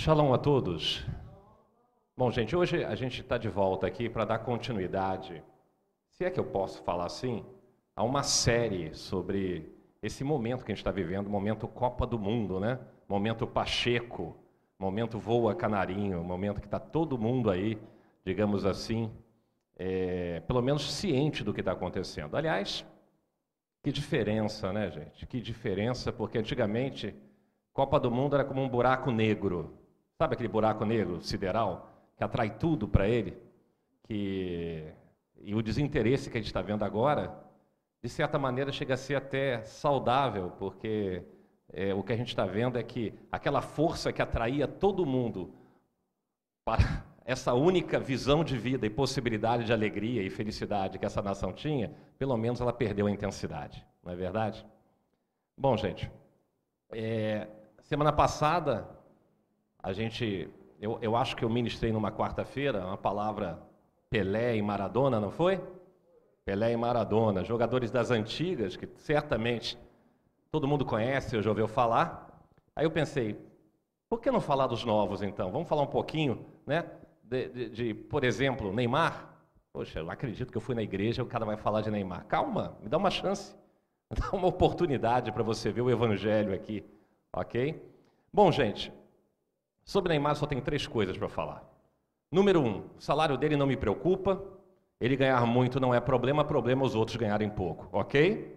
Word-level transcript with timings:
Shalom 0.00 0.32
a 0.32 0.38
todos. 0.38 1.04
Bom, 2.16 2.30
gente, 2.30 2.54
hoje 2.54 2.84
a 2.84 2.94
gente 2.94 3.20
está 3.20 3.36
de 3.36 3.48
volta 3.48 3.84
aqui 3.84 4.08
para 4.08 4.24
dar 4.24 4.38
continuidade, 4.38 5.42
se 6.08 6.24
é 6.24 6.30
que 6.30 6.38
eu 6.38 6.44
posso 6.44 6.80
falar 6.84 7.06
assim, 7.06 7.44
a 7.96 8.04
uma 8.04 8.22
série 8.22 8.94
sobre 8.94 9.68
esse 10.00 10.22
momento 10.22 10.64
que 10.64 10.70
a 10.70 10.74
gente 10.74 10.82
está 10.82 10.92
vivendo, 10.92 11.28
momento 11.28 11.66
Copa 11.66 12.06
do 12.06 12.16
Mundo, 12.16 12.60
né? 12.60 12.78
Momento 13.08 13.44
Pacheco, 13.44 14.36
momento 14.78 15.18
Voa 15.18 15.52
Canarinho, 15.52 16.22
momento 16.22 16.60
que 16.60 16.68
está 16.68 16.78
todo 16.78 17.18
mundo 17.18 17.50
aí, 17.50 17.76
digamos 18.24 18.64
assim, 18.64 19.10
é, 19.76 20.38
pelo 20.46 20.62
menos 20.62 20.94
ciente 20.94 21.42
do 21.42 21.52
que 21.52 21.60
está 21.60 21.72
acontecendo. 21.72 22.36
Aliás, 22.36 22.86
que 23.82 23.90
diferença, 23.90 24.72
né, 24.72 24.92
gente? 24.92 25.26
Que 25.26 25.40
diferença, 25.40 26.12
porque 26.12 26.38
antigamente 26.38 27.16
Copa 27.72 27.98
do 27.98 28.12
Mundo 28.12 28.36
era 28.36 28.44
como 28.44 28.62
um 28.62 28.68
buraco 28.68 29.10
negro. 29.10 29.77
Sabe 30.20 30.34
aquele 30.34 30.48
buraco 30.48 30.84
negro 30.84 31.22
sideral 31.22 31.88
que 32.16 32.24
atrai 32.24 32.50
tudo 32.50 32.88
para 32.88 33.06
ele? 33.06 33.38
Que 34.02 34.92
e 35.40 35.54
o 35.54 35.62
desinteresse 35.62 36.28
que 36.28 36.36
a 36.36 36.40
gente 36.40 36.48
está 36.48 36.60
vendo 36.60 36.84
agora, 36.84 37.32
de 38.02 38.08
certa 38.08 38.36
maneira, 38.36 38.72
chega 38.72 38.94
a 38.94 38.96
ser 38.96 39.14
até 39.14 39.62
saudável, 39.62 40.50
porque 40.58 41.22
é, 41.72 41.94
o 41.94 42.02
que 42.02 42.12
a 42.12 42.16
gente 42.16 42.30
está 42.30 42.44
vendo 42.44 42.76
é 42.76 42.82
que 42.82 43.14
aquela 43.30 43.62
força 43.62 44.12
que 44.12 44.20
atraía 44.20 44.66
todo 44.66 45.06
mundo 45.06 45.54
para 46.64 47.04
essa 47.24 47.54
única 47.54 48.00
visão 48.00 48.42
de 48.42 48.58
vida 48.58 48.84
e 48.84 48.90
possibilidade 48.90 49.66
de 49.66 49.72
alegria 49.72 50.20
e 50.24 50.30
felicidade 50.30 50.98
que 50.98 51.06
essa 51.06 51.22
nação 51.22 51.52
tinha, 51.52 51.94
pelo 52.18 52.36
menos 52.36 52.60
ela 52.60 52.72
perdeu 52.72 53.06
a 53.06 53.10
intensidade, 53.12 53.86
não 54.02 54.12
é 54.12 54.16
verdade? 54.16 54.66
Bom, 55.56 55.76
gente, 55.76 56.10
é, 56.90 57.46
semana 57.82 58.12
passada 58.12 58.97
a 59.88 59.92
gente, 59.94 60.46
eu, 60.78 60.98
eu 61.00 61.16
acho 61.16 61.34
que 61.34 61.42
eu 61.42 61.48
ministrei 61.48 61.90
numa 61.90 62.12
quarta-feira 62.12 62.84
uma 62.84 62.98
palavra 62.98 63.58
Pelé 64.10 64.54
e 64.54 64.60
Maradona, 64.60 65.18
não 65.18 65.30
foi? 65.30 65.58
Pelé 66.44 66.72
e 66.72 66.76
Maradona, 66.76 67.42
jogadores 67.42 67.90
das 67.90 68.10
antigas 68.10 68.76
que 68.76 68.86
certamente 68.98 69.78
todo 70.52 70.68
mundo 70.68 70.84
conhece 70.84 71.34
ou 71.36 71.42
já 71.42 71.48
ouviu 71.48 71.66
falar. 71.66 72.44
Aí 72.76 72.84
eu 72.84 72.90
pensei, 72.90 73.40
por 74.10 74.20
que 74.20 74.30
não 74.30 74.42
falar 74.42 74.66
dos 74.66 74.84
novos 74.84 75.22
então? 75.22 75.50
Vamos 75.50 75.66
falar 75.66 75.80
um 75.80 75.86
pouquinho, 75.86 76.44
né? 76.66 76.84
de, 77.24 77.48
de, 77.48 77.68
de, 77.70 77.94
por 77.94 78.24
exemplo, 78.24 78.70
Neymar. 78.70 79.40
Poxa, 79.72 80.00
eu 80.00 80.10
acredito 80.10 80.52
que 80.52 80.58
eu 80.58 80.62
fui 80.62 80.74
na 80.74 80.82
igreja 80.82 81.22
e 81.22 81.24
o 81.24 81.26
cara 81.26 81.46
vai 81.46 81.56
falar 81.56 81.80
de 81.80 81.90
Neymar. 81.90 82.26
Calma, 82.26 82.76
me 82.82 82.90
dá 82.90 82.98
uma 82.98 83.10
chance. 83.10 83.56
Me 84.10 84.16
dá 84.20 84.36
uma 84.36 84.48
oportunidade 84.48 85.32
para 85.32 85.42
você 85.42 85.72
ver 85.72 85.80
o 85.80 85.90
evangelho 85.90 86.52
aqui, 86.52 86.84
ok? 87.32 87.82
Bom, 88.30 88.52
gente, 88.52 88.92
sobre 89.88 90.10
Neymar 90.10 90.36
só 90.36 90.44
tem 90.44 90.60
três 90.60 90.86
coisas 90.86 91.16
para 91.16 91.30
falar. 91.30 91.66
Número 92.30 92.60
um, 92.60 92.80
o 92.98 93.00
salário 93.00 93.38
dele 93.38 93.56
não 93.56 93.66
me 93.66 93.74
preocupa. 93.74 94.38
Ele 95.00 95.16
ganhar 95.16 95.46
muito 95.46 95.80
não 95.80 95.94
é 95.94 95.98
problema, 95.98 96.44
problema 96.44 96.84
os 96.84 96.94
outros 96.94 97.16
ganharem 97.16 97.48
pouco, 97.48 97.88
ok? 97.90 98.54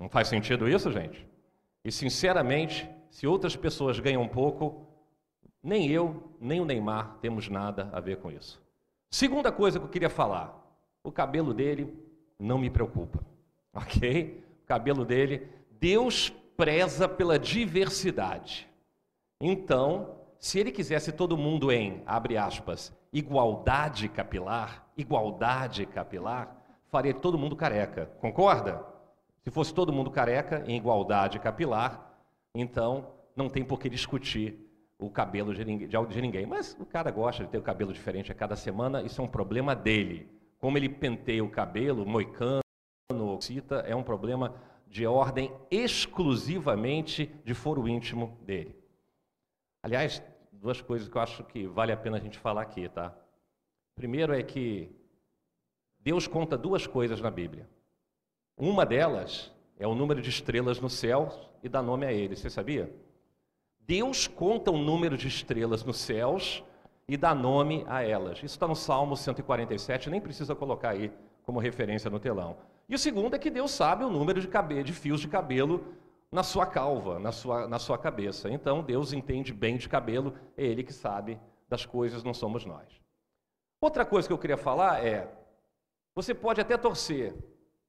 Não 0.00 0.08
faz 0.08 0.28
sentido 0.28 0.66
isso, 0.66 0.90
gente? 0.90 1.28
E 1.84 1.92
sinceramente, 1.92 2.88
se 3.10 3.26
outras 3.26 3.54
pessoas 3.54 4.00
ganham 4.00 4.26
pouco, 4.26 4.86
nem 5.62 5.90
eu, 5.90 6.34
nem 6.40 6.58
o 6.58 6.64
Neymar 6.64 7.18
temos 7.20 7.50
nada 7.50 7.90
a 7.92 8.00
ver 8.00 8.16
com 8.16 8.32
isso. 8.32 8.62
Segunda 9.10 9.52
coisa 9.52 9.78
que 9.78 9.84
eu 9.84 9.90
queria 9.90 10.08
falar: 10.08 10.58
o 11.02 11.12
cabelo 11.12 11.52
dele 11.52 11.94
não 12.38 12.56
me 12.56 12.70
preocupa, 12.70 13.22
ok? 13.74 14.42
O 14.62 14.66
cabelo 14.66 15.04
dele, 15.04 15.46
Deus 15.72 16.30
preza 16.56 17.06
pela 17.06 17.38
diversidade. 17.38 18.72
Então, 19.46 20.20
se 20.38 20.58
ele 20.58 20.72
quisesse 20.72 21.12
todo 21.12 21.36
mundo 21.36 21.70
em, 21.70 22.02
abre 22.06 22.38
aspas, 22.38 22.96
igualdade 23.12 24.08
capilar, 24.08 24.88
igualdade 24.96 25.84
capilar, 25.84 26.56
faria 26.86 27.12
todo 27.12 27.36
mundo 27.36 27.54
careca, 27.54 28.06
concorda? 28.22 28.82
Se 29.42 29.50
fosse 29.50 29.74
todo 29.74 29.92
mundo 29.92 30.10
careca 30.10 30.64
em 30.66 30.78
igualdade 30.78 31.38
capilar, 31.38 32.18
então 32.54 33.12
não 33.36 33.50
tem 33.50 33.62
por 33.62 33.78
que 33.78 33.90
discutir 33.90 34.58
o 34.98 35.10
cabelo 35.10 35.52
de 35.54 35.62
ninguém. 36.22 36.46
Mas 36.46 36.74
o 36.80 36.86
cara 36.86 37.10
gosta 37.10 37.44
de 37.44 37.50
ter 37.50 37.58
o 37.58 37.62
cabelo 37.62 37.92
diferente 37.92 38.32
a 38.32 38.34
cada 38.34 38.56
semana, 38.56 39.02
isso 39.02 39.20
é 39.20 39.24
um 39.24 39.28
problema 39.28 39.76
dele. 39.76 40.26
Como 40.58 40.78
ele 40.78 40.88
penteia 40.88 41.44
o 41.44 41.50
cabelo, 41.50 42.06
moicano, 42.06 42.62
cita, 43.40 43.84
é 43.86 43.94
um 43.94 44.02
problema 44.02 44.54
de 44.88 45.06
ordem 45.06 45.52
exclusivamente 45.70 47.30
de 47.44 47.52
foro 47.52 47.86
íntimo 47.86 48.38
dele. 48.40 48.82
Aliás, 49.84 50.22
duas 50.50 50.80
coisas 50.80 51.10
que 51.10 51.14
eu 51.14 51.20
acho 51.20 51.44
que 51.44 51.66
vale 51.66 51.92
a 51.92 51.96
pena 51.98 52.16
a 52.16 52.20
gente 52.20 52.38
falar 52.38 52.62
aqui, 52.62 52.88
tá? 52.88 53.14
Primeiro 53.94 54.32
é 54.32 54.42
que 54.42 54.90
Deus 56.00 56.26
conta 56.26 56.56
duas 56.56 56.86
coisas 56.86 57.20
na 57.20 57.30
Bíblia. 57.30 57.68
Uma 58.56 58.86
delas 58.86 59.52
é 59.78 59.86
o 59.86 59.94
número 59.94 60.22
de 60.22 60.30
estrelas 60.30 60.80
no 60.80 60.88
céu 60.88 61.28
e 61.62 61.68
dá 61.68 61.82
nome 61.82 62.06
a 62.06 62.12
ele. 62.14 62.34
Você 62.34 62.48
sabia? 62.48 62.90
Deus 63.78 64.26
conta 64.26 64.70
o 64.70 64.78
número 64.78 65.18
de 65.18 65.28
estrelas 65.28 65.84
nos 65.84 65.98
céus 65.98 66.64
e 67.06 67.14
dá 67.14 67.34
nome 67.34 67.84
a 67.86 68.02
elas. 68.02 68.38
Isso 68.38 68.54
está 68.54 68.66
no 68.66 68.74
Salmo 68.74 69.18
147, 69.18 70.08
nem 70.08 70.18
precisa 70.18 70.54
colocar 70.54 70.92
aí 70.92 71.12
como 71.42 71.60
referência 71.60 72.08
no 72.08 72.18
telão. 72.18 72.56
E 72.88 72.94
o 72.94 72.98
segundo 72.98 73.36
é 73.36 73.38
que 73.38 73.50
Deus 73.50 73.70
sabe 73.70 74.02
o 74.02 74.08
número 74.08 74.40
de, 74.40 74.48
cabelo, 74.48 74.82
de 74.82 74.94
fios 74.94 75.20
de 75.20 75.28
cabelo 75.28 75.84
na 76.34 76.42
sua 76.42 76.66
calva, 76.66 77.20
na 77.20 77.30
sua, 77.30 77.68
na 77.68 77.78
sua 77.78 77.96
cabeça. 77.96 78.50
Então 78.50 78.82
Deus 78.82 79.12
entende 79.12 79.52
bem 79.52 79.76
de 79.76 79.88
cabelo, 79.88 80.34
é 80.56 80.64
Ele 80.64 80.82
que 80.82 80.92
sabe 80.92 81.40
das 81.68 81.86
coisas, 81.86 82.24
não 82.24 82.34
somos 82.34 82.64
nós. 82.64 83.00
Outra 83.80 84.04
coisa 84.04 84.26
que 84.26 84.34
eu 84.34 84.38
queria 84.38 84.56
falar 84.56 85.06
é: 85.06 85.32
você 86.12 86.34
pode 86.34 86.60
até 86.60 86.76
torcer 86.76 87.36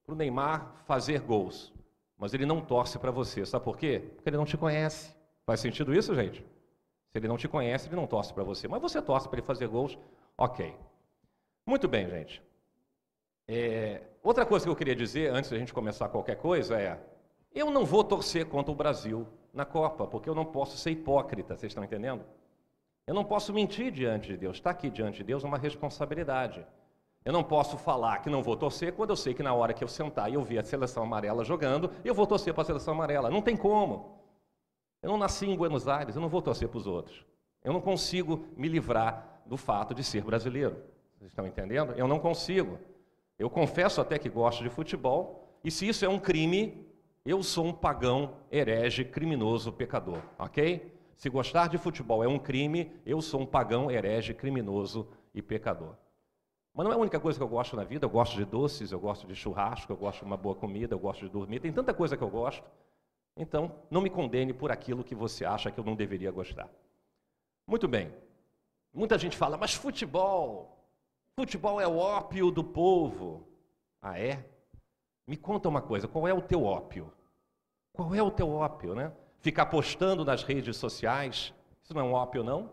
para 0.05 0.13
o 0.13 0.16
Neymar 0.16 0.84
fazer 0.85 1.22
gols, 1.22 1.73
mas 2.19 2.35
ele 2.35 2.45
não 2.45 2.61
torce 2.61 3.00
para 3.00 3.09
você. 3.09 3.44
Sabe 3.47 3.66
por 3.66 3.78
quê? 3.78 4.11
Porque 4.16 4.29
ele 4.29 4.38
não 4.38 4.45
te 4.45 4.57
conhece. 4.57 5.16
Faz 5.44 5.59
sentido 5.59 5.91
isso, 5.91 6.13
gente? 6.13 6.45
Se 7.11 7.17
ele 7.17 7.28
não 7.28 7.38
te 7.38 7.47
conhece, 7.47 7.88
ele 7.88 7.95
não 7.95 8.05
torce 8.05 8.31
para 8.31 8.44
você. 8.44 8.67
Mas 8.67 8.79
você 8.79 9.01
torce 9.01 9.28
para 9.28 9.39
ele 9.39 9.47
fazer 9.47 9.67
gols, 9.67 9.97
ok. 10.38 10.75
Muito 11.66 11.88
bem, 11.88 12.07
gente. 12.07 12.44
É, 13.47 14.03
outra 14.22 14.45
coisa 14.45 14.66
que 14.66 14.69
eu 14.69 14.75
queria 14.75 14.95
dizer, 14.95 15.31
antes 15.31 15.50
da 15.50 15.57
gente 15.57 15.73
começar 15.73 16.09
qualquer 16.09 16.35
coisa, 16.35 16.79
é: 16.79 17.00
eu 17.55 17.71
não 17.71 17.85
vou 17.85 18.03
torcer 18.03 18.45
contra 18.45 18.71
o 18.71 18.75
Brasil 18.75 19.25
na 19.53 19.63
Copa, 19.63 20.05
porque 20.05 20.29
eu 20.29 20.35
não 20.35 20.45
posso 20.45 20.77
ser 20.77 20.91
hipócrita, 20.91 21.55
vocês 21.55 21.71
estão 21.71 21.83
entendendo? 21.83 22.23
Eu 23.07 23.13
não 23.13 23.23
posso 23.23 23.53
mentir 23.53 23.91
diante 23.91 24.27
de 24.27 24.38
Deus. 24.38 24.57
Está 24.57 24.71
aqui 24.71 24.89
diante 24.89 25.17
de 25.17 25.23
Deus 25.23 25.43
uma 25.43 25.57
responsabilidade. 25.57 26.66
Eu 27.23 27.31
não 27.31 27.43
posso 27.43 27.77
falar 27.77 28.19
que 28.19 28.29
não 28.29 28.43
vou 28.43 28.57
torcer 28.57 28.93
quando 28.93 29.11
eu 29.11 29.16
sei 29.16 29.33
que 29.33 29.41
na 29.41 29.53
hora 29.53 29.73
que 29.73 29.83
eu 29.83 29.88
sentar 29.88 30.29
e 30.29 30.35
eu 30.35 30.43
ver 30.43 30.59
a 30.59 30.63
seleção 30.63 31.03
amarela 31.03 31.43
jogando, 31.43 31.89
eu 32.03 32.13
vou 32.13 32.27
torcer 32.27 32.53
para 32.53 32.63
a 32.63 32.66
seleção 32.66 32.93
amarela. 32.93 33.29
Não 33.29 33.41
tem 33.41 33.55
como. 33.55 34.19
Eu 35.01 35.09
não 35.09 35.17
nasci 35.17 35.47
em 35.47 35.55
Buenos 35.55 35.87
Aires, 35.87 36.16
eu 36.16 36.22
não 36.22 36.29
vou 36.29 36.41
torcer 36.41 36.67
para 36.67 36.77
os 36.77 36.87
outros. 36.87 37.25
Eu 37.63 37.72
não 37.73 37.81
consigo 37.81 38.45
me 38.57 38.67
livrar 38.67 39.41
do 39.45 39.55
fato 39.55 39.93
de 39.93 40.03
ser 40.03 40.23
brasileiro. 40.23 40.77
Vocês 41.17 41.31
estão 41.31 41.47
entendendo? 41.47 41.93
Eu 41.93 42.07
não 42.07 42.19
consigo. 42.19 42.79
Eu 43.37 43.49
confesso 43.49 44.01
até 44.01 44.19
que 44.19 44.29
gosto 44.29 44.63
de 44.63 44.69
futebol, 44.69 45.47
e 45.63 45.72
se 45.72 45.87
isso 45.87 46.05
é 46.05 46.09
um 46.09 46.19
crime, 46.19 46.84
eu 47.25 47.41
sou 47.41 47.66
um 47.66 47.74
pagão, 47.74 48.38
herege, 48.52 49.03
criminoso, 49.03 49.74
pecador, 49.74 50.22
ok? 50.38 50.94
Se 51.16 51.28
gostar 51.28 51.68
de 51.68 51.78
futebol 51.78 52.24
é 52.24 52.28
um 52.28 52.38
crime, 52.38 52.91
eu 53.03 53.19
sou 53.19 53.41
um 53.41 53.46
pagão, 53.46 53.90
herege, 53.90 54.34
criminoso 54.34 55.08
e 55.34 55.41
pecador. 55.41 55.96
Mas 56.72 56.85
não 56.85 56.91
é 56.91 56.96
a 56.96 57.00
única 57.00 57.19
coisa 57.19 57.40
que 57.40 57.44
eu 57.44 57.47
gosto 57.47 57.75
na 57.75 57.84
vida, 57.84 58.06
eu 58.06 58.09
gosto 58.09 58.35
de 58.35 58.46
doces, 58.46 58.91
eu 58.91 59.00
gosto 59.00 59.25
de 59.25 59.34
churrasco, 59.34 59.91
eu 59.91 59.97
gosto 59.97 60.19
de 60.19 60.25
uma 60.25 60.38
boa 60.38 60.53
comida, 60.53 60.94
eu 60.94 61.00
gosto 61.00 61.22
de 61.22 61.30
dormir, 61.31 61.62
tem 61.62 61.72
tanta 61.74 61.94
coisa 61.94 62.16
que 62.16 62.24
eu 62.24 62.30
gosto. 62.30 62.64
Então, 63.35 63.72
não 63.90 64.02
me 64.02 64.09
condene 64.09 64.53
por 64.53 64.72
aquilo 64.72 65.03
que 65.03 65.16
você 65.16 65.46
acha 65.46 65.72
que 65.72 65.80
eu 65.80 65.84
não 65.84 65.96
deveria 65.96 66.31
gostar. 66.31 66.70
Muito 67.66 67.88
bem. 67.88 68.14
Muita 68.94 69.17
gente 69.17 69.35
fala, 69.35 69.58
mas 69.58 69.73
futebol, 69.73 70.85
futebol 71.35 71.82
é 71.82 71.88
o 71.88 71.97
ópio 71.97 72.52
do 72.52 72.64
povo. 72.64 73.47
Ah, 74.02 74.20
é? 74.20 74.46
Me 75.28 75.35
conta 75.35 75.67
uma 75.67 75.82
coisa, 75.82 76.08
qual 76.08 76.28
é 76.28 76.34
o 76.34 76.41
teu 76.41 76.64
ópio? 76.64 77.11
Qual 77.96 78.14
é 78.14 78.22
o 78.22 78.30
teu 78.30 78.50
ópio, 78.50 78.94
né? 78.94 79.12
Ficar 79.40 79.68
postando 79.68 80.26
nas 80.26 80.44
redes 80.44 80.76
sociais, 80.76 81.53
isso 81.82 81.94
não 81.94 82.02
é 82.02 82.03
um 82.03 82.14
ópio, 82.14 82.44
não? 82.44 82.70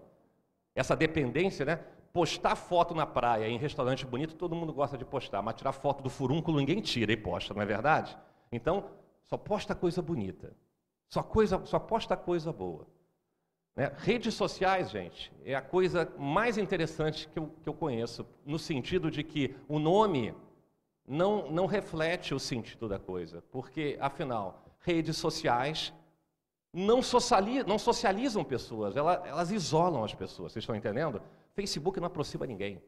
Essa 0.74 0.96
dependência, 0.96 1.64
né? 1.64 1.76
Postar 2.12 2.56
foto 2.56 2.94
na 2.94 3.06
praia, 3.06 3.48
em 3.48 3.56
restaurante 3.56 4.04
bonito, 4.04 4.34
todo 4.34 4.56
mundo 4.56 4.72
gosta 4.72 4.98
de 4.98 5.04
postar, 5.04 5.40
mas 5.40 5.54
tirar 5.54 5.72
foto 5.72 6.02
do 6.02 6.10
furúnculo 6.10 6.58
ninguém 6.58 6.80
tira 6.80 7.12
e 7.12 7.16
posta, 7.16 7.54
não 7.54 7.62
é 7.62 7.66
verdade? 7.66 8.18
Então, 8.50 8.90
só 9.26 9.36
posta 9.36 9.74
coisa 9.74 10.02
bonita. 10.02 10.54
Só, 11.08 11.22
coisa, 11.22 11.64
só 11.66 11.78
posta 11.78 12.16
coisa 12.16 12.52
boa. 12.52 12.86
Né? 13.76 13.92
Redes 13.98 14.34
sociais, 14.34 14.90
gente, 14.90 15.32
é 15.44 15.54
a 15.54 15.62
coisa 15.62 16.12
mais 16.18 16.58
interessante 16.58 17.28
que 17.28 17.38
eu, 17.38 17.50
que 17.62 17.68
eu 17.68 17.74
conheço, 17.74 18.26
no 18.44 18.58
sentido 18.58 19.10
de 19.10 19.22
que 19.22 19.54
o 19.68 19.78
nome 19.78 20.34
não, 21.06 21.50
não 21.50 21.66
reflete 21.66 22.34
o 22.34 22.40
sentido 22.40 22.88
da 22.88 22.98
coisa, 22.98 23.42
porque, 23.50 23.96
afinal, 24.00 24.71
redes 24.82 25.16
sociais 25.16 25.92
não, 26.72 27.02
socializam, 27.02 27.68
não 27.68 27.78
socializam 27.78 28.44
pessoas, 28.44 28.96
elas, 28.96 29.26
elas 29.26 29.50
isolam 29.50 30.04
as 30.04 30.14
pessoas. 30.14 30.52
Vocês 30.52 30.62
estão 30.62 30.74
entendendo? 30.74 31.20
Facebook 31.54 32.00
não 32.00 32.06
aproxima 32.06 32.46
ninguém. 32.46 32.82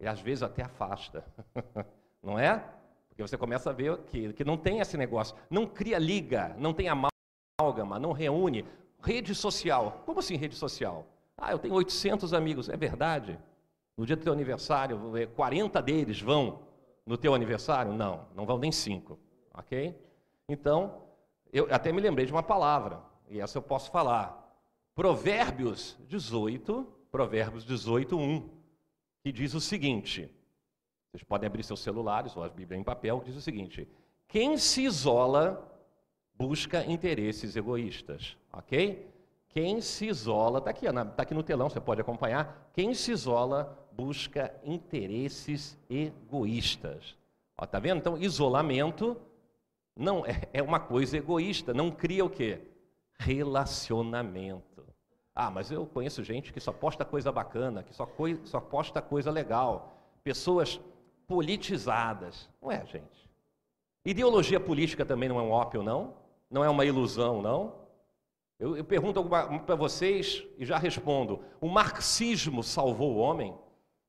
Ele 0.00 0.08
às 0.08 0.20
vezes 0.20 0.42
até 0.42 0.62
afasta. 0.62 1.24
não 2.22 2.38
é? 2.38 2.64
Porque 3.08 3.22
você 3.22 3.38
começa 3.38 3.70
a 3.70 3.72
ver 3.72 3.98
que, 4.04 4.32
que 4.32 4.44
não 4.44 4.56
tem 4.56 4.80
esse 4.80 4.96
negócio. 4.96 5.36
Não 5.48 5.66
cria 5.66 5.98
liga, 5.98 6.56
não 6.58 6.74
tem 6.74 6.88
amálgama, 6.88 7.98
não 8.00 8.12
reúne. 8.12 8.66
Rede 9.00 9.34
social. 9.34 10.02
Como 10.04 10.18
assim 10.18 10.36
rede 10.36 10.56
social? 10.56 11.06
Ah, 11.36 11.52
eu 11.52 11.58
tenho 11.58 11.74
800 11.74 12.32
amigos. 12.32 12.68
É 12.68 12.76
verdade? 12.76 13.38
No 13.96 14.06
dia 14.06 14.16
do 14.16 14.22
teu 14.22 14.32
aniversário, 14.32 14.98
40 15.36 15.80
deles 15.82 16.20
vão 16.20 16.60
no 17.06 17.16
teu 17.16 17.34
aniversário? 17.34 17.92
Não, 17.92 18.26
não 18.34 18.46
vão 18.46 18.58
nem 18.58 18.72
5. 18.72 19.18
Ok? 19.54 19.94
Então, 20.52 21.02
eu 21.50 21.66
até 21.70 21.90
me 21.90 22.00
lembrei 22.00 22.26
de 22.26 22.32
uma 22.32 22.42
palavra, 22.42 23.00
e 23.30 23.40
essa 23.40 23.56
eu 23.56 23.62
posso 23.62 23.90
falar. 23.90 24.38
Provérbios 24.94 25.96
18, 26.06 26.86
Provérbios 27.10 27.64
18, 27.64 28.18
1, 28.18 28.50
que 29.24 29.32
diz 29.32 29.54
o 29.54 29.60
seguinte: 29.60 30.30
vocês 31.10 31.22
podem 31.22 31.46
abrir 31.46 31.62
seus 31.62 31.80
celulares 31.80 32.36
ou 32.36 32.44
a 32.44 32.50
Bíblia 32.50 32.78
em 32.78 32.84
papel, 32.84 33.20
que 33.20 33.26
diz 33.26 33.36
o 33.36 33.40
seguinte: 33.40 33.88
quem 34.28 34.58
se 34.58 34.82
isola 34.82 35.66
busca 36.34 36.84
interesses 36.84 37.56
egoístas, 37.56 38.36
ok? 38.52 39.10
Quem 39.48 39.80
se 39.80 40.06
isola, 40.06 40.58
está 40.58 40.70
aqui, 40.70 40.86
tá 40.86 41.22
aqui 41.22 41.34
no 41.34 41.42
telão, 41.42 41.70
você 41.70 41.80
pode 41.80 42.00
acompanhar. 42.00 42.70
Quem 42.74 42.92
se 42.92 43.10
isola 43.10 43.78
busca 43.92 44.54
interesses 44.64 45.78
egoístas. 45.88 47.16
Está 47.62 47.78
vendo? 47.78 47.98
Então, 47.98 48.18
isolamento 48.18 49.18
não 49.96 50.24
é, 50.24 50.48
é 50.52 50.62
uma 50.62 50.80
coisa 50.80 51.16
egoísta, 51.16 51.74
não 51.74 51.90
cria 51.90 52.24
o 52.24 52.30
quê? 52.30 52.60
Relacionamento. 53.18 54.84
Ah, 55.34 55.50
mas 55.50 55.70
eu 55.70 55.86
conheço 55.86 56.22
gente 56.22 56.52
que 56.52 56.60
só 56.60 56.72
posta 56.72 57.04
coisa 57.04 57.32
bacana, 57.32 57.82
que 57.82 57.94
só, 57.94 58.04
coi 58.04 58.40
só 58.44 58.60
posta 58.60 59.00
coisa 59.00 59.30
legal. 59.30 59.96
Pessoas 60.22 60.80
politizadas. 61.26 62.50
Não 62.60 62.70
é, 62.70 62.84
gente. 62.86 63.30
Ideologia 64.04 64.60
política 64.60 65.04
também 65.04 65.28
não 65.28 65.38
é 65.38 65.42
um 65.42 65.50
ópio, 65.50 65.82
não? 65.82 66.14
Não 66.50 66.62
é 66.62 66.68
uma 66.68 66.84
ilusão, 66.84 67.40
não? 67.40 67.82
Eu, 68.58 68.76
eu 68.76 68.84
pergunto 68.84 69.24
para 69.24 69.74
vocês 69.74 70.46
e 70.58 70.66
já 70.66 70.76
respondo: 70.76 71.40
o 71.60 71.68
marxismo 71.68 72.62
salvou 72.62 73.14
o 73.14 73.18
homem? 73.18 73.56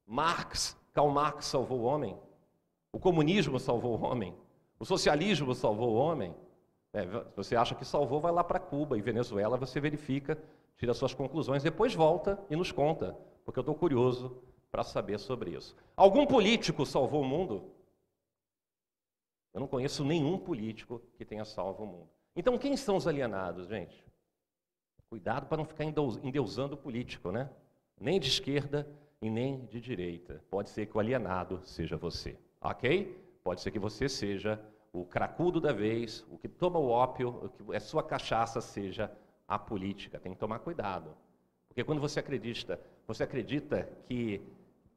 Marx, 0.05 0.77
Karl 0.91 1.09
Marx 1.09 1.45
salvou 1.45 1.79
o 1.79 1.83
homem? 1.83 2.17
O 2.91 2.99
comunismo 2.99 3.59
salvou 3.59 3.97
o 3.97 4.03
homem? 4.03 4.35
O 4.83 4.85
socialismo 4.85 5.55
salvou 5.55 5.93
o 5.93 5.95
homem? 5.95 6.35
É, 6.91 7.05
você 7.37 7.55
acha 7.55 7.73
que 7.73 7.85
salvou, 7.85 8.19
vai 8.19 8.33
lá 8.33 8.43
para 8.43 8.59
Cuba 8.59 8.97
e 8.97 9.01
Venezuela, 9.01 9.55
você 9.55 9.79
verifica, 9.79 10.37
tira 10.75 10.93
suas 10.93 11.13
conclusões, 11.13 11.63
depois 11.63 11.95
volta 11.95 12.37
e 12.49 12.55
nos 12.57 12.69
conta, 12.69 13.17
porque 13.45 13.57
eu 13.57 13.61
estou 13.61 13.75
curioso 13.75 14.43
para 14.69 14.83
saber 14.83 15.19
sobre 15.19 15.51
isso. 15.51 15.73
Algum 15.95 16.25
político 16.25 16.85
salvou 16.85 17.21
o 17.21 17.25
mundo? 17.25 17.71
Eu 19.53 19.61
não 19.61 19.69
conheço 19.69 20.03
nenhum 20.03 20.37
político 20.37 21.01
que 21.15 21.23
tenha 21.23 21.45
salvo 21.45 21.85
o 21.85 21.87
mundo. 21.87 22.09
Então, 22.35 22.57
quem 22.57 22.75
são 22.75 22.97
os 22.97 23.07
alienados, 23.07 23.69
gente? 23.69 24.05
Cuidado 25.09 25.45
para 25.45 25.59
não 25.59 25.65
ficar 25.65 25.85
endeusando 25.85 26.75
o 26.75 26.77
político, 26.77 27.31
né? 27.31 27.49
Nem 27.97 28.19
de 28.19 28.27
esquerda 28.27 28.85
e 29.21 29.29
nem 29.29 29.65
de 29.67 29.79
direita. 29.79 30.43
Pode 30.49 30.71
ser 30.71 30.87
que 30.87 30.97
o 30.97 30.99
alienado 30.99 31.61
seja 31.63 31.95
você, 31.95 32.37
ok? 32.59 33.17
Pode 33.41 33.61
ser 33.61 33.71
que 33.71 33.79
você 33.79 34.09
seja 34.09 34.59
o 34.93 35.03
cracudo 35.03 35.59
da 35.59 35.73
vez, 35.73 36.23
o 36.29 36.37
que 36.37 36.47
toma 36.47 36.77
o 36.77 36.87
ópio, 36.87 37.29
o 37.29 37.49
que 37.49 37.75
a 37.75 37.79
sua 37.79 38.03
cachaça 38.03 38.61
seja 38.61 39.11
a 39.47 39.57
política. 39.57 40.19
Tem 40.19 40.31
que 40.31 40.39
tomar 40.39 40.59
cuidado. 40.59 41.17
Porque 41.67 41.83
quando 41.83 41.99
você 41.99 42.19
acredita, 42.19 42.79
você 43.07 43.23
acredita 43.23 43.89
que 44.05 44.39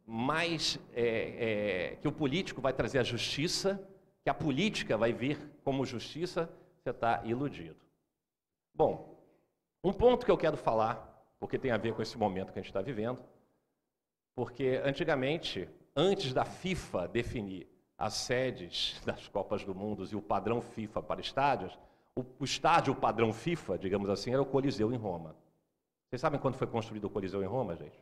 mais 0.07 0.79
é, 0.93 1.93
é, 1.93 1.97
que 1.97 2.07
o 2.07 2.13
político 2.13 2.61
vai 2.61 2.75
trazer 2.75 2.99
a 2.99 3.03
justiça, 3.03 3.83
que 4.23 4.29
a 4.29 4.35
política 4.35 4.99
vai 4.99 5.15
vir 5.15 5.39
como 5.65 5.87
justiça, 5.87 6.51
você 6.79 6.91
está 6.91 7.23
iludido. 7.25 7.81
Bom, 8.75 9.19
um 9.83 9.95
ponto 9.95 10.27
que 10.27 10.31
eu 10.31 10.37
quero 10.37 10.59
falar, 10.59 11.27
porque 11.41 11.59
tem 11.59 11.71
a 11.71 11.79
ver 11.79 11.95
com 11.95 12.03
esse 12.03 12.19
momento 12.19 12.53
que 12.53 12.59
a 12.59 12.63
gente 12.63 12.71
está 12.71 12.83
vivendo, 12.83 13.25
porque 14.35 14.79
antigamente, 14.85 15.67
antes 15.97 16.35
da 16.35 16.45
FIFA 16.45 17.09
definir 17.09 17.67
as 17.99 18.15
sedes 18.15 19.01
das 19.05 19.29
Copas 19.29 19.65
do 19.65 19.75
Mundo 19.75 20.07
e 20.11 20.17
o 20.17 20.23
padrão 20.23 20.61
FIFA 20.61 21.03
para 21.03 21.21
estádios, 21.21 21.79
o, 22.15 22.45
estádio 22.45 22.95
padrão 22.95 23.33
FIFA, 23.33 23.77
digamos 23.77 24.09
assim, 24.09 24.33
era 24.33 24.41
o 24.41 24.47
Coliseu 24.47 24.93
em 24.93 24.97
Roma. 24.97 25.37
Vocês 26.09 26.21
sabem 26.21 26.41
quando 26.41 26.55
foi 26.55 26.67
construído 26.67 27.05
o 27.05 27.11
Coliseu 27.11 27.43
em 27.43 27.47
Roma, 27.47 27.77
gente? 27.77 27.99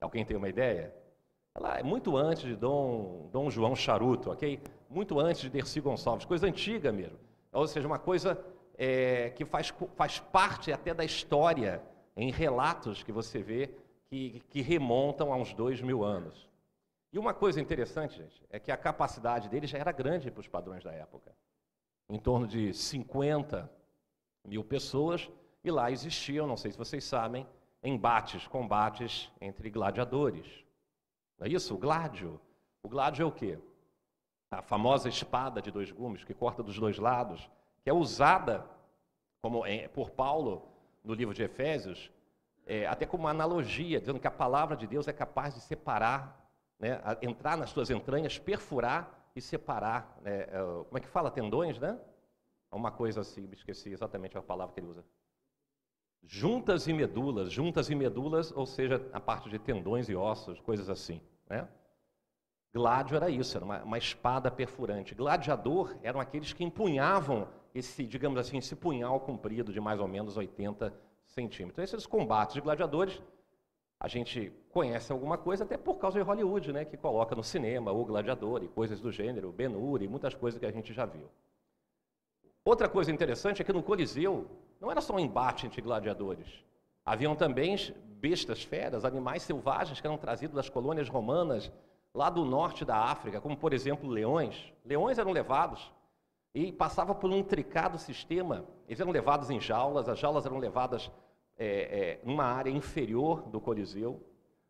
Alguém 0.00 0.24
tem 0.24 0.36
uma 0.36 0.48
ideia? 0.48 0.92
Ela 1.54 1.78
é 1.78 1.82
muito 1.82 2.16
antes 2.16 2.44
de 2.44 2.56
Dom, 2.56 3.28
Dom 3.32 3.50
João 3.50 3.76
Charuto, 3.76 4.30
ok? 4.30 4.60
Muito 4.88 5.20
antes 5.20 5.42
de 5.42 5.50
Dercy 5.50 5.80
Gonçalves, 5.80 6.24
coisa 6.24 6.46
antiga 6.46 6.90
mesmo. 6.90 7.18
Ou 7.52 7.66
seja, 7.66 7.86
uma 7.86 7.98
coisa 7.98 8.44
é, 8.76 9.30
que 9.30 9.44
faz, 9.44 9.72
faz 9.96 10.18
parte 10.18 10.72
até 10.72 10.94
da 10.94 11.04
história, 11.04 11.82
em 12.16 12.30
relatos 12.30 13.02
que 13.02 13.12
você 13.12 13.40
vê 13.40 13.70
que, 14.08 14.42
que 14.48 14.60
remontam 14.60 15.32
a 15.32 15.36
uns 15.36 15.52
dois 15.54 15.80
mil 15.80 16.02
anos. 16.02 16.47
E 17.12 17.18
uma 17.18 17.32
coisa 17.32 17.60
interessante, 17.60 18.16
gente, 18.16 18.44
é 18.50 18.58
que 18.58 18.70
a 18.70 18.76
capacidade 18.76 19.48
dele 19.48 19.66
já 19.66 19.78
era 19.78 19.92
grande 19.92 20.30
para 20.30 20.40
os 20.40 20.48
padrões 20.48 20.84
da 20.84 20.92
época. 20.92 21.34
Em 22.08 22.18
torno 22.18 22.46
de 22.46 22.74
50 22.74 23.70
mil 24.44 24.62
pessoas, 24.62 25.30
e 25.64 25.70
lá 25.70 25.90
existiam, 25.90 26.46
não 26.46 26.56
sei 26.56 26.70
se 26.70 26.78
vocês 26.78 27.04
sabem, 27.04 27.46
embates, 27.82 28.46
combates 28.46 29.30
entre 29.40 29.70
gladiadores. 29.70 30.64
Não 31.38 31.46
é 31.46 31.50
isso? 31.50 31.74
O 31.74 31.78
gládio. 31.78 32.40
O 32.82 32.88
gládio 32.88 33.22
é 33.22 33.26
o 33.26 33.32
quê? 33.32 33.58
A 34.50 34.62
famosa 34.62 35.08
espada 35.08 35.60
de 35.62 35.70
dois 35.70 35.90
gumes 35.90 36.24
que 36.24 36.34
corta 36.34 36.62
dos 36.62 36.78
dois 36.78 36.98
lados, 36.98 37.48
que 37.82 37.90
é 37.90 37.92
usada 37.92 38.66
como, 39.40 39.64
é, 39.64 39.88
por 39.88 40.10
Paulo 40.10 40.68
no 41.02 41.14
livro 41.14 41.34
de 41.34 41.42
Efésios, 41.42 42.10
é, 42.66 42.86
até 42.86 43.06
como 43.06 43.24
uma 43.24 43.30
analogia, 43.30 44.00
dizendo 44.00 44.20
que 44.20 44.26
a 44.26 44.30
palavra 44.30 44.76
de 44.76 44.86
Deus 44.86 45.08
é 45.08 45.12
capaz 45.12 45.54
de 45.54 45.60
separar 45.60 46.37
né, 46.78 47.00
entrar 47.22 47.56
nas 47.56 47.70
suas 47.70 47.90
entranhas, 47.90 48.38
perfurar 48.38 49.30
e 49.34 49.40
separar, 49.40 50.18
né, 50.22 50.42
é, 50.42 50.58
como 50.86 50.98
é 50.98 51.00
que 51.00 51.08
fala, 51.08 51.30
tendões, 51.30 51.78
né? 51.78 51.98
Uma 52.70 52.90
coisa 52.90 53.22
assim, 53.22 53.48
esqueci 53.52 53.90
exatamente 53.90 54.36
a 54.36 54.42
palavra 54.42 54.74
que 54.74 54.80
ele 54.80 54.88
usa. 54.88 55.04
Juntas 56.22 56.86
e 56.86 56.92
medulas, 56.92 57.50
juntas 57.50 57.88
e 57.88 57.94
medulas, 57.94 58.52
ou 58.52 58.66
seja, 58.66 59.08
a 59.12 59.20
parte 59.20 59.48
de 59.48 59.58
tendões 59.58 60.08
e 60.08 60.14
ossos, 60.14 60.60
coisas 60.60 60.90
assim, 60.90 61.20
né? 61.48 61.66
Gládio 62.74 63.16
era 63.16 63.30
isso, 63.30 63.56
era 63.56 63.64
uma, 63.64 63.82
uma 63.82 63.98
espada 63.98 64.50
perfurante. 64.50 65.14
Gladiador 65.14 65.96
eram 66.02 66.20
aqueles 66.20 66.52
que 66.52 66.62
empunhavam 66.62 67.48
esse, 67.74 68.04
digamos 68.04 68.38
assim, 68.38 68.58
esse 68.58 68.76
punhal 68.76 69.20
comprido 69.20 69.72
de 69.72 69.80
mais 69.80 69.98
ou 69.98 70.06
menos 70.06 70.36
80 70.36 70.92
centímetros. 71.24 71.72
Então, 71.72 71.84
esses 71.84 72.06
combates 72.06 72.54
de 72.54 72.60
gladiadores 72.60 73.22
a 74.00 74.06
gente 74.06 74.52
conhece 74.70 75.10
alguma 75.10 75.36
coisa 75.36 75.64
até 75.64 75.76
por 75.76 75.96
causa 75.96 76.18
de 76.18 76.24
Hollywood, 76.24 76.72
né, 76.72 76.84
que 76.84 76.96
coloca 76.96 77.34
no 77.34 77.42
cinema 77.42 77.90
o 77.90 78.04
gladiador 78.04 78.62
e 78.62 78.68
coisas 78.68 79.00
do 79.00 79.10
gênero, 79.10 79.52
Ben-Hur 79.52 80.02
e 80.02 80.08
muitas 80.08 80.34
coisas 80.34 80.60
que 80.60 80.66
a 80.66 80.70
gente 80.70 80.92
já 80.92 81.04
viu. 81.04 81.28
Outra 82.64 82.88
coisa 82.88 83.10
interessante 83.10 83.60
é 83.60 83.64
que 83.64 83.72
no 83.72 83.82
Coliseu 83.82 84.46
não 84.80 84.90
era 84.90 85.00
só 85.00 85.14
um 85.14 85.18
embate 85.18 85.66
entre 85.66 85.82
gladiadores. 85.82 86.46
Haviam 87.04 87.34
também 87.34 87.76
bestas 88.20 88.62
feras, 88.62 89.04
animais 89.04 89.42
selvagens 89.42 90.00
que 90.00 90.06
eram 90.06 90.18
trazidos 90.18 90.54
das 90.54 90.68
colônias 90.68 91.08
romanas 91.08 91.72
lá 92.14 92.30
do 92.30 92.44
norte 92.44 92.84
da 92.84 92.96
África, 92.96 93.40
como 93.40 93.56
por 93.56 93.72
exemplo 93.72 94.08
leões. 94.08 94.72
Leões 94.84 95.18
eram 95.18 95.32
levados 95.32 95.90
e 96.54 96.70
passavam 96.70 97.14
por 97.14 97.30
um 97.30 97.36
intricado 97.36 97.98
sistema. 97.98 98.64
Eles 98.86 99.00
eram 99.00 99.10
levados 99.10 99.50
em 99.50 99.60
jaulas, 99.60 100.08
as 100.08 100.18
jaulas 100.18 100.46
eram 100.46 100.58
levadas 100.58 101.10
é, 101.58 101.66
é, 101.66 102.20
numa 102.24 102.44
área 102.44 102.70
inferior 102.70 103.42
do 103.48 103.60
Coliseu. 103.60 104.22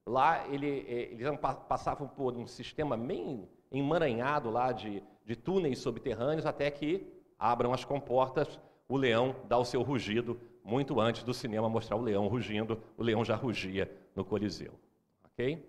Lá 0.07 0.49
ele, 0.49 0.87
é, 0.89 1.13
eles 1.13 1.29
passavam 1.69 2.09
por 2.09 2.35
um 2.35 2.47
sistema 2.47 2.97
bem 2.97 3.47
emaranhado 3.71 4.51
lá 4.51 4.73
de, 4.73 5.03
de 5.25 5.37
túneis 5.37 5.79
subterrâneos 5.79 6.47
até 6.47 6.71
que 6.71 7.07
abram 7.39 7.73
as 7.73 7.85
comportas, 7.85 8.59
o 8.89 8.97
leão 8.97 9.37
dá 9.47 9.59
o 9.59 9.65
seu 9.65 9.83
rugido. 9.83 10.41
Muito 10.65 11.01
antes 11.01 11.23
do 11.23 11.33
cinema 11.33 11.69
mostrar 11.69 11.97
o 11.97 12.03
leão 12.03 12.27
rugindo, 12.27 12.83
o 12.97 13.03
leão 13.03 13.25
já 13.25 13.35
rugia 13.35 13.91
no 14.15 14.25
Coliseu. 14.25 14.73
Ok? 15.25 15.67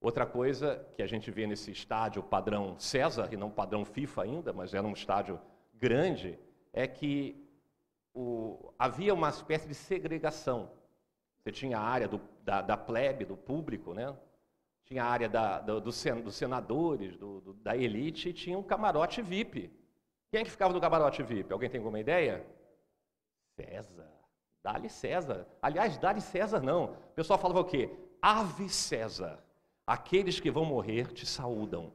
Outra 0.00 0.26
coisa 0.26 0.86
que 0.94 1.02
a 1.02 1.06
gente 1.06 1.30
vê 1.30 1.46
nesse 1.46 1.70
estádio 1.70 2.22
padrão 2.22 2.78
César, 2.78 3.28
e 3.32 3.36
não 3.36 3.50
padrão 3.50 3.84
FIFA 3.84 4.22
ainda, 4.22 4.52
mas 4.52 4.74
era 4.74 4.86
um 4.86 4.92
estádio 4.92 5.40
grande, 5.74 6.38
é 6.72 6.86
que 6.86 7.47
o, 8.18 8.74
havia 8.76 9.14
uma 9.14 9.28
espécie 9.28 9.68
de 9.68 9.74
segregação. 9.74 10.72
Você 11.38 11.52
tinha 11.52 11.78
a 11.78 11.82
área 11.82 12.08
do, 12.08 12.20
da, 12.42 12.60
da, 12.60 12.76
plebe, 12.76 13.24
do 13.24 13.36
público, 13.36 13.94
né? 13.94 14.14
tinha 14.84 15.04
a 15.04 15.06
área 15.06 15.28
da, 15.28 15.60
do, 15.60 15.80
do 15.80 15.92
sen, 15.92 16.20
dos 16.20 16.34
senadores, 16.34 17.16
do, 17.16 17.52
da 17.62 17.76
elite, 17.76 18.30
e 18.30 18.32
tinha 18.32 18.58
um 18.58 18.62
camarote 18.62 19.22
VIP. 19.22 19.70
Quem 20.32 20.40
é 20.40 20.44
que 20.44 20.50
ficava 20.50 20.74
no 20.74 20.80
camarote 20.80 21.22
VIP? 21.22 21.52
Alguém 21.52 21.70
tem 21.70 21.78
alguma 21.78 22.00
ideia? 22.00 22.44
César. 23.54 24.10
Dá-lhe 24.64 24.88
César. 24.88 25.46
Aliás, 25.62 25.96
dá-lhe 25.98 26.20
César 26.20 26.60
não. 26.60 26.84
O 26.86 27.14
pessoal 27.14 27.38
falava 27.38 27.60
o 27.60 27.64
quê? 27.64 27.88
Ave 28.20 28.68
César. 28.68 29.38
Aqueles 29.86 30.40
que 30.40 30.50
vão 30.50 30.64
morrer 30.64 31.12
te 31.12 31.24
saúdam. 31.24 31.92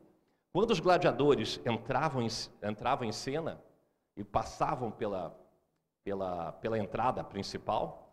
Quando 0.53 0.71
os 0.71 0.79
gladiadores 0.79 1.59
entravam 1.65 2.21
em, 2.21 2.29
entravam 2.63 3.07
em 3.07 3.11
cena 3.11 3.61
e 4.15 4.23
passavam 4.23 4.89
pela, 4.89 5.35
pela, 6.03 6.51
pela 6.53 6.77
entrada 6.77 7.23
principal, 7.23 8.03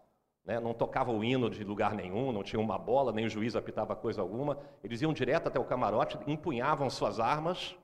né, 0.44 0.58
não 0.58 0.72
tocava 0.72 1.12
o 1.12 1.22
hino 1.22 1.50
de 1.50 1.62
lugar 1.64 1.94
nenhum, 1.94 2.32
não 2.32 2.42
tinha 2.42 2.60
uma 2.60 2.78
bola, 2.78 3.12
nem 3.12 3.26
o 3.26 3.30
juiz 3.30 3.54
apitava 3.54 3.94
coisa 3.94 4.20
alguma, 4.20 4.58
eles 4.82 5.02
iam 5.02 5.12
direto 5.12 5.48
até 5.48 5.58
o 5.58 5.64
camarote, 5.64 6.18
empunhavam 6.26 6.88
suas 6.88 7.20
armas, 7.20 7.76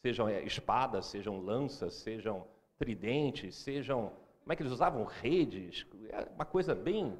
sejam 0.00 0.28
é, 0.28 0.42
espadas, 0.42 1.06
sejam 1.06 1.40
lanças, 1.40 1.94
sejam 1.94 2.46
tridentes, 2.78 3.56
sejam. 3.56 4.12
Como 4.40 4.52
é 4.52 4.56
que 4.56 4.62
eles 4.62 4.72
usavam? 4.72 5.04
Redes, 5.04 5.86
é 6.08 6.26
uma 6.34 6.44
coisa 6.44 6.74
bem, 6.74 7.18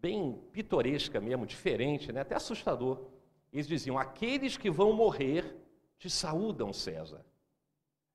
bem 0.00 0.38
pitoresca 0.52 1.20
mesmo, 1.20 1.46
diferente, 1.46 2.12
né, 2.12 2.20
até 2.20 2.34
assustador. 2.34 3.06
Eles 3.52 3.66
diziam: 3.66 3.98
aqueles 3.98 4.56
que 4.56 4.70
vão 4.70 4.92
morrer 4.92 5.56
te 5.98 6.10
saúdam, 6.10 6.72
César. 6.72 7.24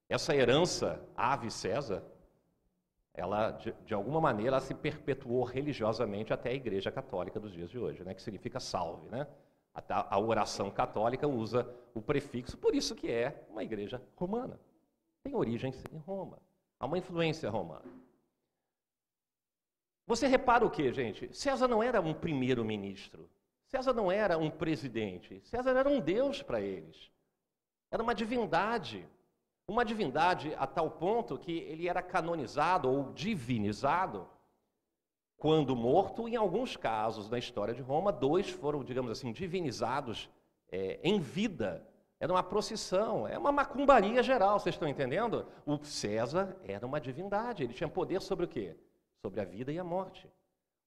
Essa 0.07 0.35
herança, 0.35 1.03
ave 1.15 1.49
César, 1.49 2.03
ela, 3.15 3.51
de, 3.51 3.71
de, 3.85 3.93
alguma 3.93 4.19
maneira, 4.19 4.57
ela 4.57 4.59
se 4.59 4.73
perpetuou 4.73 5.43
religiosamente 5.43 6.33
até 6.33 6.49
a 6.49 6.53
Igreja 6.53 6.91
Católica 6.91 7.39
dos 7.39 7.53
dias 7.53 7.69
de 7.69 7.79
hoje, 7.79 8.03
né, 8.03 8.13
que 8.13 8.21
significa 8.21 8.59
salve. 8.59 9.07
Né? 9.09 9.27
A, 9.73 10.15
a 10.15 10.19
oração 10.19 10.69
católica 10.69 11.27
usa 11.27 11.69
o 11.93 12.01
prefixo, 12.01 12.57
por 12.57 12.75
isso 12.75 12.95
que 12.95 13.09
é 13.09 13.45
uma 13.49 13.63
igreja 13.63 14.01
romana. 14.15 14.59
Tem 15.23 15.35
origem 15.35 15.73
em 15.91 15.97
Roma. 15.97 16.39
Há 16.79 16.85
uma 16.85 16.97
influência 16.97 17.49
romana. 17.49 17.85
Você 20.07 20.27
repara 20.27 20.65
o 20.65 20.69
que, 20.69 20.93
gente? 20.93 21.35
César 21.35 21.67
não 21.67 21.81
era 21.81 21.99
um 21.99 22.13
primeiro-ministro. 22.13 23.29
César 23.65 23.93
não 23.93 24.11
era 24.11 24.37
um 24.37 24.51
presidente. 24.51 25.41
César 25.43 25.71
era 25.71 25.89
um 25.89 25.99
deus 25.99 26.43
para 26.43 26.61
eles. 26.61 27.11
Era 27.89 28.03
uma 28.03 28.13
divindade. 28.13 29.07
Uma 29.67 29.83
divindade 29.83 30.53
a 30.57 30.67
tal 30.67 30.91
ponto 30.91 31.37
que 31.37 31.51
ele 31.51 31.87
era 31.87 32.01
canonizado 32.01 32.89
ou 32.89 33.11
divinizado 33.13 34.27
quando 35.37 35.75
morto. 35.75 36.27
Em 36.27 36.35
alguns 36.35 36.77
casos 36.77 37.29
na 37.29 37.39
história 37.39 37.73
de 37.73 37.81
Roma, 37.81 38.11
dois 38.11 38.49
foram, 38.49 38.83
digamos 38.83 39.11
assim, 39.11 39.31
divinizados 39.31 40.29
é, 40.71 40.99
em 41.03 41.19
vida. 41.19 41.87
Era 42.19 42.31
uma 42.31 42.43
procissão, 42.43 43.27
é 43.27 43.37
uma 43.37 43.51
macumbaria 43.51 44.23
geral, 44.23 44.59
vocês 44.59 44.75
estão 44.75 44.87
entendendo? 44.87 45.45
O 45.65 45.77
César 45.83 46.55
era 46.63 46.85
uma 46.85 46.99
divindade, 46.99 47.63
ele 47.63 47.73
tinha 47.73 47.89
poder 47.89 48.21
sobre 48.21 48.45
o 48.45 48.47
quê? 48.47 48.77
Sobre 49.21 49.41
a 49.41 49.45
vida 49.45 49.71
e 49.71 49.77
a 49.77 49.83
morte. 49.83 50.29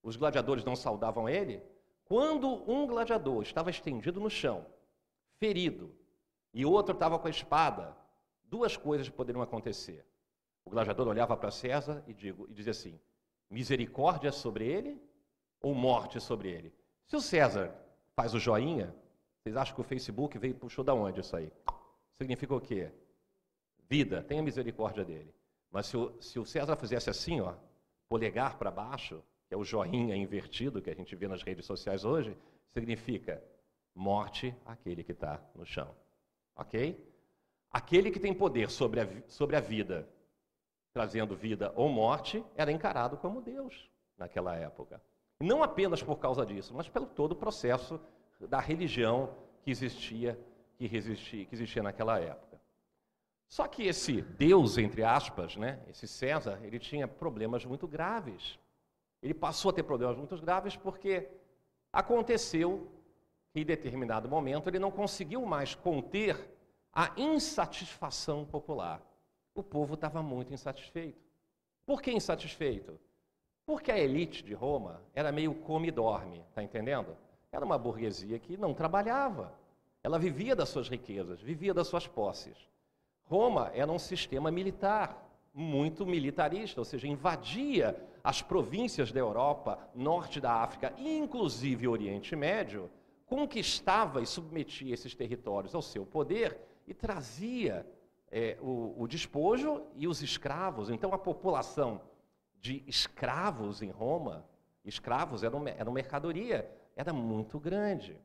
Os 0.03 0.17
gladiadores 0.17 0.65
não 0.65 0.75
saudavam 0.75 1.29
ele. 1.29 1.63
Quando 2.05 2.49
um 2.71 2.87
gladiador 2.87 3.43
estava 3.43 3.69
estendido 3.69 4.19
no 4.19 4.31
chão, 4.31 4.65
ferido, 5.39 5.95
e 6.55 6.65
outro 6.65 6.95
estava 6.95 7.19
com 7.19 7.27
a 7.27 7.31
espada, 7.31 7.95
duas 8.49 8.77
coisas 8.77 9.09
poderiam 9.09 9.43
acontecer. 9.43 10.05
O 10.65 10.71
gladiador 10.71 11.09
olhava 11.09 11.37
para 11.37 11.51
César 11.51 12.03
e, 12.07 12.13
digo, 12.13 12.47
e 12.51 12.55
dizia 12.55 12.73
assim: 12.73 12.99
misericórdia 13.51 14.33
sobre 14.33 14.67
ele 14.67 15.01
ou 15.61 15.75
morte 15.75 16.21
sobre 16.21 16.51
ele? 16.51 16.75
Se 17.07 17.17
o 17.17 17.21
César 17.21 17.75
faz 18.15 18.35
o 18.35 18.39
joinha, 18.39 18.95
vocês 19.41 19.57
acham 19.57 19.75
que 19.75 19.81
o 19.81 19.85
Facebook 19.85 20.37
veio 20.39 20.55
puxou 20.55 20.85
da 20.85 20.93
onde 20.93 21.21
isso 21.21 21.37
aí? 21.37 21.53
Significa 22.17 22.55
o 22.55 22.61
quê? 22.61 22.91
Vida, 23.89 24.23
tenha 24.23 24.43
misericórdia 24.43 25.05
dele. 25.05 25.35
Mas 25.71 25.87
se 25.87 25.97
o, 25.97 26.21
se 26.21 26.39
o 26.39 26.45
César 26.45 26.77
fizesse 26.77 27.09
assim, 27.09 27.41
ó, 27.41 27.55
polegar 28.09 28.59
para 28.59 28.71
baixo, 28.71 29.23
que 29.47 29.55
é 29.55 29.57
o 29.57 29.65
joinha 29.65 30.17
invertido 30.17 30.83
que 30.83 30.91
a 30.91 30.95
gente 30.95 31.15
vê 31.17 31.27
nas 31.27 31.43
redes 31.43 31.65
sociais 31.65 32.05
hoje, 32.05 32.37
significa 32.71 33.43
morte 33.95 34.55
àquele 34.65 35.03
que 35.03 35.13
está 35.13 35.43
no 35.55 35.65
chão. 35.65 35.95
Ok? 36.55 36.99
Aquele 37.71 38.11
que 38.11 38.19
tem 38.19 38.33
poder 38.33 38.71
sobre 38.71 39.01
a, 39.01 39.09
sobre 39.29 39.57
a 39.57 39.61
vida, 39.61 40.09
trazendo 40.93 41.37
vida 41.37 41.73
ou 41.77 41.89
morte, 41.89 42.45
era 42.57 42.73
encarado 42.73 43.17
como 43.17 43.43
Deus 43.43 43.91
naquela 44.17 44.57
época. 44.57 45.01
Não 45.41 45.63
apenas 45.63 46.03
por 46.03 46.17
causa 46.17 46.45
disso, 46.45 46.75
mas 46.75 46.89
pelo 46.89 47.07
todo 47.07 47.33
o 47.33 47.37
processo 47.37 48.01
da 48.41 48.59
religião 48.59 49.35
que 49.63 49.71
existia, 49.71 50.39
que, 50.77 50.87
resistia, 50.87 51.45
que 51.45 51.55
existia 51.55 51.83
naquela 51.83 52.19
época. 52.19 52.61
Só 53.49 53.67
que 53.67 53.85
esse 53.87 54.21
Deus, 54.21 54.77
entre 54.77 55.03
aspas, 55.03 55.57
né, 55.57 55.81
esse 55.89 56.07
César, 56.07 56.61
ele 56.63 56.79
tinha 56.79 57.07
problemas 57.07 57.65
muito 57.65 57.87
graves. 57.87 58.59
Ele 59.23 59.35
passou 59.35 59.71
a 59.71 59.75
ter 59.75 59.83
problemas 59.83 60.17
muito 60.17 60.37
graves 60.39 60.77
porque 60.77 61.29
aconteceu 61.93 62.91
que 63.53 63.61
em 63.61 63.65
determinado 63.65 64.29
momento 64.29 64.69
ele 64.69 64.79
não 64.79 64.91
conseguiu 64.91 65.45
mais 65.47 65.75
conter 65.75 66.58
a 66.93 67.13
insatisfação 67.17 68.45
popular. 68.45 69.03
O 69.55 69.63
povo 69.63 69.95
estava 69.95 70.23
muito 70.23 70.53
insatisfeito. 70.53 71.21
Por 71.85 72.03
que 72.03 72.11
insatisfeito? 72.11 72.99
Porque 73.65 73.91
a 73.91 73.99
elite 73.99 74.43
de 74.43 74.55
Roma 74.55 75.03
era 75.15 75.33
meio 75.33 75.55
come 75.55 75.89
e 75.89 75.91
dorme, 75.91 76.45
está 76.49 76.63
entendendo? 76.63 77.17
Era 77.51 77.65
uma 77.65 77.79
burguesia 77.79 78.39
que 78.39 78.57
não 78.57 78.75
trabalhava. 78.75 79.53
Ela 80.03 80.19
vivia 80.19 80.55
das 80.55 80.69
suas 80.69 80.89
riquezas, 80.89 81.41
vivia 81.41 81.75
das 81.75 81.87
suas 81.89 82.07
posses. 82.07 82.57
Roma 83.25 83.71
era 83.75 83.91
um 83.91 83.99
sistema 83.99 84.51
militar, 84.51 85.29
muito 85.53 86.07
militarista, 86.07 86.81
ou 86.81 86.85
seja, 86.85 87.07
invadia 87.07 87.97
as 88.23 88.41
províncias 88.43 89.11
da 89.11 89.21
Europa, 89.21 89.79
norte 89.95 90.41
da 90.41 90.53
África, 90.53 90.95
inclusive 90.97 91.89
o 91.89 91.91
Oriente 91.91 92.37
Médio, 92.37 92.91
conquistava 93.27 94.23
e 94.23 94.27
submetia 94.27 94.95
esses 94.95 95.15
territórios 95.15 95.75
ao 95.75 95.83
seu 95.83 96.07
poder 96.07 96.68
e 96.89 96.95
trazia 96.95 97.87
é, 98.31 98.57
o, 98.61 98.95
o 99.03 99.07
despojo 99.07 99.87
e 99.95 100.09
os 100.09 100.23
escravos. 100.23 100.91
Então, 100.91 101.13
a 101.13 101.19
população 101.19 102.01
de 102.61 102.83
escravos 102.87 103.83
em 103.83 103.91
Roma, 103.91 104.45
escravos 104.85 105.43
era, 105.43 105.57
uma, 105.57 105.71
era 105.71 105.89
uma 105.89 105.95
mercadoria, 105.95 106.71
era 106.97 107.13
muito 107.13 107.61
grande. 107.61 108.19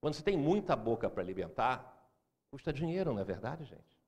Quando 0.00 0.14
você 0.14 0.22
tem 0.22 0.36
muita 0.36 0.74
boca 0.74 1.10
para 1.10 1.22
alimentar, 1.22 2.08
custa 2.50 2.72
dinheiro, 2.72 3.12
não 3.12 3.20
é 3.20 3.24
verdade, 3.24 3.64
gente? 3.64 3.98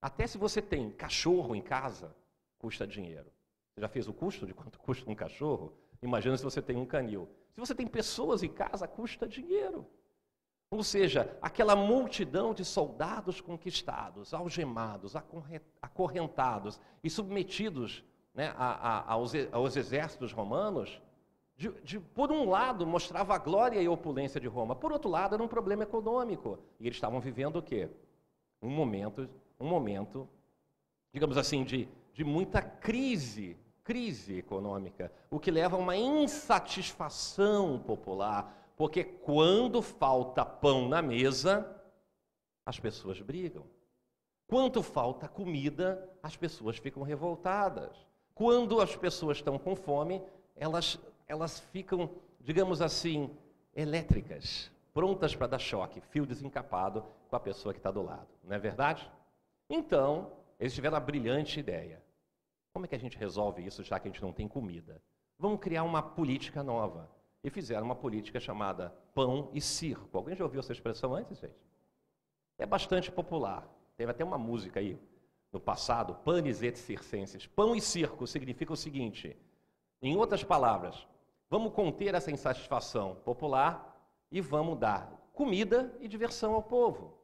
Até 0.00 0.26
se 0.26 0.36
você 0.36 0.60
tem 0.60 0.90
cachorro 0.90 1.54
em 1.54 1.62
casa, 1.62 2.14
custa 2.58 2.86
dinheiro. 2.86 3.30
Você 3.72 3.80
já 3.80 3.88
fez 3.88 4.08
o 4.08 4.12
custo 4.12 4.46
de 4.46 4.52
quanto 4.52 4.78
custa 4.80 5.08
um 5.10 5.14
cachorro? 5.14 5.72
Imagina 6.02 6.36
se 6.36 6.42
você 6.42 6.60
tem 6.60 6.76
um 6.76 6.84
canil. 6.84 7.28
Se 7.52 7.60
você 7.60 7.74
tem 7.74 7.86
pessoas 7.86 8.42
em 8.42 8.48
casa, 8.48 8.88
custa 8.88 9.28
dinheiro. 9.28 9.86
Ou 10.72 10.82
seja, 10.82 11.36
aquela 11.42 11.76
multidão 11.76 12.54
de 12.54 12.64
soldados 12.64 13.42
conquistados, 13.42 14.32
algemados, 14.32 15.14
acorrentados 15.82 16.80
e 17.04 17.10
submetidos 17.10 18.02
né, 18.34 18.54
a, 18.56 18.70
a, 18.70 19.12
aos, 19.12 19.34
aos, 19.52 19.76
exércitos 19.76 20.32
romanos, 20.32 20.98
de, 21.54 21.70
de, 21.82 22.00
por 22.00 22.32
um 22.32 22.48
lado 22.48 22.86
mostrava 22.86 23.34
a 23.34 23.38
glória 23.38 23.82
e 23.82 23.86
opulência 23.86 24.40
de 24.40 24.48
Roma, 24.48 24.74
por 24.74 24.90
outro 24.92 25.10
lado 25.10 25.34
era 25.34 25.42
um 25.42 25.46
problema 25.46 25.82
econômico. 25.82 26.58
E 26.80 26.86
eles 26.86 26.96
estavam 26.96 27.20
vivendo 27.20 27.56
o 27.56 27.62
quê? 27.62 27.90
Um 28.62 28.70
momento, 28.70 29.28
um 29.60 29.68
momento, 29.68 30.26
digamos 31.12 31.36
assim, 31.36 31.64
de, 31.64 31.86
de 32.14 32.24
muita 32.24 32.62
crise, 32.62 33.58
crise 33.84 34.38
econômica, 34.38 35.12
o 35.30 35.38
que 35.38 35.50
leva 35.50 35.76
a 35.76 35.78
uma 35.78 35.98
insatisfação 35.98 37.78
popular 37.78 38.61
porque 38.76 39.04
quando 39.04 39.82
falta 39.82 40.44
pão 40.44 40.88
na 40.88 41.02
mesa, 41.02 41.80
as 42.64 42.78
pessoas 42.78 43.20
brigam. 43.20 43.64
Quando 44.46 44.82
falta 44.82 45.28
comida, 45.28 46.10
as 46.22 46.36
pessoas 46.36 46.76
ficam 46.76 47.02
revoltadas. 47.02 47.96
Quando 48.34 48.80
as 48.80 48.94
pessoas 48.96 49.38
estão 49.38 49.58
com 49.58 49.74
fome, 49.74 50.22
elas, 50.56 50.98
elas 51.26 51.60
ficam, 51.60 52.10
digamos 52.40 52.82
assim, 52.82 53.30
elétricas, 53.74 54.70
prontas 54.92 55.34
para 55.34 55.46
dar 55.46 55.58
choque, 55.58 56.00
fio 56.00 56.26
desencapado 56.26 57.04
com 57.28 57.36
a 57.36 57.40
pessoa 57.40 57.72
que 57.72 57.78
está 57.78 57.90
do 57.90 58.02
lado. 58.02 58.28
Não 58.44 58.54
é 58.54 58.58
verdade? 58.58 59.10
Então, 59.68 60.32
eles 60.58 60.74
tiveram 60.74 60.96
a 60.96 61.00
brilhante 61.00 61.58
ideia. 61.58 62.02
Como 62.72 62.84
é 62.84 62.88
que 62.88 62.94
a 62.94 62.98
gente 62.98 63.16
resolve 63.16 63.64
isso 63.64 63.82
já 63.82 63.98
que 63.98 64.08
a 64.08 64.10
gente 64.10 64.22
não 64.22 64.32
tem 64.32 64.48
comida? 64.48 65.02
Vamos 65.38 65.60
criar 65.60 65.82
uma 65.82 66.02
política 66.02 66.62
nova 66.62 67.10
e 67.42 67.50
fizeram 67.50 67.84
uma 67.84 67.96
política 67.96 68.38
chamada 68.38 68.94
pão 69.14 69.50
e 69.52 69.60
circo. 69.60 70.16
Alguém 70.16 70.36
já 70.36 70.44
ouviu 70.44 70.60
essa 70.60 70.72
expressão 70.72 71.14
antes, 71.14 71.38
gente? 71.38 71.56
É 72.58 72.64
bastante 72.64 73.10
popular. 73.10 73.68
Teve 73.96 74.10
até 74.10 74.24
uma 74.24 74.38
música 74.38 74.80
aí 74.80 74.98
no 75.52 75.60
passado, 75.60 76.14
panis 76.24 76.62
et 76.62 76.76
circenses. 76.76 77.46
Pão 77.46 77.74
e 77.74 77.80
circo 77.80 78.26
significa 78.26 78.72
o 78.72 78.76
seguinte, 78.76 79.36
em 80.00 80.16
outras 80.16 80.42
palavras, 80.42 81.06
vamos 81.50 81.72
conter 81.72 82.14
essa 82.14 82.30
insatisfação 82.30 83.16
popular 83.16 84.00
e 84.30 84.40
vamos 84.40 84.78
dar 84.78 85.22
comida 85.32 85.94
e 86.00 86.08
diversão 86.08 86.54
ao 86.54 86.62
povo. 86.62 87.18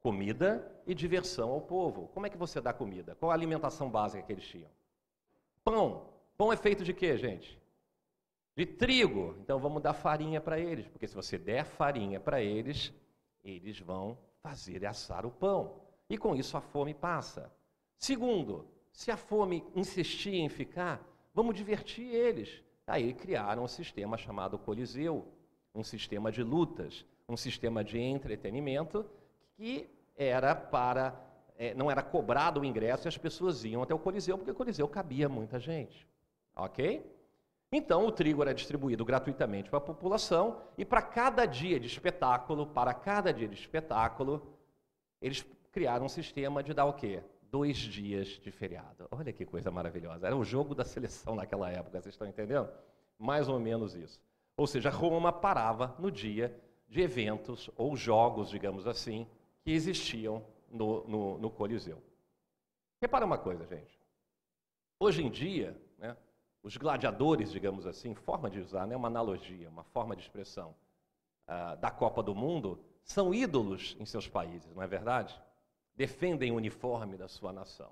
Comida 0.00 0.80
e 0.86 0.94
diversão 0.94 1.50
ao 1.50 1.60
povo. 1.60 2.08
Como 2.14 2.26
é 2.26 2.30
que 2.30 2.36
você 2.36 2.60
dá 2.60 2.72
comida? 2.72 3.16
Qual 3.16 3.30
a 3.30 3.34
alimentação 3.34 3.90
básica 3.90 4.22
que 4.22 4.32
eles 4.32 4.46
tinham? 4.46 4.70
Pão. 5.64 6.06
Pão 6.36 6.52
é 6.52 6.56
feito 6.56 6.84
de 6.84 6.94
quê, 6.94 7.16
gente? 7.16 7.57
De 8.58 8.66
trigo. 8.66 9.36
Então 9.38 9.60
vamos 9.60 9.80
dar 9.80 9.92
farinha 9.92 10.40
para 10.40 10.58
eles, 10.58 10.88
porque 10.88 11.06
se 11.06 11.14
você 11.14 11.38
der 11.38 11.64
farinha 11.64 12.18
para 12.18 12.42
eles, 12.42 12.92
eles 13.44 13.78
vão 13.78 14.18
fazer 14.42 14.84
assar 14.84 15.24
o 15.24 15.30
pão. 15.30 15.76
E 16.10 16.18
com 16.18 16.34
isso 16.34 16.56
a 16.56 16.60
fome 16.60 16.92
passa. 16.92 17.52
Segundo, 17.96 18.66
se 18.90 19.12
a 19.12 19.16
fome 19.16 19.64
insistir 19.76 20.34
em 20.34 20.48
ficar, 20.48 21.00
vamos 21.32 21.54
divertir 21.54 22.12
eles. 22.12 22.60
Aí 22.84 23.14
criaram 23.14 23.62
um 23.62 23.68
sistema 23.68 24.18
chamado 24.18 24.58
Coliseu, 24.58 25.24
um 25.72 25.84
sistema 25.84 26.32
de 26.32 26.42
lutas, 26.42 27.06
um 27.28 27.36
sistema 27.36 27.84
de 27.84 28.00
entretenimento 28.00 29.06
que 29.54 29.88
era 30.16 30.56
para 30.56 31.14
é, 31.56 31.74
não 31.74 31.88
era 31.88 32.02
cobrado 32.02 32.58
o 32.58 32.64
ingresso 32.64 33.06
e 33.06 33.08
as 33.08 33.16
pessoas 33.16 33.64
iam 33.64 33.84
até 33.84 33.94
o 33.94 34.00
Coliseu, 34.00 34.36
porque 34.36 34.50
o 34.50 34.54
Coliseu 34.56 34.88
cabia 34.88 35.28
muita 35.28 35.60
gente. 35.60 36.08
Ok? 36.56 37.17
Então 37.70 38.06
o 38.06 38.12
trigo 38.12 38.42
era 38.42 38.54
distribuído 38.54 39.04
gratuitamente 39.04 39.68
para 39.68 39.78
a 39.78 39.82
população 39.82 40.62
e 40.76 40.84
para 40.84 41.02
cada 41.02 41.44
dia 41.44 41.78
de 41.78 41.86
espetáculo, 41.86 42.66
para 42.66 42.94
cada 42.94 43.32
dia 43.32 43.46
de 43.46 43.54
espetáculo, 43.54 44.54
eles 45.20 45.44
criaram 45.70 46.06
um 46.06 46.08
sistema 46.08 46.62
de 46.62 46.72
dar 46.72 46.86
o 46.86 46.94
quê? 46.94 47.22
Dois 47.42 47.76
dias 47.76 48.28
de 48.28 48.50
feriado. 48.50 49.06
Olha 49.10 49.32
que 49.32 49.44
coisa 49.44 49.70
maravilhosa. 49.70 50.26
Era 50.26 50.36
o 50.36 50.44
jogo 50.44 50.74
da 50.74 50.84
seleção 50.84 51.34
naquela 51.34 51.70
época, 51.70 52.00
vocês 52.00 52.14
estão 52.14 52.26
entendendo? 52.26 52.70
Mais 53.18 53.48
ou 53.48 53.60
menos 53.60 53.94
isso. 53.94 54.20
Ou 54.56 54.66
seja, 54.66 54.90
Roma 54.90 55.32
parava 55.32 55.94
no 55.98 56.10
dia 56.10 56.58
de 56.88 57.02
eventos 57.02 57.70
ou 57.76 57.94
jogos, 57.94 58.48
digamos 58.48 58.86
assim, 58.86 59.26
que 59.62 59.72
existiam 59.72 60.42
no, 60.70 61.06
no, 61.06 61.38
no 61.38 61.50
Coliseu. 61.50 62.02
Repara 63.00 63.26
uma 63.26 63.38
coisa, 63.38 63.66
gente. 63.66 63.98
Hoje 64.98 65.24
em 65.24 65.30
dia, 65.30 65.76
os 66.68 66.76
gladiadores, 66.76 67.50
digamos 67.50 67.86
assim, 67.86 68.14
forma 68.14 68.50
de 68.50 68.60
usar, 68.60 68.86
né, 68.86 68.94
uma 68.94 69.08
analogia, 69.08 69.70
uma 69.70 69.84
forma 69.84 70.14
de 70.14 70.20
expressão 70.20 70.74
uh, 71.48 71.74
da 71.78 71.90
Copa 71.90 72.22
do 72.22 72.34
Mundo, 72.34 72.78
são 73.02 73.32
ídolos 73.32 73.96
em 73.98 74.04
seus 74.04 74.28
países, 74.28 74.70
não 74.74 74.82
é 74.82 74.86
verdade? 74.86 75.40
Defendem 75.96 76.52
o 76.52 76.56
uniforme 76.56 77.16
da 77.16 77.26
sua 77.26 77.54
nação. 77.54 77.90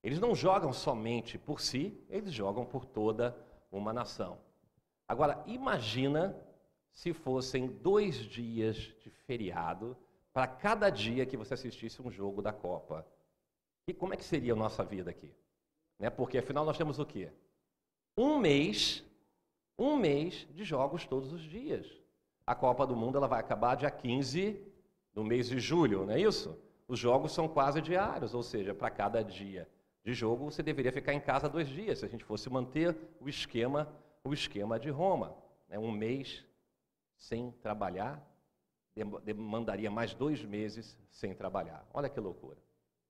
Eles 0.00 0.20
não 0.20 0.32
jogam 0.32 0.72
somente 0.72 1.36
por 1.36 1.60
si, 1.60 2.00
eles 2.08 2.32
jogam 2.32 2.64
por 2.64 2.84
toda 2.84 3.36
uma 3.72 3.92
nação. 3.92 4.38
Agora, 5.08 5.42
imagina 5.44 6.36
se 6.92 7.12
fossem 7.12 7.66
dois 7.66 8.14
dias 8.14 8.76
de 8.76 9.10
feriado 9.10 9.96
para 10.32 10.46
cada 10.46 10.88
dia 10.88 11.26
que 11.26 11.36
você 11.36 11.54
assistisse 11.54 12.00
um 12.00 12.12
jogo 12.12 12.40
da 12.40 12.52
Copa. 12.52 13.04
E 13.88 13.92
como 13.92 14.14
é 14.14 14.16
que 14.16 14.24
seria 14.24 14.52
a 14.52 14.56
nossa 14.56 14.84
vida 14.84 15.10
aqui? 15.10 15.34
Né? 15.98 16.10
Porque 16.10 16.38
afinal 16.38 16.64
nós 16.64 16.78
temos 16.78 17.00
o 17.00 17.04
quê? 17.04 17.32
Um 18.16 18.38
mês, 18.38 19.04
um 19.78 19.96
mês 19.96 20.46
de 20.52 20.64
jogos 20.64 21.06
todos 21.06 21.32
os 21.32 21.42
dias. 21.42 21.86
A 22.46 22.54
Copa 22.54 22.86
do 22.86 22.94
Mundo 22.94 23.16
ela 23.16 23.26
vai 23.26 23.40
acabar 23.40 23.74
dia 23.74 23.90
15 23.90 24.60
do 25.12 25.24
mês 25.24 25.48
de 25.48 25.58
julho, 25.58 26.06
não 26.06 26.14
é 26.14 26.20
isso? 26.20 26.56
Os 26.86 26.98
jogos 26.98 27.32
são 27.32 27.48
quase 27.48 27.80
diários, 27.80 28.34
ou 28.34 28.42
seja, 28.42 28.74
para 28.74 28.90
cada 28.90 29.22
dia 29.22 29.68
de 30.04 30.12
jogo 30.12 30.44
você 30.44 30.62
deveria 30.62 30.92
ficar 30.92 31.14
em 31.14 31.20
casa 31.20 31.48
dois 31.48 31.66
dias, 31.68 32.00
se 32.00 32.04
a 32.04 32.08
gente 32.08 32.22
fosse 32.22 32.50
manter 32.50 32.96
o 33.18 33.28
esquema, 33.28 33.88
o 34.22 34.34
esquema 34.34 34.78
de 34.78 34.90
Roma. 34.90 35.34
Né? 35.68 35.78
Um 35.78 35.90
mês 35.90 36.44
sem 37.16 37.50
trabalhar, 37.62 38.22
demandaria 39.24 39.90
mais 39.90 40.14
dois 40.14 40.44
meses 40.44 40.96
sem 41.10 41.34
trabalhar. 41.34 41.88
Olha 41.92 42.08
que 42.08 42.20
loucura. 42.20 42.58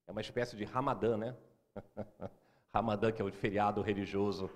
É 0.06 0.12
uma 0.12 0.20
espécie 0.20 0.56
de 0.56 0.64
Ramadã, 0.64 1.16
né? 1.16 1.36
Ramadã, 2.72 3.10
que 3.10 3.20
é 3.20 3.24
o 3.24 3.32
feriado 3.32 3.82
religioso, 3.82 4.50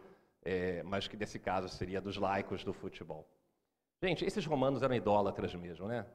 é, 0.50 0.82
mas 0.82 1.06
que 1.06 1.14
nesse 1.14 1.38
caso 1.38 1.68
seria 1.68 2.00
dos 2.00 2.16
laicos 2.16 2.64
do 2.64 2.72
futebol. 2.72 3.28
Gente, 4.02 4.24
esses 4.24 4.46
romanos 4.46 4.82
eram 4.82 4.94
idólatras 4.94 5.54
mesmo, 5.54 5.86
né? 5.86 6.06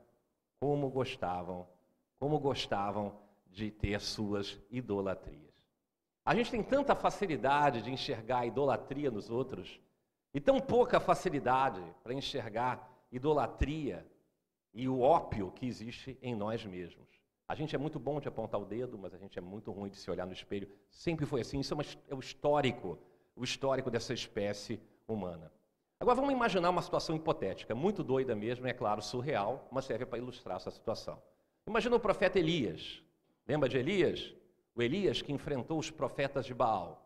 Como 0.60 0.90
gostavam, 0.90 1.68
como 2.18 2.40
gostavam 2.40 3.16
de 3.46 3.70
ter 3.70 4.02
suas 4.02 4.60
idolatrias. 4.72 5.54
A 6.26 6.34
gente 6.34 6.50
tem 6.50 6.64
tanta 6.64 6.96
facilidade 6.96 7.84
de 7.84 7.92
enxergar 7.92 8.40
a 8.40 8.46
idolatria 8.48 9.12
nos 9.12 9.30
outros 9.30 9.80
e 10.34 10.42
tão 10.42 10.60
pouca 10.60 11.00
facilidade 11.00 11.84
para 12.02 12.16
enxergar 12.16 12.90
idolatria 13.12 14.04
e 14.74 14.90
o 14.90 15.00
ópio 15.00 15.52
que 15.52 15.68
existe 15.68 16.18
em 16.24 16.34
nós 16.34 16.66
mesmos. 16.66 17.08
A 17.48 17.54
gente 17.54 17.76
é 17.76 17.78
muito 17.78 18.00
bom 18.00 18.20
de 18.20 18.28
apontar 18.28 18.60
o 18.60 18.66
dedo, 18.66 18.98
mas 18.98 19.14
a 19.14 19.18
gente 19.20 19.38
é 19.38 19.42
muito 19.44 19.72
ruim 19.72 19.92
de 19.92 19.98
se 19.98 20.10
olhar 20.10 20.26
no 20.26 20.34
espelho. 20.34 20.68
Sempre 20.90 21.24
foi 21.28 21.42
assim. 21.42 21.60
Isso 21.60 21.72
é, 21.74 21.78
uma, 21.78 21.84
é 22.08 22.16
o 22.16 22.20
histórico, 22.20 22.98
o 23.36 23.44
histórico 23.44 23.90
dessa 23.90 24.14
espécie 24.14 24.80
humana. 25.08 25.52
Agora 26.00 26.16
vamos 26.16 26.34
imaginar 26.34 26.70
uma 26.70 26.82
situação 26.82 27.16
hipotética, 27.16 27.74
muito 27.74 28.04
doida 28.04 28.36
mesmo, 28.36 28.68
é 28.68 28.74
claro, 28.74 29.02
surreal, 29.02 29.68
mas 29.72 29.86
serve 29.86 30.06
para 30.06 30.20
ilustrar 30.20 30.58
essa 30.58 30.70
situação. 30.70 31.22
Imagina 31.66 31.96
o 31.96 32.00
profeta 32.00 32.38
Elias. 32.38 33.02
Lembra 33.48 33.70
de 33.70 33.78
Elias? 33.78 34.34
O 34.76 34.82
Elias 34.82 35.22
que 35.22 35.32
enfrentou 35.32 35.80
os 35.80 35.90
profetas 35.90 36.46
de 36.46 36.54
Baal. 36.54 37.02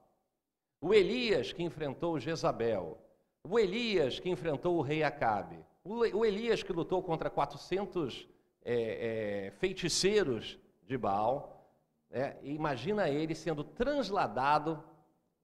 O 0.81 0.93
Elias 0.93 1.53
que 1.53 1.61
enfrentou 1.63 2.19
Jezabel. 2.19 2.97
O 3.43 3.59
Elias 3.59 4.19
que 4.19 4.29
enfrentou 4.29 4.77
o 4.77 4.81
rei 4.81 5.03
Acabe. 5.03 5.63
O 5.83 6.25
Elias 6.25 6.63
que 6.63 6.73
lutou 6.73 7.01
contra 7.01 7.29
400 7.29 8.27
é, 8.63 9.47
é, 9.47 9.51
feiticeiros 9.51 10.59
de 10.85 10.97
Baal, 10.97 11.71
é, 12.11 12.35
imagina 12.41 13.09
ele 13.09 13.33
sendo 13.33 13.63
transladado 13.63 14.83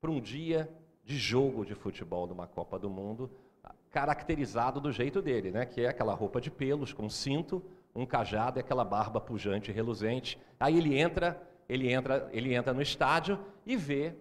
para 0.04 0.12
um 0.12 0.20
dia 0.20 0.70
de 1.06 1.18
jogo 1.18 1.66
de 1.66 1.74
futebol 1.74 2.28
de 2.28 2.34
uma 2.34 2.46
Copa 2.46 2.78
do 2.78 2.90
Mundo, 2.90 3.32
caracterizado 3.90 4.82
do 4.82 4.92
jeito 4.92 5.22
dele, 5.22 5.50
né? 5.50 5.66
que 5.66 5.80
é 5.80 5.88
aquela 5.88 6.14
roupa 6.14 6.42
de 6.42 6.52
pelos 6.52 6.92
com 6.92 7.08
cinto, 7.08 7.64
um 7.96 8.06
cajado 8.06 8.60
e 8.60 8.62
aquela 8.62 8.84
barba 8.84 9.22
pujante 9.22 9.72
e 9.72 9.74
reluzente. 9.74 10.38
Aí 10.60 10.78
ele 10.78 11.00
entra, 11.00 11.42
ele 11.70 11.90
entra, 11.90 12.30
ele 12.34 12.54
entra 12.54 12.74
no 12.74 12.82
estádio 12.82 13.40
e 13.66 13.78
vê 13.78 14.14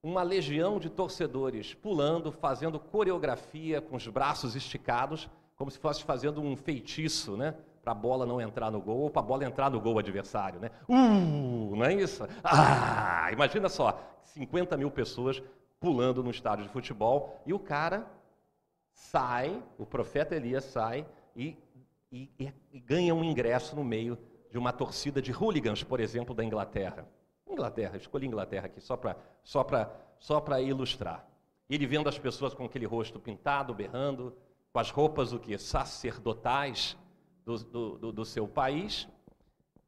uma 0.00 0.22
legião 0.22 0.78
de 0.78 0.88
torcedores 0.88 1.74
pulando, 1.74 2.30
fazendo 2.30 2.78
coreografia 2.78 3.80
com 3.80 3.96
os 3.96 4.06
braços 4.06 4.54
esticados, 4.54 5.28
como 5.56 5.72
se 5.72 5.78
fosse 5.80 6.04
fazendo 6.04 6.40
um 6.40 6.54
feitiço, 6.54 7.36
né? 7.36 7.56
Para 7.82 7.92
a 7.92 7.94
bola 7.94 8.26
não 8.26 8.40
entrar 8.40 8.70
no 8.70 8.80
gol 8.80 8.98
ou 9.00 9.10
para 9.10 9.22
a 9.22 9.24
bola 9.24 9.44
entrar 9.44 9.70
no 9.70 9.80
gol 9.80 9.98
adversário, 9.98 10.60
né? 10.60 10.70
Uh, 10.88 11.74
não 11.74 11.84
é 11.84 11.94
isso? 11.94 12.26
Ah, 12.44 13.30
imagina 13.32 13.68
só, 13.68 13.98
50 14.22 14.76
mil 14.76 14.90
pessoas 14.90 15.42
pulando 15.78 16.22
no 16.22 16.30
estádio 16.30 16.64
de 16.66 16.70
futebol 16.70 17.40
e 17.46 17.54
o 17.54 17.58
cara 17.58 18.06
sai, 18.92 19.62
o 19.78 19.86
profeta 19.86 20.36
Elias 20.36 20.64
sai 20.64 21.06
e, 21.34 21.56
e, 22.12 22.52
e 22.72 22.80
ganha 22.80 23.14
um 23.14 23.24
ingresso 23.24 23.74
no 23.74 23.82
meio 23.82 24.18
de 24.50 24.58
uma 24.58 24.72
torcida 24.72 25.22
de 25.22 25.32
hooligans, 25.32 25.82
por 25.82 26.00
exemplo, 26.00 26.34
da 26.34 26.44
Inglaterra. 26.44 27.06
Inglaterra, 27.48 27.96
escolhi 27.96 28.26
Inglaterra 28.26 28.66
aqui 28.66 28.80
só 28.80 28.96
para 28.96 29.16
só 29.42 29.64
só 30.18 30.44
ilustrar. 30.60 31.26
Ele 31.68 31.86
vendo 31.86 32.08
as 32.08 32.18
pessoas 32.18 32.52
com 32.52 32.64
aquele 32.64 32.84
rosto 32.84 33.18
pintado, 33.18 33.72
berrando, 33.72 34.36
com 34.72 34.78
as 34.78 34.90
roupas 34.90 35.32
o 35.32 35.38
que 35.38 35.56
sacerdotais 35.56 36.96
do, 37.44 37.58
do, 37.98 38.12
do, 38.12 38.24
seu 38.24 38.46
país 38.46 39.08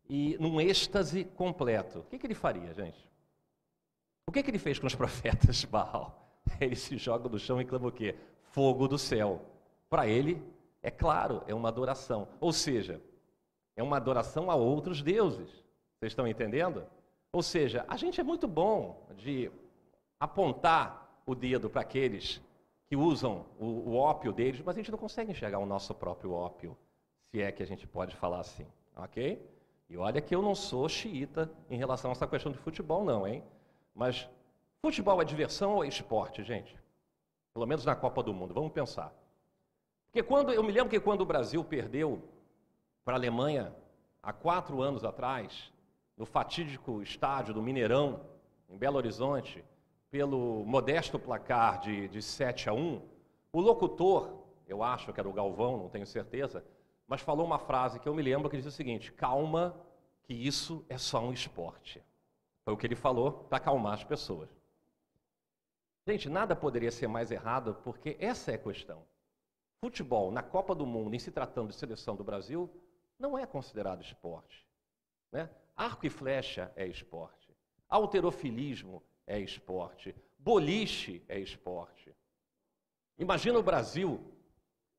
e 0.09 0.37
num 0.39 0.61
êxtase 0.61 1.25
completo. 1.25 2.01
O 2.01 2.05
que, 2.05 2.19
que 2.19 2.27
ele 2.27 2.35
faria, 2.35 2.73
gente? 2.73 3.09
O 4.27 4.33
que, 4.33 4.43
que 4.43 4.51
ele 4.51 4.59
fez 4.59 4.79
com 4.79 4.87
os 4.87 4.95
profetas 4.97 5.57
de 5.57 5.67
Baal? 5.67 6.19
Ele 6.61 6.77
se 6.77 6.97
joga 6.97 7.29
no 7.29 7.39
chão 7.39 7.61
e 7.61 7.65
clama 7.65 7.89
o 7.89 7.93
quê? 7.93 8.17
Fogo 8.43 8.89
do 8.89 8.99
céu. 8.99 9.41
Para 9.89 10.07
ele, 10.07 10.43
é 10.83 10.91
claro, 10.91 11.43
é 11.47 11.55
uma 11.55 11.69
adoração. 11.69 12.29
Ou 12.41 12.53
seja, 12.53 13.01
é 13.77 13.83
uma 13.83 13.97
adoração 13.97 14.51
a 14.51 14.55
outros 14.55 15.03
deuses. 15.03 15.51
Vocês 15.99 16.13
estão 16.13 16.27
entendendo? 16.27 16.85
Ou 17.33 17.43
seja, 17.43 17.85
a 17.89 17.97
gente 17.97 18.21
é 18.21 18.25
muito 18.25 18.47
bom 18.47 19.07
de 19.17 19.51
apontar 20.19 21.23
o 21.25 21.35
dedo 21.35 21.71
para 21.71 21.81
aqueles 21.81 22.41
que 22.87 22.97
usam 22.97 23.47
o, 23.59 23.91
o, 23.91 23.95
ópio 23.95 24.33
deles, 24.33 24.61
mas 24.61 24.77
a 24.77 24.79
gente 24.79 24.91
não 24.91 24.99
consegue 24.99 25.31
enxergar 25.31 25.59
o 25.59 25.67
nosso 25.67 25.95
próprio 25.95 26.33
ópio, 26.33 26.77
se 27.33 27.41
é 27.41 27.51
que 27.51 27.63
a 27.63 27.67
gente 27.67 27.87
pode 27.87 28.15
falar 28.15 28.41
assim, 28.41 28.67
ok? 28.95 29.43
E 29.89 29.97
olha 29.97 30.21
que 30.21 30.35
eu 30.35 30.43
não 30.43 30.55
sou 30.55 30.87
xiita 30.87 31.51
em 31.71 31.79
relação 31.79 32.11
a 32.11 32.13
essa 32.13 32.27
questão 32.27 32.53
de 32.53 32.59
futebol, 32.59 33.03
não, 33.03 33.27
hein? 33.27 33.43
Mas 33.95 34.29
futebol 34.83 35.21
é 35.21 35.25
diversão 35.25 35.77
ou 35.77 35.85
é 35.85 35.89
esporte, 35.89 36.45
gente? 36.45 36.79
Pelo 37.55 37.67
menos 37.67 37.87
na 37.87 37.97
Copa 37.97 38.23
do 38.23 38.35
Mundo, 38.35 38.53
vamos 38.53 38.71
pensar. 38.71 39.15
Porque 40.07 40.23
quando 40.23 40.53
eu 40.53 40.63
me 40.63 40.73
lembro 40.73 40.91
que 40.91 41.01
quando 41.01 41.23
o 41.23 41.27
Brasil 41.27 41.65
perdeu 41.65 42.23
para 43.03 43.15
a 43.15 43.19
Alemanha 43.19 43.75
há 44.23 44.31
quatro 44.31 44.83
anos 44.83 45.03
atrás, 45.03 45.73
no 46.19 46.27
fatídico 46.27 47.03
estádio 47.03 47.55
do 47.55 47.63
Mineirão, 47.63 48.21
em 48.69 48.77
Belo 48.77 48.99
Horizonte, 48.99 49.65
pelo 50.11 50.67
modesto 50.67 51.19
placar 51.19 51.81
de, 51.81 52.09
de 52.09 52.21
7 52.21 52.69
a 52.69 52.75
1, 52.75 53.01
o 53.55 53.61
locutor, 53.61 54.43
eu 54.67 54.83
acho 54.83 55.15
que 55.15 55.19
era 55.19 55.29
o 55.29 55.33
Galvão, 55.33 55.79
não 55.79 55.89
tenho 55.89 56.07
certeza, 56.07 56.63
mas 57.13 57.21
falou 57.21 57.45
uma 57.45 57.59
frase 57.59 58.01
que 58.01 58.09
eu 58.09 58.15
me 58.15 58.23
lembro 58.23 58.49
que 58.49 58.57
diz 58.57 58.65
o 58.65 58.71
seguinte: 58.71 59.13
calma, 59.13 59.79
que 60.23 60.33
isso 60.33 60.83
é 60.89 60.97
só 60.97 61.21
um 61.21 61.31
esporte. 61.31 62.03
Foi 62.65 62.73
o 62.73 62.77
que 62.77 62.87
ele 62.87 62.95
falou 62.95 63.33
para 63.51 63.59
acalmar 63.59 63.93
as 63.93 64.03
pessoas. 64.03 64.49
Gente, 66.07 66.31
nada 66.31 66.57
poderia 66.57 66.91
ser 66.91 67.09
mais 67.09 67.31
errado, 67.31 67.77
porque 67.85 68.17
essa 68.19 68.51
é 68.51 68.55
a 68.55 68.59
questão. 68.59 69.05
Futebol 69.79 70.31
na 70.31 70.43
Copa 70.43 70.75
do 70.75 70.87
Mundo, 70.87 71.15
em 71.15 71.19
se 71.19 71.31
tratando 71.31 71.69
de 71.69 71.75
seleção 71.75 72.17
do 72.17 72.25
Brasil, 72.25 72.71
não 73.19 73.37
é 73.37 73.45
considerado 73.45 74.01
esporte. 74.01 74.67
Né? 75.31 75.51
Arco 75.77 76.07
e 76.07 76.09
flecha 76.09 76.73
é 76.75 76.87
esporte. 76.87 77.55
Alterofilismo 77.91 79.03
é 79.27 79.39
esporte. 79.39 80.17
Boliche 80.39 81.23
é 81.29 81.39
esporte. 81.39 82.11
Imagina 83.19 83.59
o 83.59 83.63
Brasil 83.63 84.19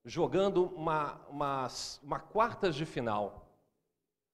jogando 0.05 0.65
uma, 0.75 1.15
uma, 1.29 1.67
uma 2.01 2.19
quartas 2.19 2.75
de 2.75 2.85
final 2.85 3.47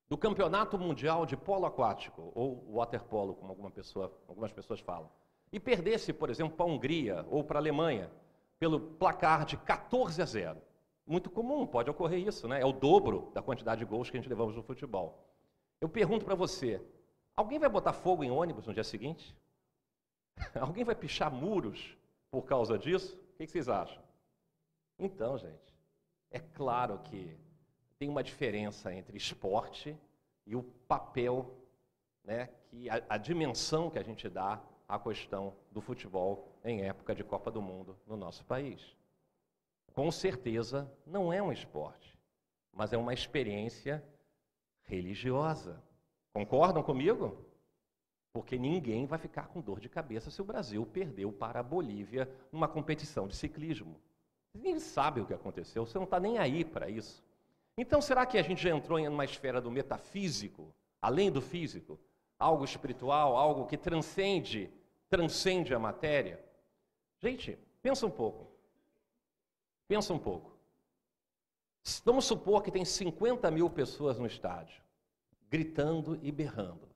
do 0.08 0.18
Campeonato 0.18 0.76
Mundial 0.76 1.24
de 1.24 1.36
Polo 1.36 1.66
Aquático, 1.66 2.32
ou 2.34 2.74
waterpolo, 2.74 3.34
como 3.36 3.50
alguma 3.50 3.70
pessoa, 3.70 4.12
algumas 4.26 4.52
pessoas 4.52 4.80
falam, 4.80 5.08
e 5.52 5.60
perdesse, 5.60 6.12
por 6.12 6.30
exemplo, 6.30 6.56
para 6.56 6.66
a 6.66 6.68
Hungria 6.68 7.26
ou 7.30 7.44
para 7.44 7.58
a 7.58 7.62
Alemanha, 7.62 8.10
pelo 8.58 8.80
placar 8.80 9.44
de 9.44 9.56
14 9.56 10.20
a 10.20 10.24
0. 10.24 10.60
Muito 11.06 11.30
comum, 11.30 11.66
pode 11.66 11.88
ocorrer 11.88 12.20
isso, 12.26 12.46
né? 12.46 12.60
É 12.60 12.66
o 12.66 12.72
dobro 12.72 13.30
da 13.32 13.42
quantidade 13.42 13.78
de 13.80 13.84
gols 13.84 14.10
que 14.10 14.16
a 14.16 14.20
gente 14.20 14.28
levamos 14.28 14.54
no 14.54 14.62
futebol. 14.62 15.24
Eu 15.80 15.88
pergunto 15.88 16.24
para 16.24 16.34
você: 16.34 16.80
alguém 17.36 17.58
vai 17.58 17.68
botar 17.68 17.92
fogo 17.92 18.22
em 18.22 18.30
ônibus 18.30 18.66
no 18.66 18.74
dia 18.74 18.84
seguinte? 18.84 19.34
alguém 20.60 20.84
vai 20.84 20.94
pichar 20.94 21.32
muros 21.32 21.96
por 22.30 22.42
causa 22.42 22.78
disso? 22.78 23.18
O 23.34 23.38
que 23.38 23.46
vocês 23.46 23.68
acham? 23.68 24.02
Então, 25.00 25.38
gente, 25.38 25.74
é 26.30 26.38
claro 26.38 26.98
que 26.98 27.34
tem 27.98 28.08
uma 28.08 28.22
diferença 28.22 28.92
entre 28.92 29.16
esporte 29.16 29.96
e 30.46 30.54
o 30.54 30.62
papel, 30.62 31.56
né, 32.22 32.50
que 32.68 32.88
a, 32.90 33.02
a 33.08 33.16
dimensão 33.16 33.88
que 33.88 33.98
a 33.98 34.02
gente 34.02 34.28
dá 34.28 34.62
à 34.86 34.98
questão 34.98 35.54
do 35.72 35.80
futebol 35.80 36.46
em 36.62 36.82
época 36.82 37.14
de 37.14 37.24
Copa 37.24 37.50
do 37.50 37.62
Mundo 37.62 37.98
no 38.06 38.14
nosso 38.14 38.44
país. 38.44 38.94
Com 39.94 40.10
certeza 40.10 40.90
não 41.06 41.32
é 41.32 41.42
um 41.42 41.50
esporte, 41.50 42.18
mas 42.70 42.92
é 42.92 42.98
uma 42.98 43.14
experiência 43.14 44.04
religiosa. 44.82 45.82
Concordam 46.30 46.82
comigo? 46.82 47.42
Porque 48.34 48.58
ninguém 48.58 49.06
vai 49.06 49.18
ficar 49.18 49.48
com 49.48 49.62
dor 49.62 49.80
de 49.80 49.88
cabeça 49.88 50.30
se 50.30 50.42
o 50.42 50.44
Brasil 50.44 50.84
perdeu 50.84 51.32
para 51.32 51.60
a 51.60 51.62
Bolívia 51.62 52.30
numa 52.52 52.68
competição 52.68 53.26
de 53.26 53.34
ciclismo. 53.34 53.98
Ninguém 54.52 54.78
sabe 54.78 55.20
o 55.20 55.26
que 55.26 55.34
aconteceu, 55.34 55.86
você 55.86 55.98
não 55.98 56.04
está 56.04 56.18
nem 56.18 56.38
aí 56.38 56.64
para 56.64 56.88
isso. 56.88 57.24
Então, 57.76 58.00
será 58.02 58.26
que 58.26 58.36
a 58.36 58.42
gente 58.42 58.62
já 58.62 58.70
entrou 58.70 58.98
em 58.98 59.08
uma 59.08 59.24
esfera 59.24 59.60
do 59.60 59.70
metafísico, 59.70 60.74
além 61.00 61.30
do 61.30 61.40
físico? 61.40 61.98
Algo 62.38 62.64
espiritual, 62.64 63.36
algo 63.36 63.66
que 63.66 63.76
transcende, 63.76 64.70
transcende 65.08 65.74
a 65.74 65.78
matéria? 65.78 66.44
Gente, 67.18 67.58
pensa 67.80 68.06
um 68.06 68.10
pouco. 68.10 68.50
Pensa 69.86 70.12
um 70.12 70.18
pouco. 70.18 70.58
Vamos 72.04 72.24
supor 72.24 72.62
que 72.62 72.70
tem 72.70 72.84
50 72.84 73.50
mil 73.50 73.70
pessoas 73.70 74.18
no 74.18 74.26
estádio, 74.26 74.82
gritando 75.48 76.18
e 76.22 76.30
berrando, 76.30 76.88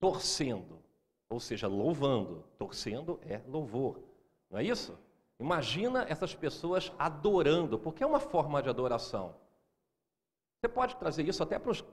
torcendo, 0.00 0.82
ou 1.28 1.38
seja, 1.38 1.68
louvando. 1.68 2.44
Torcendo 2.58 3.20
é 3.22 3.40
louvor, 3.46 4.02
não 4.50 4.58
é 4.58 4.64
isso? 4.64 4.98
Imagina 5.40 6.04
essas 6.08 6.34
pessoas 6.34 6.92
adorando, 6.98 7.78
porque 7.78 8.02
é 8.02 8.06
uma 8.06 8.18
forma 8.18 8.60
de 8.62 8.68
adoração. 8.68 9.34
Você 10.60 10.68
pode 10.68 10.96
trazer 10.96 11.26
isso 11.28 11.42
até 11.42 11.56
para 11.58 11.70
os, 11.70 11.84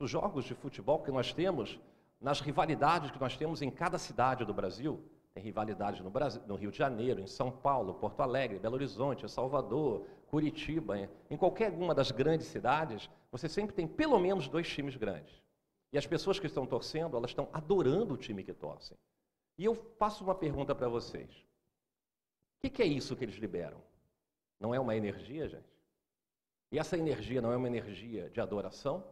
jogos 0.00 0.46
de 0.46 0.54
futebol 0.54 1.02
que 1.02 1.10
nós 1.10 1.34
temos, 1.34 1.78
nas 2.18 2.40
rivalidades 2.40 3.10
que 3.10 3.20
nós 3.20 3.36
temos 3.36 3.60
em 3.60 3.70
cada 3.70 3.98
cidade 3.98 4.44
do 4.46 4.54
Brasil. 4.54 5.04
Tem 5.34 5.42
rivalidade 5.42 6.02
no, 6.02 6.08
Brasil, 6.08 6.40
no 6.46 6.54
Rio 6.54 6.70
de 6.70 6.78
Janeiro, 6.78 7.20
em 7.20 7.26
São 7.26 7.50
Paulo, 7.50 7.92
Porto 7.92 8.20
Alegre, 8.22 8.58
Belo 8.58 8.76
Horizonte, 8.76 9.28
Salvador, 9.28 10.06
Curitiba. 10.28 11.10
Em 11.28 11.36
qualquer 11.36 11.72
uma 11.72 11.94
das 11.94 12.10
grandes 12.10 12.46
cidades, 12.46 13.10
você 13.30 13.46
sempre 13.46 13.76
tem 13.76 13.86
pelo 13.86 14.18
menos 14.18 14.48
dois 14.48 14.66
times 14.66 14.96
grandes. 14.96 15.42
E 15.92 15.98
as 15.98 16.06
pessoas 16.06 16.38
que 16.38 16.46
estão 16.46 16.66
torcendo, 16.66 17.18
elas 17.18 17.32
estão 17.32 17.50
adorando 17.52 18.14
o 18.14 18.16
time 18.16 18.42
que 18.42 18.54
torcem. 18.54 18.96
E 19.58 19.64
eu 19.66 19.74
faço 19.98 20.24
uma 20.24 20.34
pergunta 20.34 20.74
para 20.74 20.88
vocês. 20.88 21.45
Que, 22.66 22.70
que 22.70 22.82
é 22.82 22.86
isso 22.86 23.14
que 23.14 23.24
eles 23.24 23.36
liberam? 23.36 23.80
Não 24.58 24.74
é 24.74 24.80
uma 24.80 24.96
energia, 24.96 25.48
gente? 25.48 25.72
E 26.72 26.80
essa 26.80 26.98
energia 26.98 27.40
não 27.40 27.52
é 27.52 27.56
uma 27.56 27.68
energia 27.68 28.28
de 28.30 28.40
adoração? 28.40 29.04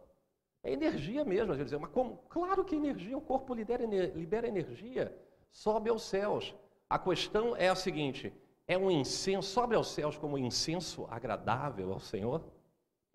É 0.61 0.73
energia 0.73 1.23
mesmo, 1.23 1.53
às 1.53 1.57
vezes. 1.57 1.79
Mas 1.79 1.89
como? 1.91 2.17
Claro 2.27 2.65
que 2.65 2.75
energia, 2.75 3.17
o 3.17 3.21
corpo 3.21 3.53
libera, 3.53 3.85
libera 3.85 4.45
energia, 4.45 5.17
sobe 5.49 5.89
aos 5.89 6.03
céus. 6.03 6.53
A 6.89 6.99
questão 6.99 7.55
é 7.55 7.69
a 7.69 7.75
seguinte: 7.75 8.33
é 8.67 8.77
um 8.77 8.91
incenso, 8.91 9.47
sobe 9.47 9.73
aos 9.73 9.87
céus 9.87 10.17
como 10.17 10.35
um 10.35 10.39
incenso 10.39 11.07
agradável 11.09 11.93
ao 11.93 11.99
Senhor? 12.01 12.41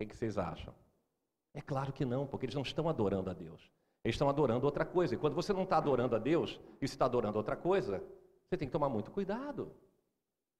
O 0.01 0.05
que 0.07 0.15
vocês 0.15 0.39
acham? 0.39 0.73
É 1.53 1.61
claro 1.61 1.93
que 1.93 2.03
não, 2.03 2.25
porque 2.25 2.47
eles 2.47 2.55
não 2.55 2.63
estão 2.63 2.89
adorando 2.89 3.29
a 3.29 3.33
Deus. 3.33 3.69
Eles 4.03 4.15
estão 4.15 4.27
adorando 4.27 4.65
outra 4.65 4.85
coisa. 4.85 5.13
E 5.13 5.17
quando 5.19 5.35
você 5.35 5.53
não 5.53 5.63
está 5.63 5.77
adorando 5.77 6.15
a 6.15 6.19
Deus 6.19 6.59
e 6.81 6.85
está 6.85 7.05
adorando 7.05 7.37
outra 7.37 7.55
coisa, 7.55 8.03
você 8.49 8.57
tem 8.57 8.67
que 8.67 8.71
tomar 8.71 8.89
muito 8.89 9.11
cuidado. 9.11 9.71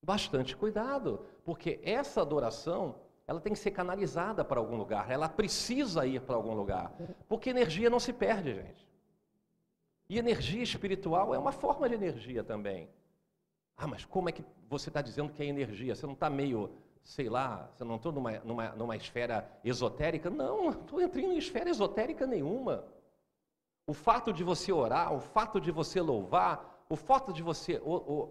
Bastante 0.04 0.56
cuidado, 0.56 1.26
porque 1.44 1.80
essa 1.84 2.22
adoração 2.22 2.96
ela 3.28 3.40
tem 3.40 3.54
que 3.54 3.60
ser 3.60 3.72
canalizada 3.72 4.44
para 4.44 4.60
algum 4.60 4.76
lugar, 4.76 5.10
ela 5.10 5.30
precisa 5.30 6.06
ir 6.06 6.22
para 6.22 6.36
algum 6.36 6.54
lugar, 6.54 6.92
porque 7.30 7.50
energia 7.50 7.90
não 7.90 8.00
se 8.00 8.12
perde, 8.12 8.56
gente. 8.56 8.90
E 10.10 10.18
energia 10.18 10.62
espiritual 10.62 11.34
é 11.34 11.38
uma 11.38 11.54
forma 11.54 11.88
de 11.88 11.96
energia 11.96 12.44
também. 12.44 12.90
Ah, 13.78 13.88
mas 13.88 14.04
como 14.04 14.28
é 14.28 14.32
que 14.34 14.44
você 14.70 14.90
está 14.90 15.02
dizendo 15.02 15.32
que 15.32 15.42
é 15.42 15.46
energia? 15.46 15.96
Você 15.96 16.06
não 16.06 16.14
está 16.14 16.30
meio, 16.30 16.72
sei 17.04 17.30
lá, 17.30 17.70
você 17.72 17.84
não 17.86 17.96
está 17.96 18.12
numa, 18.12 18.32
numa, 18.40 18.70
numa 18.72 18.98
esfera 18.98 19.50
esotérica? 19.64 20.30
Não, 20.30 20.66
não 20.66 20.70
estou 20.72 21.00
entrando 21.00 21.32
em 21.32 21.38
esfera 21.38 21.70
esotérica 21.70 22.28
nenhuma. 22.28 22.84
O 23.88 23.94
fato 23.94 24.34
de 24.34 24.44
você 24.44 24.72
orar, 24.72 25.14
o 25.14 25.22
fato 25.22 25.62
de 25.62 25.72
você 25.72 26.02
louvar, 26.02 26.84
o 26.90 26.96
fato 26.98 27.32
de 27.32 27.42
você 27.42 27.82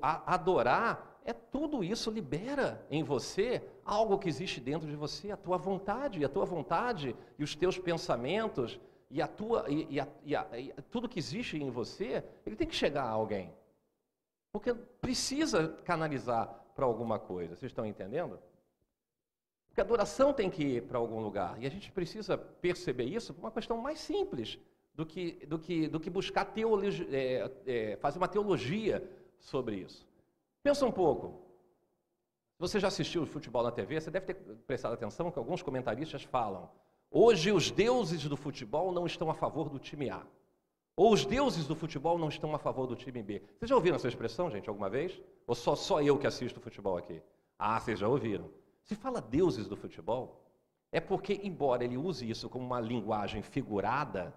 adorar, 0.03 1.10
é 1.25 1.33
tudo 1.33 1.85
isso 1.85 2.11
libera 2.11 2.85
em 2.91 3.03
você 3.03 3.63
algo 3.85 4.19
que 4.19 4.29
existe 4.29 4.61
dentro 4.61 4.89
de 4.89 4.97
você, 4.97 5.31
a 5.31 5.37
tua 5.37 5.57
vontade, 5.57 6.21
e 6.21 6.25
a 6.25 6.29
tua 6.29 6.45
vontade 6.45 7.15
e 7.39 7.45
os 7.45 7.55
teus 7.55 7.79
pensamentos 7.79 8.81
e 9.11 9.21
a 9.21 9.27
tua 9.27 9.67
e, 9.69 9.87
e, 9.91 10.01
a, 10.01 10.09
e, 10.25 10.37
a, 10.37 10.47
e 10.59 10.73
tudo 10.91 11.09
que 11.09 11.19
existe 11.19 11.57
em 11.57 11.71
você, 11.71 12.25
ele 12.47 12.57
tem 12.57 12.67
que 12.67 12.75
chegar 12.75 13.05
a 13.05 13.11
alguém. 13.11 13.53
Porque 14.53 14.73
precisa 14.75 15.69
canalizar 15.85 16.47
para 16.75 16.85
alguma 16.85 17.19
coisa. 17.19 17.55
Vocês 17.55 17.71
estão 17.71 17.85
entendendo? 17.85 18.39
Porque 19.69 19.81
a 19.81 19.85
adoração 19.85 20.33
tem 20.33 20.51
que 20.51 20.63
ir 20.65 20.83
para 20.83 20.99
algum 20.99 21.21
lugar. 21.21 21.61
E 21.63 21.67
a 21.67 21.71
gente 21.71 21.93
precisa 21.93 22.37
perceber 22.37 23.05
isso 23.05 23.33
por 23.33 23.45
uma 23.45 23.53
questão 23.53 23.77
mais 23.77 24.01
simples 24.01 24.59
do 24.95 25.07
que, 25.07 25.47
do 25.47 25.59
que, 25.59 25.89
do 25.89 26.01
que 26.01 26.11
buscar 26.11 26.45
teologia, 26.47 27.07
é, 27.11 27.51
é, 27.67 27.97
fazer 27.97 28.19
uma 28.19 28.27
teologia 28.27 29.09
sobre 29.39 29.77
isso. 29.77 30.10
Pensa 30.63 30.87
um 30.87 30.93
pouco. 30.93 31.41
Você 32.59 32.79
já 32.79 32.89
assistiu 32.89 33.25
futebol 33.25 33.63
na 33.63 33.71
TV? 33.71 34.01
Você 34.01 34.11
deve 34.11 34.27
ter 34.27 34.35
prestado 34.67 34.93
atenção 34.93 35.31
que 35.31 35.39
alguns 35.39 35.63
comentaristas 35.63 36.23
falam: 36.23 36.71
hoje 37.11 37.51
os 37.51 37.71
deuses 37.71 38.23
do 38.25 38.37
futebol 38.37 38.93
não 38.93 39.07
estão 39.07 39.31
a 39.31 39.35
favor 39.35 39.69
do 39.69 39.79
time 39.79 40.11
A. 40.11 40.27
Ou 40.97 41.13
os 41.13 41.25
deuses 41.25 41.67
do 41.67 41.75
futebol 41.75 42.19
não 42.19 42.29
estão 42.29 42.55
a 42.55 42.59
favor 42.59 42.87
do 42.87 42.95
time 42.95 43.23
B. 43.23 43.43
Vocês 43.57 43.71
já 43.71 43.75
ouviram 43.75 43.97
essa 43.97 44.09
expressão, 44.09 44.51
gente, 44.51 44.69
alguma 44.69 44.91
vez? 44.91 45.19
Ou 45.47 45.55
só, 45.55 45.75
só 45.75 46.03
eu 46.03 46.19
que 46.19 46.27
assisto 46.27 46.61
futebol 46.61 46.99
aqui? 46.99 47.23
Ah, 47.59 47.81
vocês 47.81 47.99
já 47.99 48.07
ouviram. 48.07 48.51
Se 48.83 48.95
fala 48.95 49.21
deuses 49.21 49.67
do 49.67 49.77
futebol, 49.77 50.45
é 50.93 51.01
porque, 51.01 51.41
embora 51.43 51.85
ele 51.85 51.97
use 51.97 52.29
isso 52.29 52.51
como 52.51 52.67
uma 52.67 52.81
linguagem 52.81 53.41
figurada, 53.43 54.35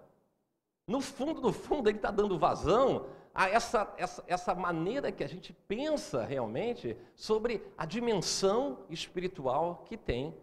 no 0.86 1.00
fundo, 1.00 1.40
no 1.40 1.52
fundo, 1.52 1.88
ele 1.88 1.98
está 1.98 2.10
dando 2.10 2.38
vazão 2.38 3.06
a 3.34 3.48
essa, 3.48 3.92
essa, 3.96 4.24
essa 4.26 4.54
maneira 4.54 5.10
que 5.10 5.24
a 5.24 5.26
gente 5.26 5.52
pensa 5.66 6.24
realmente 6.24 6.96
sobre 7.14 7.66
a 7.76 7.84
dimensão 7.84 8.78
espiritual 8.88 9.84
que 9.86 9.96
tem 9.96 10.34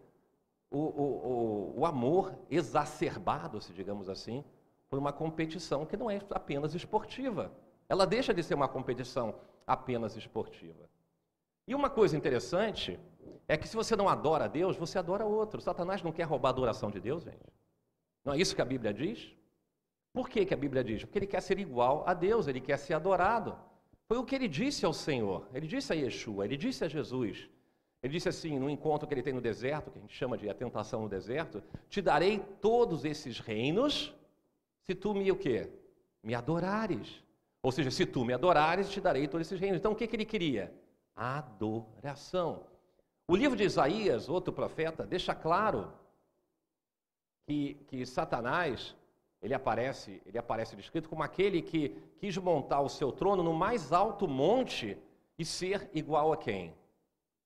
o, 0.69 0.79
o, 0.79 1.73
o, 1.77 1.79
o 1.81 1.85
amor 1.85 2.35
exacerbado, 2.49 3.61
se 3.61 3.71
digamos 3.71 4.09
assim, 4.09 4.43
por 4.89 4.97
uma 4.97 5.13
competição 5.13 5.85
que 5.85 5.95
não 5.95 6.09
é 6.09 6.19
apenas 6.31 6.73
esportiva. 6.73 7.51
Ela 7.87 8.05
deixa 8.05 8.33
de 8.33 8.41
ser 8.43 8.55
uma 8.55 8.67
competição 8.67 9.35
apenas 9.65 10.17
esportiva. 10.17 10.89
E 11.67 11.75
uma 11.75 11.89
coisa 11.89 12.17
interessante 12.17 12.99
é 13.47 13.55
que 13.55 13.67
se 13.67 13.75
você 13.75 13.95
não 13.95 14.09
adora 14.09 14.45
a 14.45 14.47
Deus, 14.47 14.75
você 14.75 14.97
adora 14.97 15.25
outro. 15.25 15.61
Satanás 15.61 16.01
não 16.01 16.11
quer 16.11 16.23
roubar 16.23 16.49
a 16.49 16.51
adoração 16.51 16.89
de 16.89 16.99
Deus, 16.99 17.23
gente. 17.23 17.53
Não 18.23 18.33
é 18.33 18.37
isso 18.37 18.55
que 18.55 18.61
a 18.61 18.65
Bíblia 18.65 18.93
diz? 18.93 19.33
Por 20.13 20.29
que, 20.29 20.45
que 20.45 20.53
a 20.53 20.57
Bíblia 20.57 20.83
diz? 20.83 21.03
Porque 21.03 21.19
ele 21.19 21.27
quer 21.27 21.41
ser 21.41 21.57
igual 21.59 22.03
a 22.05 22.13
Deus, 22.13 22.47
ele 22.47 22.59
quer 22.59 22.77
ser 22.77 22.93
adorado. 22.93 23.57
Foi 24.07 24.17
o 24.17 24.25
que 24.25 24.35
ele 24.35 24.47
disse 24.47 24.85
ao 24.85 24.93
Senhor, 24.93 25.47
ele 25.53 25.67
disse 25.67 25.93
a 25.93 25.95
Yeshua, 25.95 26.45
ele 26.45 26.57
disse 26.57 26.83
a 26.83 26.87
Jesus. 26.87 27.49
Ele 28.03 28.13
disse 28.13 28.27
assim, 28.27 28.57
no 28.57 28.69
encontro 28.69 29.07
que 29.07 29.13
ele 29.13 29.21
tem 29.21 29.33
no 29.33 29.39
deserto, 29.39 29.91
que 29.91 29.99
a 29.99 30.01
gente 30.01 30.15
chama 30.15 30.37
de 30.37 30.49
a 30.49 30.53
tentação 30.53 31.03
no 31.03 31.09
deserto, 31.09 31.63
te 31.87 32.01
darei 32.01 32.39
todos 32.59 33.05
esses 33.05 33.39
reinos 33.39 34.13
se 34.81 34.95
tu 34.95 35.13
me 35.13 35.31
o 35.31 35.35
quê? 35.35 35.69
Me 36.23 36.33
adorares. 36.33 37.23
Ou 37.61 37.71
seja, 37.71 37.91
se 37.91 38.05
tu 38.05 38.25
me 38.25 38.33
adorares, 38.33 38.89
te 38.89 38.99
darei 38.99 39.27
todos 39.27 39.45
esses 39.45 39.59
reinos. 39.59 39.79
Então 39.79 39.91
o 39.91 39.95
que, 39.95 40.07
que 40.07 40.15
ele 40.15 40.25
queria? 40.25 40.73
Adoração. 41.15 42.65
O 43.27 43.35
livro 43.35 43.55
de 43.55 43.63
Isaías, 43.63 44.27
outro 44.27 44.51
profeta, 44.51 45.05
deixa 45.05 45.35
claro 45.35 45.93
que, 47.47 47.75
que 47.87 48.05
Satanás 48.05 48.95
ele 49.41 49.53
aparece, 49.53 50.21
ele 50.25 50.37
aparece 50.37 50.75
descrito 50.75 51.09
como 51.09 51.23
aquele 51.23 51.61
que 51.61 51.97
quis 52.19 52.37
montar 52.37 52.81
o 52.81 52.89
seu 52.89 53.11
trono 53.11 53.41
no 53.41 53.53
mais 53.53 53.91
alto 53.91 54.27
monte 54.27 54.97
e 55.37 55.43
ser 55.43 55.89
igual 55.93 56.31
a 56.31 56.37
quem? 56.37 56.75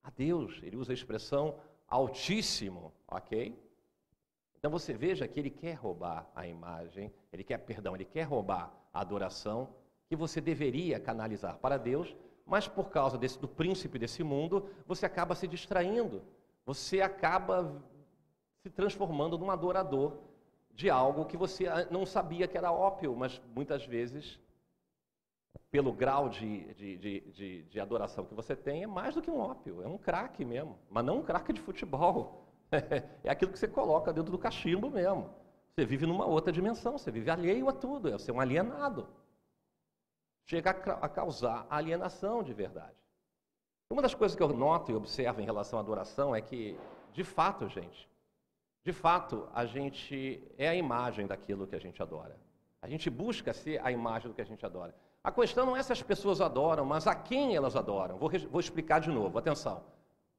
A 0.03 0.09
Deus. 0.09 0.59
Ele 0.61 0.75
usa 0.75 0.91
a 0.91 0.93
expressão 0.93 1.55
altíssimo, 1.87 2.91
ok? 3.07 3.57
Então 4.57 4.69
você 4.69 4.93
veja 4.93 5.27
que 5.27 5.39
ele 5.39 5.49
quer 5.49 5.75
roubar 5.75 6.29
a 6.35 6.45
imagem, 6.45 7.13
ele 7.31 7.43
quer, 7.43 7.59
perdão, 7.59 7.95
ele 7.95 8.03
quer 8.03 8.23
roubar 8.23 8.73
a 8.93 8.99
adoração 8.99 9.69
que 10.09 10.15
você 10.15 10.41
deveria 10.41 10.99
canalizar 10.99 11.57
para 11.59 11.77
Deus, 11.77 12.15
mas 12.45 12.67
por 12.67 12.89
causa 12.89 13.17
desse, 13.17 13.39
do 13.39 13.47
príncipe 13.47 13.97
desse 13.97 14.23
mundo, 14.23 14.69
você 14.85 15.05
acaba 15.05 15.33
se 15.33 15.47
distraindo, 15.47 16.21
você 16.65 17.01
acaba 17.01 17.81
se 18.61 18.69
transformando 18.69 19.37
num 19.37 19.49
adorador 19.49 20.17
de 20.75 20.89
algo 20.89 21.25
que 21.25 21.37
você 21.37 21.67
ah, 21.67 21.87
não 21.89 22.05
sabia 22.05 22.47
que 22.47 22.57
era 22.57 22.71
ópio, 22.71 23.15
mas 23.15 23.41
muitas 23.55 23.85
vezes, 23.85 24.37
pelo 25.71 25.93
grau 25.93 26.27
de, 26.27 26.73
de, 26.73 26.97
de, 27.31 27.63
de, 27.63 27.79
adoração 27.79 28.25
que 28.25 28.33
você 28.33 28.55
tem, 28.55 28.83
é 28.83 28.87
mais 28.87 29.15
do 29.15 29.21
que 29.21 29.31
um 29.31 29.39
ópio, 29.39 29.81
é 29.81 29.87
um 29.87 29.97
craque 29.97 30.43
mesmo, 30.43 30.77
mas 30.89 31.05
não 31.05 31.19
um 31.19 31.23
craque 31.23 31.53
de 31.53 31.61
futebol. 31.61 32.45
é 33.23 33.29
aquilo 33.29 33.51
que 33.51 33.59
você 33.59 33.67
coloca 33.67 34.11
dentro 34.11 34.31
do 34.31 34.37
cachimbo 34.37 34.89
mesmo. 34.89 35.29
Você 35.69 35.85
vive 35.85 36.05
numa 36.05 36.25
outra 36.25 36.51
dimensão, 36.51 36.97
você 36.97 37.11
vive 37.11 37.29
alheio 37.29 37.69
a 37.69 37.73
tudo, 37.73 38.13
é 38.13 38.17
ser 38.17 38.31
um 38.31 38.39
alienado. 38.39 39.07
Chega 40.45 40.69
a 40.69 41.09
causar 41.09 41.65
alienação 41.69 42.43
de 42.43 42.53
verdade. 42.53 42.95
Uma 43.89 44.01
das 44.01 44.13
coisas 44.13 44.35
que 44.35 44.43
eu 44.43 44.49
noto 44.49 44.91
e 44.91 44.95
observo 44.95 45.41
em 45.41 45.45
relação 45.45 45.79
à 45.79 45.81
adoração 45.81 46.35
é 46.35 46.41
que, 46.41 46.77
de 47.13 47.23
fato, 47.23 47.67
gente, 47.69 48.09
de 48.85 48.93
fato, 48.93 49.49
a 49.51 49.65
gente 49.65 50.43
é 50.59 50.69
a 50.69 50.75
imagem 50.75 51.25
daquilo 51.25 51.65
que 51.65 51.75
a 51.75 51.79
gente 51.79 52.03
adora. 52.03 52.39
A 52.79 52.87
gente 52.87 53.09
busca 53.09 53.51
ser 53.51 53.83
a 53.83 53.91
imagem 53.91 54.27
do 54.27 54.35
que 54.35 54.41
a 54.43 54.45
gente 54.45 54.63
adora. 54.63 54.93
A 55.23 55.31
questão 55.31 55.65
não 55.65 55.75
é 55.75 55.81
se 55.81 55.91
as 55.91 56.03
pessoas 56.03 56.39
adoram, 56.39 56.85
mas 56.85 57.07
a 57.07 57.15
quem 57.15 57.55
elas 57.55 57.75
adoram. 57.75 58.19
Vou, 58.19 58.29
vou 58.51 58.59
explicar 58.59 59.01
de 59.01 59.09
novo, 59.09 59.39
atenção. 59.39 59.83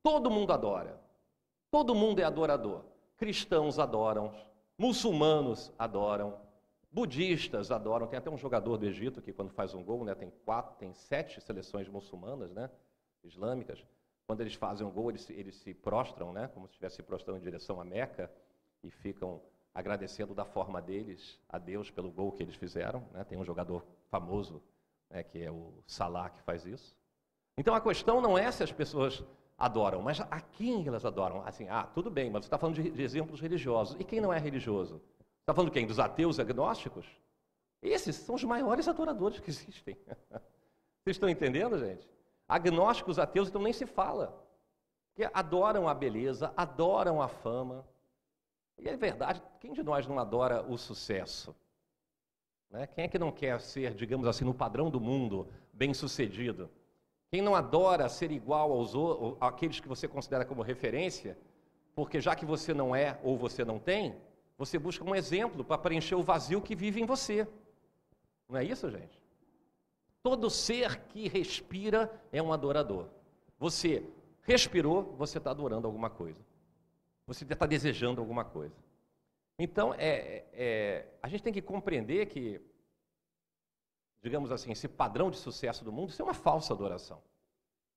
Todo 0.00 0.30
mundo 0.30 0.52
adora. 0.52 0.96
Todo 1.72 1.92
mundo 1.92 2.20
é 2.20 2.22
adorador. 2.22 2.84
Cristãos 3.16 3.80
adoram, 3.80 4.32
muçulmanos 4.78 5.72
adoram, 5.76 6.38
budistas 6.92 7.72
adoram. 7.72 8.06
Tem 8.06 8.20
até 8.20 8.30
um 8.30 8.38
jogador 8.38 8.76
do 8.76 8.86
Egito 8.86 9.20
que 9.20 9.32
quando 9.32 9.50
faz 9.50 9.74
um 9.74 9.82
gol, 9.82 10.04
né, 10.04 10.14
tem 10.14 10.30
quatro, 10.44 10.76
tem 10.76 10.94
sete 10.94 11.40
seleções 11.40 11.88
muçulmanas, 11.88 12.52
né, 12.52 12.70
islâmicas. 13.24 13.84
Quando 14.26 14.40
eles 14.40 14.54
fazem 14.54 14.86
um 14.86 14.90
gol, 14.90 15.10
eles, 15.10 15.28
eles 15.30 15.54
se 15.56 15.72
prostram, 15.72 16.32
né, 16.32 16.48
como 16.48 16.66
se 16.66 16.72
estivesse 16.72 16.96
se 16.96 17.02
prostrando 17.02 17.38
em 17.38 17.42
direção 17.42 17.80
à 17.80 17.84
Meca, 17.84 18.30
e 18.82 18.90
ficam 18.90 19.40
agradecendo 19.74 20.34
da 20.34 20.44
forma 20.44 20.80
deles 20.80 21.38
a 21.48 21.58
Deus 21.58 21.90
pelo 21.90 22.10
gol 22.10 22.32
que 22.32 22.42
eles 22.42 22.56
fizeram. 22.56 23.06
Né? 23.12 23.24
Tem 23.24 23.38
um 23.38 23.44
jogador 23.44 23.84
famoso, 24.10 24.62
né, 25.10 25.22
que 25.22 25.42
é 25.42 25.50
o 25.50 25.72
Salah, 25.86 26.30
que 26.30 26.40
faz 26.42 26.64
isso. 26.64 26.96
Então 27.56 27.74
a 27.74 27.80
questão 27.80 28.20
não 28.20 28.36
é 28.36 28.50
se 28.50 28.62
as 28.62 28.72
pessoas 28.72 29.22
adoram, 29.56 30.02
mas 30.02 30.20
a 30.20 30.40
quem 30.40 30.86
elas 30.86 31.04
adoram? 31.04 31.42
Assim, 31.46 31.68
ah, 31.68 31.84
tudo 31.84 32.10
bem, 32.10 32.30
mas 32.30 32.44
você 32.44 32.46
está 32.46 32.58
falando 32.58 32.76
de, 32.76 32.90
de, 32.90 33.02
exemplos 33.02 33.40
religiosos. 33.40 33.96
E 33.98 34.04
quem 34.04 34.20
não 34.20 34.32
é 34.32 34.38
religioso? 34.38 35.00
Está 35.40 35.54
falando 35.54 35.70
quem? 35.70 35.86
Dos 35.86 35.98
ateus 35.98 36.38
agnósticos? 36.38 37.06
Esses 37.82 38.16
são 38.16 38.34
os 38.34 38.44
maiores 38.44 38.88
adoradores 38.88 39.40
que 39.40 39.50
existem. 39.50 39.96
Vocês 41.04 41.16
estão 41.16 41.28
entendendo, 41.28 41.78
gente? 41.78 42.06
Agnósticos, 42.48 43.18
ateus, 43.18 43.48
então 43.48 43.62
nem 43.62 43.72
se 43.72 43.86
fala. 43.86 44.42
Que 45.14 45.28
adoram 45.32 45.88
a 45.88 45.94
beleza, 45.94 46.52
adoram 46.56 47.20
a 47.20 47.28
fama. 47.28 47.84
E 48.78 48.88
é 48.88 48.96
verdade, 48.96 49.42
quem 49.60 49.72
de 49.72 49.82
nós 49.82 50.06
não 50.06 50.18
adora 50.18 50.62
o 50.62 50.76
sucesso? 50.76 51.54
Né? 52.70 52.86
Quem 52.86 53.04
é 53.04 53.08
que 53.08 53.18
não 53.18 53.32
quer 53.32 53.60
ser, 53.60 53.94
digamos 53.94 54.26
assim, 54.26 54.44
no 54.44 54.54
padrão 54.54 54.90
do 54.90 55.00
mundo, 55.00 55.48
bem-sucedido? 55.72 56.70
Quem 57.30 57.42
não 57.42 57.54
adora 57.54 58.08
ser 58.08 58.30
igual 58.30 58.70
aos 58.72 58.92
àqueles 59.40 59.80
que 59.80 59.88
você 59.88 60.06
considera 60.06 60.44
como 60.44 60.62
referência, 60.62 61.36
porque 61.94 62.20
já 62.20 62.36
que 62.36 62.44
você 62.44 62.72
não 62.72 62.94
é 62.94 63.18
ou 63.22 63.36
você 63.36 63.64
não 63.64 63.78
tem, 63.78 64.14
você 64.56 64.78
busca 64.78 65.04
um 65.04 65.14
exemplo 65.14 65.64
para 65.64 65.78
preencher 65.78 66.14
o 66.14 66.22
vazio 66.22 66.62
que 66.62 66.74
vive 66.74 67.00
em 67.00 67.06
você. 67.06 67.48
Não 68.48 68.58
é 68.58 68.64
isso, 68.64 68.90
gente? 68.90 69.20
Todo 70.26 70.50
ser 70.50 71.02
que 71.02 71.28
respira 71.28 72.10
é 72.32 72.42
um 72.42 72.52
adorador. 72.52 73.06
Você 73.60 74.04
respirou, 74.42 75.14
você 75.16 75.38
está 75.38 75.52
adorando 75.52 75.86
alguma 75.86 76.10
coisa. 76.10 76.44
Você 77.28 77.44
está 77.44 77.64
desejando 77.64 78.20
alguma 78.20 78.44
coisa. 78.44 78.74
Então, 79.56 79.94
é, 79.94 80.44
é, 80.52 81.06
a 81.22 81.28
gente 81.28 81.44
tem 81.44 81.52
que 81.52 81.62
compreender 81.62 82.26
que, 82.26 82.60
digamos 84.20 84.50
assim, 84.50 84.72
esse 84.72 84.88
padrão 84.88 85.30
de 85.30 85.36
sucesso 85.36 85.84
do 85.84 85.92
mundo, 85.92 86.10
isso 86.10 86.20
é 86.20 86.24
uma 86.24 86.34
falsa 86.34 86.74
adoração. 86.74 87.22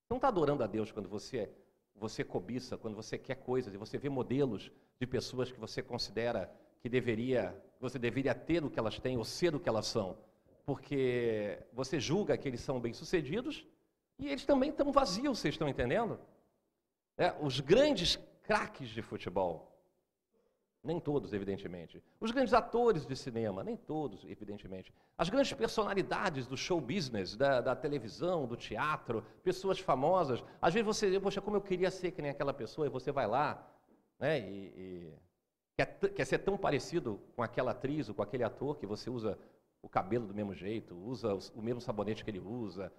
Não 0.07 0.17
está 0.17 0.27
adorando 0.27 0.63
a 0.63 0.67
Deus 0.67 0.91
quando 0.91 1.09
você, 1.09 1.49
você 1.95 2.23
cobiça, 2.23 2.77
quando 2.77 2.93
você 2.93 3.17
quer 3.17 3.37
coisas, 3.37 3.73
e 3.73 3.77
você 3.77 3.97
vê 3.97 4.07
modelos 4.07 4.71
de 4.99 5.07
pessoas 5.07 5.51
que 5.51 5.59
você 5.59 5.81
considera 5.81 6.47
que 6.79 6.89
deveria, 6.89 7.59
você 7.81 7.97
deveria 7.97 8.35
ter 8.35 8.63
o 8.63 8.69
que 8.69 8.77
elas 8.77 8.99
têm 8.99 9.17
ou 9.17 9.25
ser 9.25 9.55
o 9.55 9.59
que 9.59 9.67
elas 9.67 9.87
são 9.87 10.15
porque 10.69 11.57
você 11.73 11.99
julga 11.99 12.37
que 12.37 12.47
eles 12.47 12.61
são 12.61 12.79
bem-sucedidos 12.79 13.65
e 14.19 14.27
eles 14.27 14.45
também 14.45 14.69
estão 14.69 14.91
vazios, 14.91 15.39
vocês 15.39 15.55
estão 15.55 15.67
entendendo? 15.67 16.19
É, 17.17 17.33
os 17.41 17.59
grandes 17.59 18.17
craques 18.43 18.87
de 18.89 19.01
futebol, 19.01 19.75
nem 20.83 20.99
todos, 20.99 21.33
evidentemente. 21.33 22.03
Os 22.19 22.29
grandes 22.29 22.53
atores 22.53 23.03
de 23.07 23.15
cinema, 23.15 23.63
nem 23.63 23.75
todos, 23.75 24.23
evidentemente. 24.25 24.93
As 25.17 25.27
grandes 25.27 25.51
personalidades 25.53 26.45
do 26.45 26.55
show 26.55 26.79
business, 26.79 27.35
da, 27.35 27.61
da 27.61 27.75
televisão, 27.75 28.45
do 28.45 28.55
teatro, 28.55 29.25
pessoas 29.43 29.79
famosas. 29.79 30.43
Às 30.61 30.75
vezes 30.75 30.85
você 30.85 31.09
diz, 31.09 31.17
poxa, 31.17 31.41
como 31.41 31.57
eu 31.57 31.61
queria 31.61 31.89
ser 31.89 32.11
que 32.11 32.21
nem 32.21 32.29
aquela 32.29 32.53
pessoa, 32.53 32.85
e 32.85 32.91
você 32.91 33.11
vai 33.11 33.25
lá, 33.25 33.67
né, 34.19 34.39
e, 34.39 34.53
e 34.77 35.13
quer, 35.75 35.97
quer 36.11 36.25
ser 36.25 36.37
tão 36.37 36.59
parecido 36.59 37.19
com 37.35 37.41
aquela 37.41 37.71
atriz 37.71 38.07
ou 38.07 38.13
com 38.13 38.21
aquele 38.21 38.43
ator 38.43 38.77
que 38.77 38.85
você 38.85 39.09
usa 39.09 39.35
o 39.81 39.89
cabelo 39.89 40.27
do 40.27 40.33
mesmo 40.33 40.53
jeito, 40.53 40.95
usa 40.95 41.33
o 41.55 41.61
mesmo 41.61 41.81
sabonete 41.81 42.23
que 42.23 42.29
ele 42.29 42.39
usa, 42.39 42.91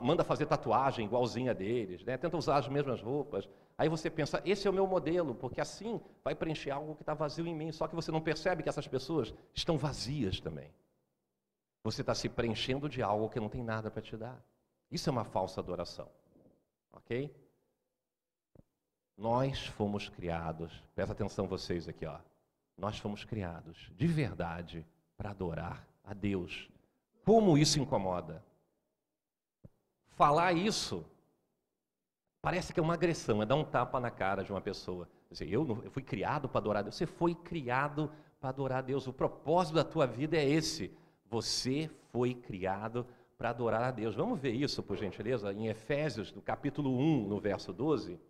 manda 0.00 0.24
fazer 0.24 0.46
tatuagem 0.46 1.04
igualzinha 1.04 1.54
deles, 1.54 2.04
né? 2.04 2.16
tenta 2.16 2.36
usar 2.36 2.56
as 2.56 2.68
mesmas 2.68 3.02
roupas. 3.02 3.48
Aí 3.76 3.88
você 3.88 4.08
pensa, 4.08 4.40
esse 4.44 4.66
é 4.66 4.70
o 4.70 4.74
meu 4.74 4.86
modelo, 4.86 5.34
porque 5.34 5.60
assim 5.60 6.00
vai 6.24 6.34
preencher 6.34 6.70
algo 6.70 6.94
que 6.94 7.02
está 7.02 7.14
vazio 7.14 7.46
em 7.46 7.54
mim. 7.54 7.72
Só 7.72 7.86
que 7.88 7.94
você 7.94 8.10
não 8.10 8.20
percebe 8.20 8.62
que 8.62 8.68
essas 8.68 8.86
pessoas 8.86 9.34
estão 9.54 9.76
vazias 9.76 10.40
também. 10.40 10.70
Você 11.84 12.00
está 12.02 12.14
se 12.14 12.28
preenchendo 12.28 12.88
de 12.88 13.02
algo 13.02 13.28
que 13.28 13.40
não 13.40 13.48
tem 13.48 13.62
nada 13.62 13.90
para 13.90 14.02
te 14.02 14.16
dar. 14.16 14.40
Isso 14.90 15.08
é 15.08 15.12
uma 15.12 15.24
falsa 15.24 15.60
adoração. 15.60 16.08
Ok? 16.92 17.34
Nós 19.16 19.66
fomos 19.66 20.08
criados, 20.08 20.82
presta 20.94 21.12
atenção 21.12 21.46
vocês 21.46 21.88
aqui, 21.88 22.06
ó. 22.06 22.18
Nós 22.76 22.98
fomos 22.98 23.24
criados 23.24 23.90
de 23.96 24.06
verdade 24.06 24.86
para 25.16 25.30
adorar 25.30 25.86
a 26.04 26.14
Deus. 26.14 26.68
Como 27.24 27.56
isso 27.56 27.78
incomoda? 27.78 28.42
Falar 30.16 30.52
isso 30.52 31.04
parece 32.40 32.72
que 32.72 32.80
é 32.80 32.82
uma 32.82 32.94
agressão, 32.94 33.40
é 33.40 33.46
dar 33.46 33.54
um 33.54 33.64
tapa 33.64 34.00
na 34.00 34.10
cara 34.10 34.42
de 34.42 34.50
uma 34.50 34.60
pessoa. 34.60 35.08
Dizer, 35.30 35.48
eu, 35.48 35.64
fui 35.90 36.02
criado 36.02 36.48
para 36.48 36.58
adorar 36.58 36.80
a 36.80 36.82
Deus. 36.82 36.96
Você 36.96 37.06
foi 37.06 37.34
criado 37.34 38.10
para 38.40 38.50
adorar 38.50 38.78
a 38.78 38.82
Deus. 38.82 39.06
O 39.06 39.12
propósito 39.12 39.76
da 39.76 39.84
tua 39.84 40.06
vida 40.06 40.36
é 40.36 40.46
esse. 40.46 40.92
Você 41.30 41.88
foi 42.10 42.34
criado 42.34 43.06
para 43.38 43.50
adorar 43.50 43.82
a 43.82 43.90
Deus. 43.90 44.14
Vamos 44.14 44.38
ver 44.38 44.52
isso, 44.52 44.82
por 44.82 44.96
gentileza, 44.96 45.52
em 45.52 45.68
Efésios, 45.68 46.32
no 46.32 46.42
capítulo 46.42 46.96
1, 46.98 47.28
no 47.28 47.40
verso 47.40 47.72
12. 47.72 48.20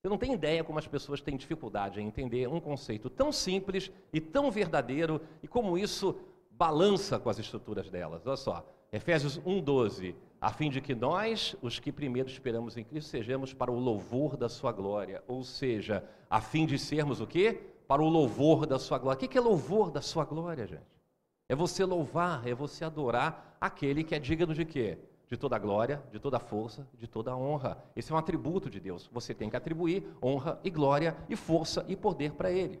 Você 0.00 0.08
não 0.08 0.16
tem 0.16 0.32
ideia 0.32 0.64
como 0.64 0.78
as 0.78 0.86
pessoas 0.86 1.20
têm 1.20 1.36
dificuldade 1.36 2.00
em 2.00 2.06
entender 2.06 2.48
um 2.48 2.58
conceito 2.58 3.10
tão 3.10 3.30
simples 3.30 3.92
e 4.10 4.18
tão 4.18 4.50
verdadeiro 4.50 5.20
e 5.42 5.48
como 5.48 5.76
isso 5.76 6.18
balança 6.60 7.18
com 7.18 7.30
as 7.30 7.38
estruturas 7.38 7.88
delas. 7.88 8.26
Olha 8.26 8.36
só, 8.36 8.66
Efésios 8.92 9.38
1,12. 9.38 10.14
A 10.38 10.52
fim 10.52 10.68
de 10.68 10.82
que 10.82 10.94
nós, 10.94 11.56
os 11.62 11.78
que 11.78 11.90
primeiro 11.90 12.28
esperamos 12.28 12.76
em 12.76 12.84
Cristo, 12.84 13.08
sejamos 13.08 13.54
para 13.54 13.70
o 13.70 13.78
louvor 13.78 14.36
da 14.36 14.46
sua 14.46 14.70
glória. 14.70 15.24
Ou 15.26 15.42
seja, 15.42 16.04
a 16.28 16.38
fim 16.38 16.66
de 16.66 16.78
sermos 16.78 17.18
o 17.18 17.26
quê? 17.26 17.62
Para 17.88 18.02
o 18.02 18.08
louvor 18.10 18.66
da 18.66 18.78
sua 18.78 18.98
glória. 18.98 19.16
O 19.16 19.28
que 19.28 19.38
é 19.38 19.40
louvor 19.40 19.90
da 19.90 20.02
sua 20.02 20.26
glória, 20.26 20.66
gente? 20.66 21.00
É 21.48 21.54
você 21.54 21.82
louvar, 21.82 22.46
é 22.46 22.54
você 22.54 22.84
adorar 22.84 23.56
aquele 23.58 24.04
que 24.04 24.14
é 24.14 24.18
digno 24.18 24.52
de 24.52 24.66
quê? 24.66 24.98
De 25.28 25.38
toda 25.38 25.58
glória, 25.58 26.02
de 26.12 26.18
toda 26.18 26.38
força, 26.38 26.86
de 26.94 27.06
toda 27.06 27.34
honra. 27.34 27.82
Esse 27.96 28.12
é 28.12 28.14
um 28.14 28.18
atributo 28.18 28.68
de 28.68 28.80
Deus. 28.80 29.08
Você 29.12 29.32
tem 29.32 29.48
que 29.48 29.56
atribuir 29.56 30.06
honra 30.22 30.60
e 30.62 30.68
glória 30.68 31.16
e 31.26 31.36
força 31.36 31.86
e 31.88 31.96
poder 31.96 32.32
para 32.32 32.50
Ele. 32.50 32.80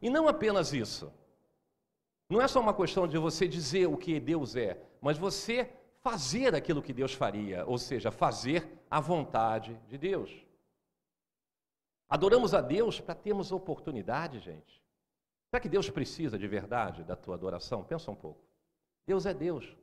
E 0.00 0.08
não 0.08 0.28
apenas 0.28 0.72
isso. 0.72 1.12
Não 2.28 2.40
é 2.40 2.48
só 2.48 2.60
uma 2.60 2.74
questão 2.74 3.08
de 3.08 3.16
você 3.16 3.48
dizer 3.48 3.86
o 3.86 3.96
que 3.96 4.20
Deus 4.20 4.54
é, 4.54 4.78
mas 5.00 5.16
você 5.16 5.70
fazer 6.02 6.54
aquilo 6.54 6.82
que 6.82 6.92
Deus 6.92 7.14
faria, 7.14 7.64
ou 7.66 7.78
seja, 7.78 8.10
fazer 8.10 8.68
a 8.90 9.00
vontade 9.00 9.80
de 9.88 9.96
Deus. 9.96 10.30
Adoramos 12.08 12.54
a 12.54 12.60
Deus 12.60 13.00
para 13.00 13.14
termos 13.14 13.50
oportunidade, 13.52 14.40
gente. 14.40 14.82
Será 15.50 15.60
que 15.60 15.68
Deus 15.68 15.88
precisa 15.88 16.38
de 16.38 16.46
verdade 16.46 17.02
da 17.02 17.16
tua 17.16 17.34
adoração? 17.34 17.82
Pensa 17.82 18.10
um 18.10 18.14
pouco. 18.14 18.40
Deus 19.06 19.24
é 19.24 19.32
Deus. 19.32 19.76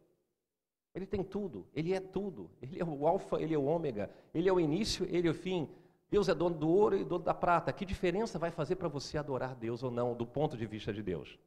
Ele 0.93 1.05
tem 1.05 1.23
tudo, 1.23 1.67
Ele 1.73 1.93
é 1.93 1.99
tudo. 1.99 2.49
Ele 2.61 2.79
é 2.79 2.85
o 2.85 3.07
alfa, 3.07 3.41
Ele 3.41 3.53
é 3.53 3.57
o 3.57 3.65
ômega, 3.65 4.09
Ele 4.33 4.47
é 4.47 4.53
o 4.53 4.59
início, 4.59 5.05
Ele 5.09 5.27
é 5.27 5.31
o 5.31 5.33
fim. 5.33 5.67
Deus 6.09 6.29
é 6.29 6.35
dono 6.35 6.55
do 6.55 6.69
ouro 6.69 6.95
e 6.95 7.03
dono 7.03 7.23
da 7.23 7.33
prata. 7.33 7.73
Que 7.73 7.85
diferença 7.85 8.39
vai 8.39 8.51
fazer 8.51 8.75
para 8.75 8.87
você 8.87 9.17
adorar 9.17 9.55
Deus 9.55 9.83
ou 9.83 9.91
não, 9.91 10.15
do 10.15 10.25
ponto 10.25 10.55
de 10.55 10.65
vista 10.65 10.93
de 10.93 11.01
Deus? 11.01 11.37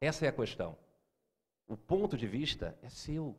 Essa 0.00 0.26
é 0.26 0.28
a 0.28 0.32
questão. 0.32 0.76
O 1.66 1.76
ponto 1.76 2.16
de 2.16 2.26
vista 2.26 2.76
é 2.82 2.88
seu. 2.88 3.36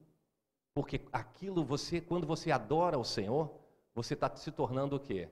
Porque 0.73 1.01
aquilo 1.11 1.63
você, 1.63 2.01
quando 2.01 2.25
você 2.25 2.51
adora 2.51 2.97
o 2.97 3.03
Senhor, 3.03 3.53
você 3.93 4.13
está 4.13 4.33
se 4.35 4.51
tornando 4.51 4.95
o 4.95 4.99
quê? 4.99 5.29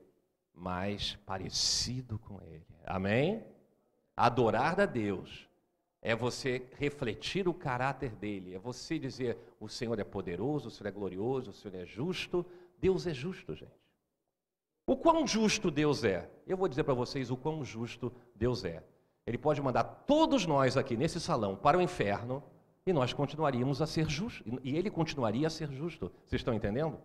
Mais 0.54 1.16
parecido 1.26 2.20
com 2.20 2.42
Ele. 2.42 2.66
Amém? 2.86 3.44
Adorar 4.16 4.80
a 4.80 4.86
Deus 4.86 5.50
é 6.02 6.16
você 6.16 6.68
refletir 6.78 7.48
o 7.48 7.54
caráter 7.54 8.12
dele, 8.16 8.54
é 8.54 8.60
você 8.60 9.00
dizer: 9.00 9.38
o 9.60 9.68
Senhor 9.68 9.98
é 10.00 10.04
poderoso, 10.04 10.68
o 10.68 10.72
Senhor 10.72 10.90
é 10.90 10.92
glorioso, 10.92 11.50
o 11.50 11.54
Senhor 11.54 11.76
é 11.76 11.86
justo. 11.86 12.46
Deus 12.78 13.08
é 13.08 13.14
justo, 13.14 13.56
gente. 13.56 13.72
O 14.86 14.98
quão 14.98 15.26
justo 15.26 15.72
Deus 15.72 16.04
é? 16.04 16.30
Eu 16.46 16.58
vou 16.58 16.68
dizer 16.68 16.84
para 16.84 16.94
vocês 16.94 17.32
o 17.32 17.38
quão 17.38 17.64
justo 17.64 18.14
Deus 18.36 18.66
é. 18.66 18.84
Ele 19.26 19.38
pode 19.38 19.62
mandar 19.62 19.84
todos 19.84 20.46
nós 20.46 20.76
aqui 20.76 20.98
nesse 20.98 21.20
salão 21.20 21.56
para 21.56 21.78
o 21.78 21.82
inferno 21.82 22.44
e 22.86 22.92
nós 22.92 23.14
continuaríamos 23.14 23.82
a 23.82 23.88
ser 23.88 24.10
justos. 24.10 24.44
E 24.64 24.76
ele 24.76 24.90
continuaria 24.90 25.48
a 25.48 25.50
ser 25.50 25.72
justo. 25.72 26.12
Vocês 26.26 26.42
estão 26.42 26.54
entendendo? 26.54 27.00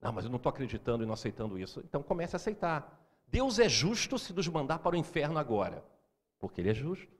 Não, 0.00 0.12
mas 0.12 0.24
eu 0.24 0.30
não 0.30 0.36
estou 0.36 0.50
acreditando 0.50 1.02
e 1.02 1.06
não 1.06 1.14
aceitando 1.14 1.58
isso. 1.58 1.80
Então 1.80 2.02
comece 2.02 2.36
a 2.36 2.38
aceitar. 2.38 3.00
Deus 3.28 3.58
é 3.58 3.68
justo 3.68 4.18
se 4.18 4.32
nos 4.32 4.46
mandar 4.48 4.80
para 4.80 4.94
o 4.94 4.98
inferno 4.98 5.38
agora, 5.38 5.82
porque 6.38 6.60
Ele 6.60 6.70
é 6.70 6.74
justo. 6.74 7.10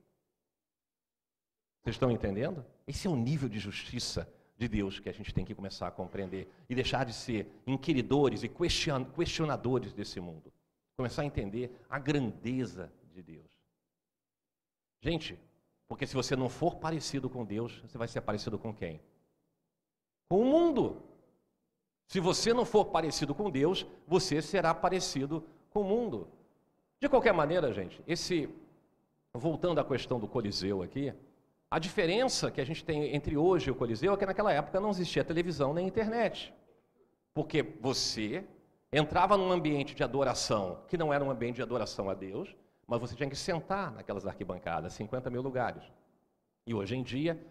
Vocês 1.81 1.95
estão 1.95 2.11
entendendo? 2.11 2.63
Esse 2.87 3.07
é 3.07 3.09
o 3.09 3.15
nível 3.15 3.49
de 3.49 3.57
justiça 3.57 4.31
de 4.55 4.67
Deus 4.67 4.99
que 4.99 5.09
a 5.09 5.13
gente 5.13 5.33
tem 5.33 5.43
que 5.43 5.55
começar 5.55 5.87
a 5.87 5.91
compreender 5.91 6.47
e 6.69 6.75
deixar 6.75 7.03
de 7.03 7.13
ser 7.13 7.51
inquiridores 7.65 8.43
e 8.43 8.49
questionadores 8.49 9.91
desse 9.91 10.19
mundo. 10.19 10.53
Começar 10.95 11.23
a 11.23 11.25
entender 11.25 11.75
a 11.89 11.97
grandeza 11.97 12.93
de 13.11 13.23
Deus. 13.23 13.52
Gente, 15.03 15.37
porque 15.85 16.07
se 16.07 16.15
você 16.15 16.33
não 16.33 16.47
for 16.47 16.77
parecido 16.77 17.29
com 17.29 17.43
Deus, 17.43 17.83
você 17.85 17.97
vai 17.97 18.07
ser 18.07 18.21
parecido 18.21 18.57
com 18.57 18.73
quem? 18.73 19.01
Com 20.29 20.39
o 20.39 20.45
mundo. 20.45 21.03
Se 22.07 22.21
você 22.21 22.53
não 22.53 22.63
for 22.63 22.85
parecido 22.85 23.35
com 23.35 23.51
Deus, 23.51 23.85
você 24.07 24.41
será 24.41 24.73
parecido 24.73 25.43
com 25.71 25.81
o 25.81 25.83
mundo. 25.83 26.29
De 27.01 27.09
qualquer 27.09 27.33
maneira, 27.33 27.73
gente, 27.73 28.01
esse 28.07 28.49
voltando 29.33 29.81
à 29.81 29.83
questão 29.83 30.21
do 30.21 30.27
Coliseu 30.27 30.81
aqui, 30.81 31.13
a 31.69 31.79
diferença 31.79 32.49
que 32.49 32.61
a 32.61 32.65
gente 32.65 32.85
tem 32.85 33.13
entre 33.13 33.35
hoje 33.35 33.67
e 33.67 33.71
o 33.71 33.75
Coliseu 33.75 34.13
é 34.13 34.17
que 34.17 34.25
naquela 34.25 34.53
época 34.53 34.79
não 34.79 34.89
existia 34.89 35.25
televisão 35.25 35.73
nem 35.73 35.85
internet. 35.85 36.53
Porque 37.33 37.61
você 37.61 38.45
entrava 38.89 39.35
num 39.35 39.51
ambiente 39.51 39.93
de 39.93 40.03
adoração, 40.03 40.79
que 40.87 40.97
não 40.97 41.11
era 41.11 41.25
um 41.25 41.29
ambiente 41.29 41.57
de 41.57 41.61
adoração 41.61 42.09
a 42.09 42.13
Deus, 42.13 42.55
mas 42.93 43.01
você 43.01 43.15
tinha 43.15 43.27
que 43.27 43.35
sentar 43.35 43.91
naquelas 43.91 44.23
arquibancadas, 44.27 44.93
50 44.93 45.27
mil 45.31 45.41
lugares. 45.41 45.83
E 46.63 46.75
hoje 46.75 46.95
em 46.95 47.01
dia, 47.01 47.43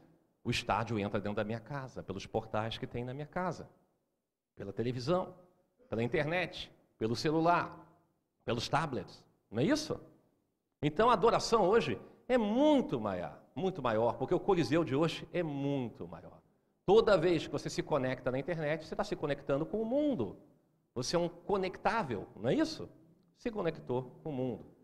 o 0.44 0.52
estádio 0.52 1.00
entra 1.00 1.18
dentro 1.18 1.34
da 1.34 1.42
minha 1.42 1.58
casa, 1.58 2.00
pelos 2.00 2.24
portais 2.26 2.78
que 2.78 2.86
tem 2.86 3.02
na 3.02 3.12
minha 3.12 3.26
casa, 3.26 3.68
pela 4.54 4.72
televisão, 4.72 5.34
pela 5.88 6.00
internet, 6.00 6.70
pelo 6.96 7.16
celular, 7.16 7.76
pelos 8.44 8.68
tablets. 8.68 9.24
Não 9.50 9.60
é 9.60 9.64
isso? 9.64 10.00
Então 10.80 11.10
a 11.10 11.14
adoração 11.14 11.68
hoje 11.68 12.00
é 12.28 12.38
muito 12.38 13.00
maior, 13.00 13.36
muito 13.52 13.82
maior, 13.82 14.14
porque 14.18 14.34
o 14.34 14.38
Coliseu 14.38 14.84
de 14.84 14.94
hoje 14.94 15.26
é 15.32 15.42
muito 15.42 16.06
maior. 16.06 16.40
Toda 16.86 17.18
vez 17.18 17.48
que 17.48 17.52
você 17.52 17.68
se 17.68 17.82
conecta 17.82 18.30
na 18.30 18.38
internet, 18.38 18.86
você 18.86 18.94
está 18.94 19.02
se 19.02 19.16
conectando 19.16 19.66
com 19.66 19.82
o 19.82 19.84
mundo. 19.84 20.36
Você 20.94 21.16
é 21.16 21.18
um 21.18 21.28
conectável, 21.28 22.28
não 22.36 22.48
é 22.48 22.54
isso? 22.54 22.88
Se 23.36 23.50
conectou 23.50 24.20
com 24.22 24.30
o 24.30 24.32
mundo. 24.32 24.81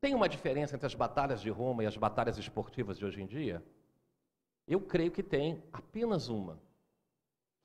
Tem 0.00 0.14
uma 0.14 0.28
diferença 0.28 0.74
entre 0.74 0.86
as 0.86 0.94
batalhas 0.94 1.42
de 1.42 1.50
Roma 1.50 1.84
e 1.84 1.86
as 1.86 1.96
batalhas 1.96 2.38
esportivas 2.38 2.98
de 2.98 3.04
hoje 3.04 3.20
em 3.20 3.26
dia? 3.26 3.62
Eu 4.66 4.80
creio 4.80 5.10
que 5.10 5.22
tem 5.22 5.62
apenas 5.72 6.28
uma. 6.28 6.58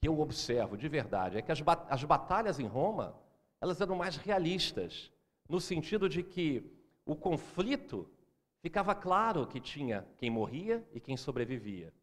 Que 0.01 0.07
eu 0.07 0.19
observo 0.19 0.75
de 0.75 0.89
verdade 0.89 1.37
é 1.37 1.41
que 1.41 1.51
as, 1.51 1.63
as 1.89 2.03
batalhas 2.03 2.59
em 2.59 2.67
Roma, 2.67 3.15
elas 3.61 3.79
eram 3.79 3.95
mais 3.95 4.17
realistas, 4.17 5.11
no 5.47 5.61
sentido 5.61 6.09
de 6.09 6.23
que 6.23 6.69
o 7.05 7.15
conflito 7.15 8.09
ficava 8.59 8.93
claro 8.93 9.47
que 9.47 9.59
tinha 9.59 10.05
quem 10.17 10.29
morria 10.29 10.85
e 10.91 10.99
quem 10.99 11.15
sobrevivia. 11.15 11.93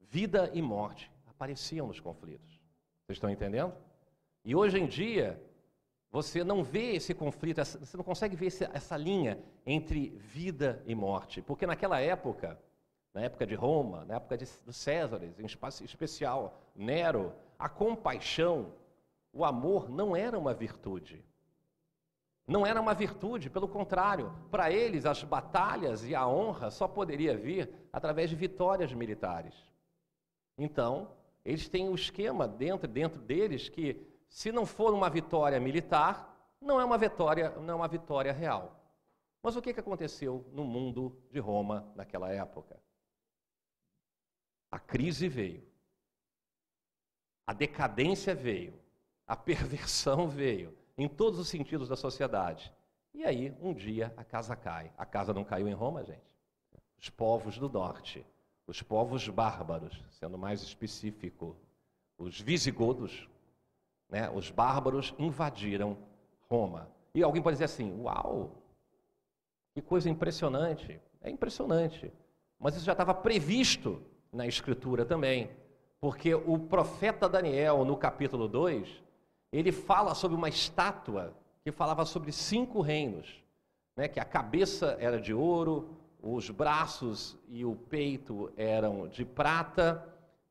Vida 0.00 0.50
e 0.52 0.60
morte 0.60 1.10
apareciam 1.26 1.86
nos 1.86 1.98
conflitos. 1.98 2.60
Vocês 3.06 3.16
estão 3.16 3.30
entendendo? 3.30 3.72
E 4.44 4.54
hoje 4.54 4.78
em 4.78 4.86
dia, 4.86 5.40
você 6.12 6.44
não 6.44 6.62
vê 6.62 6.94
esse 6.94 7.14
conflito, 7.14 7.64
você 7.64 7.96
não 7.96 8.04
consegue 8.04 8.36
ver 8.36 8.52
essa 8.74 8.98
linha 8.98 9.42
entre 9.64 10.10
vida 10.10 10.82
e 10.84 10.94
morte. 10.94 11.40
Porque 11.40 11.66
naquela 11.66 11.98
época, 12.00 12.60
na 13.14 13.22
época 13.22 13.46
de 13.46 13.54
Roma, 13.54 14.04
na 14.04 14.16
época 14.16 14.36
de, 14.36 14.46
dos 14.66 14.76
Césares, 14.76 15.40
em 15.40 15.46
especial 15.46 16.60
Nero, 16.76 17.32
a 17.58 17.66
compaixão, 17.66 18.74
o 19.32 19.42
amor 19.42 19.88
não 19.88 20.14
era 20.14 20.38
uma 20.38 20.52
virtude. 20.52 21.24
Não 22.46 22.66
era 22.66 22.78
uma 22.78 22.92
virtude, 22.92 23.48
pelo 23.48 23.66
contrário, 23.66 24.34
para 24.50 24.70
eles 24.70 25.06
as 25.06 25.24
batalhas 25.24 26.04
e 26.04 26.14
a 26.14 26.28
honra 26.28 26.70
só 26.70 26.86
poderia 26.86 27.34
vir 27.34 27.72
através 27.90 28.28
de 28.28 28.36
vitórias 28.36 28.92
militares. 28.92 29.54
Então, 30.58 31.08
eles 31.42 31.70
têm 31.70 31.88
o 31.88 31.92
um 31.92 31.94
esquema 31.94 32.46
dentro, 32.46 32.86
dentro 32.86 33.18
deles 33.18 33.70
que 33.70 34.11
se 34.32 34.50
não 34.50 34.64
for 34.64 34.94
uma 34.94 35.10
vitória 35.10 35.60
militar, 35.60 36.56
não 36.58 36.80
é 36.80 36.84
uma 36.84 36.96
vitória, 36.96 37.50
não 37.50 37.74
é 37.74 37.76
uma 37.76 37.86
vitória 37.86 38.32
real. 38.32 38.80
Mas 39.42 39.56
o 39.56 39.60
que, 39.60 39.78
aconteceu 39.78 40.42
no 40.52 40.64
mundo 40.64 41.14
de 41.30 41.38
Roma 41.38 41.86
naquela 41.94 42.32
época? 42.32 42.80
A 44.70 44.78
crise 44.78 45.28
veio, 45.28 45.62
a 47.46 47.52
decadência 47.52 48.34
veio, 48.34 48.72
a 49.26 49.36
perversão 49.36 50.26
veio, 50.26 50.74
em 50.96 51.10
todos 51.10 51.38
os 51.38 51.48
sentidos 51.48 51.90
da 51.90 51.96
sociedade. 51.96 52.72
E 53.12 53.26
aí, 53.26 53.54
um 53.60 53.74
dia, 53.74 54.14
a 54.16 54.24
casa 54.24 54.56
cai. 54.56 54.90
A 54.96 55.04
casa 55.04 55.34
não 55.34 55.44
caiu 55.44 55.68
em 55.68 55.74
Roma, 55.74 56.02
gente. 56.04 56.34
Os 56.98 57.10
povos 57.10 57.58
do 57.58 57.68
norte, 57.68 58.24
os 58.66 58.80
povos 58.80 59.28
bárbaros, 59.28 60.02
sendo 60.12 60.38
mais 60.38 60.62
específico, 60.62 61.54
os 62.16 62.40
visigodos, 62.40 63.28
né, 64.12 64.30
os 64.30 64.50
bárbaros 64.50 65.14
invadiram 65.18 65.96
Roma. 66.48 66.86
E 67.14 67.22
alguém 67.22 67.40
pode 67.40 67.54
dizer 67.54 67.64
assim: 67.64 67.98
Uau, 67.98 68.50
que 69.74 69.80
coisa 69.80 70.10
impressionante. 70.10 71.00
É 71.22 71.30
impressionante. 71.30 72.12
Mas 72.58 72.76
isso 72.76 72.84
já 72.84 72.92
estava 72.92 73.14
previsto 73.14 74.02
na 74.30 74.46
Escritura 74.46 75.06
também. 75.06 75.50
Porque 75.98 76.34
o 76.34 76.58
profeta 76.58 77.26
Daniel, 77.28 77.84
no 77.84 77.96
capítulo 77.96 78.46
2, 78.46 79.02
ele 79.50 79.72
fala 79.72 80.14
sobre 80.14 80.36
uma 80.36 80.48
estátua 80.48 81.34
que 81.64 81.72
falava 81.72 82.04
sobre 82.04 82.32
cinco 82.32 82.82
reinos. 82.82 83.42
Né, 83.96 84.08
que 84.08 84.18
a 84.18 84.24
cabeça 84.24 84.96
era 85.00 85.20
de 85.20 85.34
ouro, 85.34 85.96
os 86.22 86.48
braços 86.50 87.38
e 87.46 87.64
o 87.64 87.74
peito 87.74 88.50
eram 88.56 89.06
de 89.06 89.22
prata, 89.22 90.06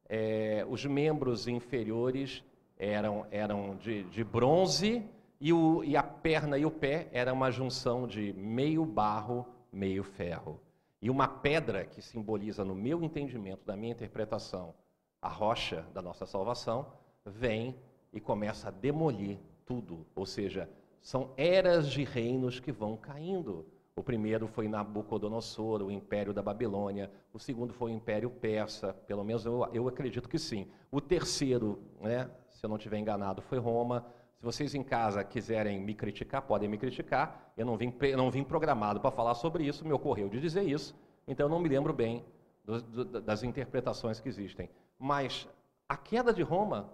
é, 0.07 0.66
os 0.70 0.86
membros 0.86 1.47
inferiores 1.47 2.43
eram, 2.82 3.27
eram 3.29 3.75
de, 3.75 4.03
de 4.05 4.23
bronze 4.23 5.07
e, 5.39 5.53
o, 5.53 5.84
e 5.84 5.95
a 5.95 6.01
perna 6.01 6.57
e 6.57 6.65
o 6.65 6.71
pé 6.71 7.07
era 7.11 7.32
uma 7.32 7.51
junção 7.51 8.07
de 8.07 8.34
meio 8.34 8.84
barro, 8.84 9.45
meio 9.71 10.03
ferro. 10.03 10.59
E 10.99 11.09
uma 11.09 11.27
pedra 11.27 11.86
que 11.86 12.01
simboliza, 12.01 12.65
no 12.65 12.73
meu 12.73 13.03
entendimento, 13.03 13.63
da 13.65 13.75
minha 13.75 13.91
interpretação, 13.91 14.73
a 15.21 15.29
rocha 15.29 15.86
da 15.93 16.01
nossa 16.01 16.25
salvação, 16.25 16.88
vem 17.23 17.75
e 18.11 18.19
começa 18.19 18.69
a 18.69 18.71
demolir 18.71 19.38
tudo. 19.63 20.05
Ou 20.15 20.25
seja, 20.25 20.67
são 21.01 21.32
eras 21.38 21.88
de 21.88 22.03
reinos 22.03 22.59
que 22.59 22.71
vão 22.71 22.97
caindo. 22.97 23.65
O 23.95 24.03
primeiro 24.03 24.47
foi 24.47 24.67
Nabucodonosor, 24.67 25.84
o 25.84 25.91
Império 25.91 26.34
da 26.34 26.41
Babilônia. 26.41 27.11
O 27.32 27.38
segundo 27.38 27.73
foi 27.73 27.91
o 27.91 27.95
Império 27.95 28.29
Persa, 28.29 28.93
pelo 28.93 29.23
menos 29.23 29.45
eu, 29.45 29.67
eu 29.71 29.88
acredito 29.88 30.27
que 30.27 30.39
sim. 30.39 30.67
O 30.91 30.99
terceiro, 30.99 31.79
né, 31.99 32.29
se 32.62 32.66
eu 32.68 32.70
não 32.70 32.78
estiver 32.78 32.99
enganado, 32.99 33.41
foi 33.41 33.57
Roma. 33.57 34.05
Se 34.38 34.45
vocês 34.45 34.76
em 34.76 34.84
casa 34.84 35.24
quiserem 35.24 35.80
me 35.82 35.95
criticar, 35.95 36.43
podem 36.43 36.70
me 36.70 36.78
criticar. 36.78 37.51
Eu 37.57 37.66
não 37.66 37.76
vim, 37.76 37.91
não 38.16 38.30
vim 38.30 38.43
programado 38.43 38.99
para 38.99 39.09
falar 39.09 39.34
sobre 39.34 39.64
isso, 39.64 39.84
me 39.84 39.91
ocorreu 39.91 40.30
de 40.30 40.39
dizer 40.39 40.62
isso, 40.62 40.95
então 41.28 41.47
eu 41.47 41.49
não 41.49 41.59
me 41.59 41.68
lembro 41.68 41.91
bem 41.91 42.24
do, 42.64 42.80
do, 42.80 43.22
das 43.22 43.41
interpretações 43.41 44.20
que 44.20 44.30
existem. 44.30 44.70
Mas 44.99 45.49
a 45.89 45.97
queda 45.97 46.32
de 46.32 46.43
Roma, 46.43 46.88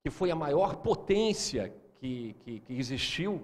que 0.00 0.10
foi 0.10 0.30
a 0.30 0.36
maior 0.36 0.76
potência 0.76 1.74
que, 1.96 2.34
que, 2.34 2.60
que 2.60 2.78
existiu, 2.78 3.42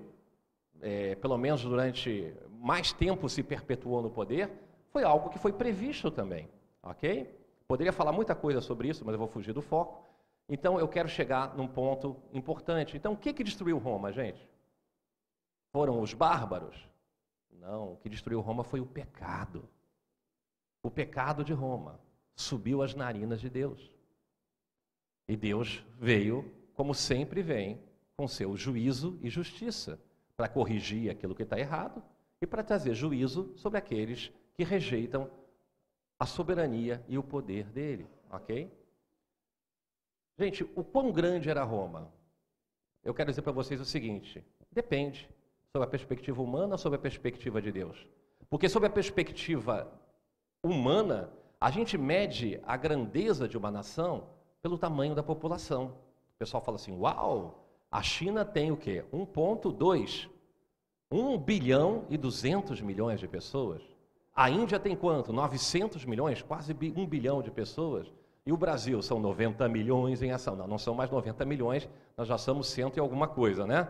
é, 0.80 1.16
pelo 1.16 1.36
menos 1.36 1.62
durante 1.62 2.32
mais 2.60 2.92
tempo 2.92 3.28
se 3.28 3.42
perpetuou 3.42 4.00
no 4.00 4.10
poder, 4.10 4.52
foi 4.90 5.02
algo 5.02 5.30
que 5.30 5.38
foi 5.40 5.52
previsto 5.52 6.12
também, 6.12 6.48
ok? 6.80 7.28
Poderia 7.66 7.92
falar 7.92 8.12
muita 8.12 8.36
coisa 8.36 8.60
sobre 8.60 8.86
isso, 8.86 9.04
mas 9.04 9.14
eu 9.14 9.18
vou 9.18 9.26
fugir 9.26 9.52
do 9.52 9.60
foco. 9.60 10.13
Então 10.48 10.78
eu 10.78 10.88
quero 10.88 11.08
chegar 11.08 11.56
num 11.56 11.66
ponto 11.66 12.16
importante. 12.32 12.96
Então 12.96 13.12
o 13.12 13.16
que, 13.16 13.32
que 13.32 13.44
destruiu 13.44 13.78
Roma, 13.78 14.12
gente? 14.12 14.48
Foram 15.72 16.00
os 16.00 16.12
bárbaros? 16.12 16.76
Não, 17.50 17.94
o 17.94 17.96
que 17.96 18.08
destruiu 18.08 18.40
Roma 18.40 18.62
foi 18.62 18.80
o 18.80 18.86
pecado. 18.86 19.68
O 20.82 20.90
pecado 20.90 21.42
de 21.42 21.52
Roma 21.52 21.98
subiu 22.36 22.82
às 22.82 22.94
narinas 22.94 23.40
de 23.40 23.48
Deus. 23.48 23.90
E 25.26 25.36
Deus 25.36 25.82
veio, 25.98 26.52
como 26.74 26.94
sempre 26.94 27.42
vem, 27.42 27.80
com 28.16 28.28
seu 28.28 28.56
juízo 28.56 29.18
e 29.22 29.30
justiça, 29.30 29.98
para 30.36 30.48
corrigir 30.48 31.10
aquilo 31.10 31.34
que 31.34 31.42
está 31.42 31.58
errado 31.58 32.02
e 32.40 32.46
para 32.46 32.62
trazer 32.62 32.94
juízo 32.94 33.52
sobre 33.56 33.78
aqueles 33.78 34.30
que 34.54 34.62
rejeitam 34.62 35.30
a 36.18 36.26
soberania 36.26 37.04
e 37.08 37.16
o 37.16 37.22
poder 37.22 37.64
dele, 37.70 38.06
ok? 38.30 38.70
Gente, 40.38 40.64
o 40.74 40.82
quão 40.82 41.12
grande 41.12 41.48
era 41.48 41.62
Roma? 41.62 42.12
Eu 43.02 43.14
quero 43.14 43.30
dizer 43.30 43.42
para 43.42 43.52
vocês 43.52 43.80
o 43.80 43.84
seguinte: 43.84 44.44
depende 44.72 45.28
sobre 45.70 45.86
a 45.86 45.90
perspectiva 45.90 46.42
humana 46.42 46.74
ou 46.74 46.78
sobre 46.78 46.96
a 46.96 47.02
perspectiva 47.02 47.62
de 47.62 47.70
Deus. 47.70 48.06
Porque 48.50 48.68
sobre 48.68 48.88
a 48.88 48.92
perspectiva 48.92 49.90
humana, 50.62 51.30
a 51.60 51.70
gente 51.70 51.96
mede 51.96 52.60
a 52.64 52.76
grandeza 52.76 53.48
de 53.48 53.56
uma 53.56 53.70
nação 53.70 54.28
pelo 54.60 54.78
tamanho 54.78 55.14
da 55.14 55.22
população. 55.22 55.96
O 56.34 56.38
pessoal 56.38 56.62
fala 56.62 56.76
assim: 56.76 56.96
uau, 56.98 57.64
a 57.90 58.02
China 58.02 58.44
tem 58.44 58.72
o 58.72 58.76
quê? 58.76 59.04
1,2. 59.12 60.28
1 61.12 61.38
bilhão 61.38 62.06
e 62.10 62.16
200 62.16 62.80
milhões 62.80 63.20
de 63.20 63.28
pessoas. 63.28 63.82
A 64.34 64.50
Índia 64.50 64.80
tem 64.80 64.96
quanto? 64.96 65.32
900 65.32 66.04
milhões, 66.04 66.42
quase 66.42 66.72
1 66.72 67.06
bilhão 67.06 67.40
de 67.40 67.52
pessoas. 67.52 68.10
E 68.46 68.52
o 68.52 68.56
Brasil 68.56 69.00
são 69.00 69.18
90 69.18 69.66
milhões 69.68 70.22
em 70.22 70.30
ação. 70.30 70.54
Não, 70.54 70.66
não 70.66 70.78
são 70.78 70.94
mais 70.94 71.10
90 71.10 71.44
milhões, 71.44 71.88
nós 72.16 72.28
já 72.28 72.36
somos 72.36 72.68
cento 72.68 72.96
e 72.96 73.00
alguma 73.00 73.26
coisa, 73.26 73.66
né? 73.66 73.88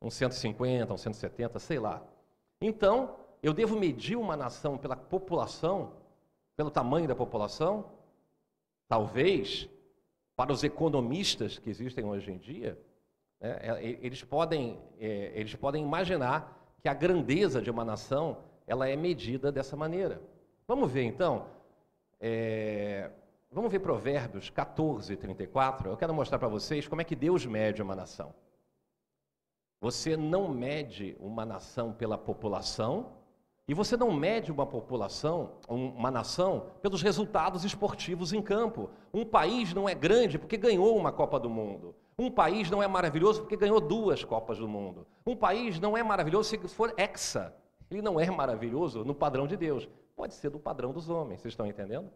Uns 0.00 0.14
150, 0.14 0.92
uns 0.92 1.00
170, 1.02 1.58
sei 1.58 1.78
lá. 1.78 2.02
Então, 2.60 3.16
eu 3.42 3.52
devo 3.52 3.78
medir 3.78 4.16
uma 4.16 4.36
nação 4.36 4.78
pela 4.78 4.96
população, 4.96 5.92
pelo 6.56 6.70
tamanho 6.70 7.06
da 7.06 7.14
população? 7.14 7.84
Talvez 8.88 9.68
para 10.34 10.52
os 10.52 10.64
economistas 10.64 11.58
que 11.58 11.68
existem 11.68 12.04
hoje 12.04 12.32
em 12.32 12.38
dia, 12.38 12.78
né, 13.38 13.58
é, 13.60 13.98
eles, 14.00 14.24
podem, 14.24 14.78
é, 14.98 15.32
eles 15.34 15.54
podem 15.54 15.82
imaginar 15.82 16.58
que 16.80 16.88
a 16.88 16.94
grandeza 16.94 17.60
de 17.60 17.70
uma 17.70 17.84
nação 17.84 18.38
ela 18.66 18.88
é 18.88 18.96
medida 18.96 19.52
dessa 19.52 19.76
maneira. 19.76 20.22
Vamos 20.66 20.90
ver 20.90 21.02
então, 21.02 21.46
é, 22.18 23.10
vamos 23.50 23.70
ver 23.70 23.80
Provérbios 23.80 24.50
14, 24.50 25.16
34. 25.16 25.90
Eu 25.90 25.96
quero 25.96 26.14
mostrar 26.14 26.38
para 26.38 26.48
vocês 26.48 26.86
como 26.86 27.00
é 27.00 27.04
que 27.04 27.16
Deus 27.16 27.44
mede 27.44 27.82
uma 27.82 27.96
nação. 27.96 28.34
Você 29.80 30.16
não 30.16 30.48
mede 30.48 31.16
uma 31.18 31.44
nação 31.44 31.92
pela 31.92 32.18
população, 32.18 33.18
e 33.66 33.72
você 33.74 33.96
não 33.96 34.10
mede 34.10 34.50
uma 34.50 34.66
população, 34.66 35.52
uma 35.68 36.10
nação, 36.10 36.66
pelos 36.82 37.02
resultados 37.02 37.64
esportivos 37.64 38.32
em 38.32 38.42
campo. 38.42 38.90
Um 39.14 39.24
país 39.24 39.72
não 39.72 39.88
é 39.88 39.94
grande 39.94 40.40
porque 40.40 40.56
ganhou 40.56 40.96
uma 40.96 41.12
Copa 41.12 41.38
do 41.38 41.48
Mundo. 41.48 41.94
Um 42.18 42.30
país 42.30 42.68
não 42.68 42.82
é 42.82 42.88
maravilhoso 42.88 43.42
porque 43.42 43.56
ganhou 43.56 43.80
duas 43.80 44.24
Copas 44.24 44.58
do 44.58 44.66
Mundo. 44.66 45.06
Um 45.24 45.36
país 45.36 45.78
não 45.78 45.96
é 45.96 46.02
maravilhoso 46.02 46.50
se 46.50 46.58
for 46.68 46.92
hexa. 46.96 47.54
Ele 47.88 48.02
não 48.02 48.18
é 48.18 48.28
maravilhoso 48.28 49.04
no 49.04 49.14
padrão 49.14 49.46
de 49.46 49.56
Deus. 49.56 49.88
Pode 50.16 50.34
ser 50.34 50.50
do 50.50 50.58
padrão 50.58 50.92
dos 50.92 51.08
homens, 51.08 51.40
vocês 51.40 51.52
estão 51.52 51.64
entendendo? 51.64 52.10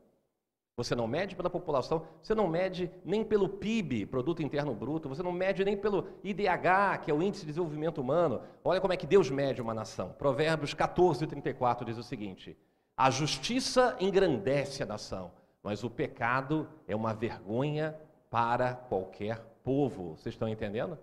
Você 0.76 0.94
não 0.94 1.06
mede 1.06 1.36
pela 1.36 1.48
população, 1.48 2.04
você 2.20 2.34
não 2.34 2.48
mede 2.48 2.90
nem 3.04 3.24
pelo 3.24 3.48
PIB, 3.48 4.06
Produto 4.06 4.42
Interno 4.42 4.74
Bruto, 4.74 5.08
você 5.08 5.22
não 5.22 5.30
mede 5.30 5.64
nem 5.64 5.76
pelo 5.76 6.08
IDH, 6.24 6.98
que 7.02 7.10
é 7.10 7.14
o 7.14 7.22
Índice 7.22 7.42
de 7.42 7.52
Desenvolvimento 7.52 8.00
Humano. 8.00 8.42
Olha 8.64 8.80
como 8.80 8.92
é 8.92 8.96
que 8.96 9.06
Deus 9.06 9.30
mede 9.30 9.62
uma 9.62 9.72
nação. 9.72 10.12
Provérbios 10.18 10.74
14, 10.74 11.26
34 11.28 11.84
diz 11.84 11.96
o 11.96 12.02
seguinte: 12.02 12.56
A 12.96 13.08
justiça 13.08 13.96
engrandece 14.00 14.82
a 14.82 14.86
nação, 14.86 15.30
mas 15.62 15.84
o 15.84 15.90
pecado 15.90 16.68
é 16.88 16.96
uma 16.96 17.14
vergonha 17.14 17.96
para 18.28 18.74
qualquer 18.74 19.38
povo. 19.62 20.16
Vocês 20.16 20.34
estão 20.34 20.48
entendendo? 20.48 20.98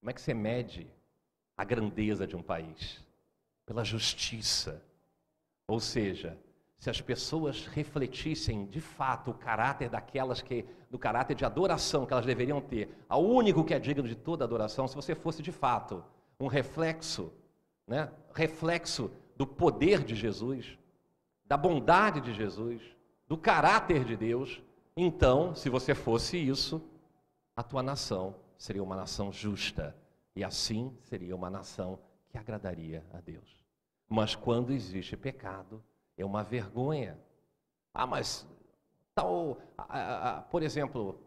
Como 0.00 0.10
é 0.10 0.12
que 0.12 0.20
você 0.20 0.34
mede 0.34 0.92
a 1.56 1.62
grandeza 1.62 2.26
de 2.26 2.34
um 2.34 2.42
país? 2.42 3.04
Pela 3.64 3.84
justiça. 3.84 4.82
Ou 5.68 5.78
seja, 5.78 6.36
se 6.80 6.88
as 6.88 6.98
pessoas 6.98 7.66
refletissem 7.66 8.64
de 8.64 8.80
fato 8.80 9.30
o 9.30 9.34
caráter 9.34 9.90
daquelas 9.90 10.40
que, 10.40 10.64
do 10.90 10.98
caráter 10.98 11.34
de 11.34 11.44
adoração 11.44 12.06
que 12.06 12.12
elas 12.14 12.24
deveriam 12.24 12.58
ter, 12.58 12.88
ao 13.06 13.22
único 13.22 13.62
que 13.62 13.74
é 13.74 13.78
digno 13.78 14.08
de 14.08 14.14
toda 14.16 14.46
adoração, 14.46 14.88
se 14.88 14.96
você 14.96 15.14
fosse 15.14 15.42
de 15.42 15.52
fato 15.52 16.02
um 16.40 16.46
reflexo, 16.46 17.30
né, 17.86 18.10
reflexo 18.32 19.10
do 19.36 19.46
poder 19.46 20.02
de 20.02 20.14
Jesus, 20.14 20.78
da 21.44 21.54
bondade 21.54 22.18
de 22.22 22.32
Jesus, 22.32 22.80
do 23.28 23.36
caráter 23.36 24.02
de 24.02 24.16
Deus, 24.16 24.62
então, 24.96 25.54
se 25.54 25.68
você 25.68 25.94
fosse 25.94 26.38
isso, 26.38 26.82
a 27.54 27.62
tua 27.62 27.82
nação 27.82 28.34
seria 28.56 28.82
uma 28.82 28.96
nação 28.96 29.30
justa 29.30 29.94
e 30.34 30.42
assim 30.42 30.96
seria 31.02 31.36
uma 31.36 31.50
nação 31.50 31.98
que 32.30 32.38
agradaria 32.38 33.04
a 33.12 33.20
Deus. 33.20 33.62
Mas 34.08 34.34
quando 34.34 34.72
existe 34.72 35.14
pecado, 35.14 35.84
é 36.20 36.24
uma 36.26 36.42
vergonha. 36.42 37.18
Ah, 37.92 38.06
mas 38.06 38.46
tal, 39.14 39.58
por 40.50 40.62
exemplo, 40.62 41.20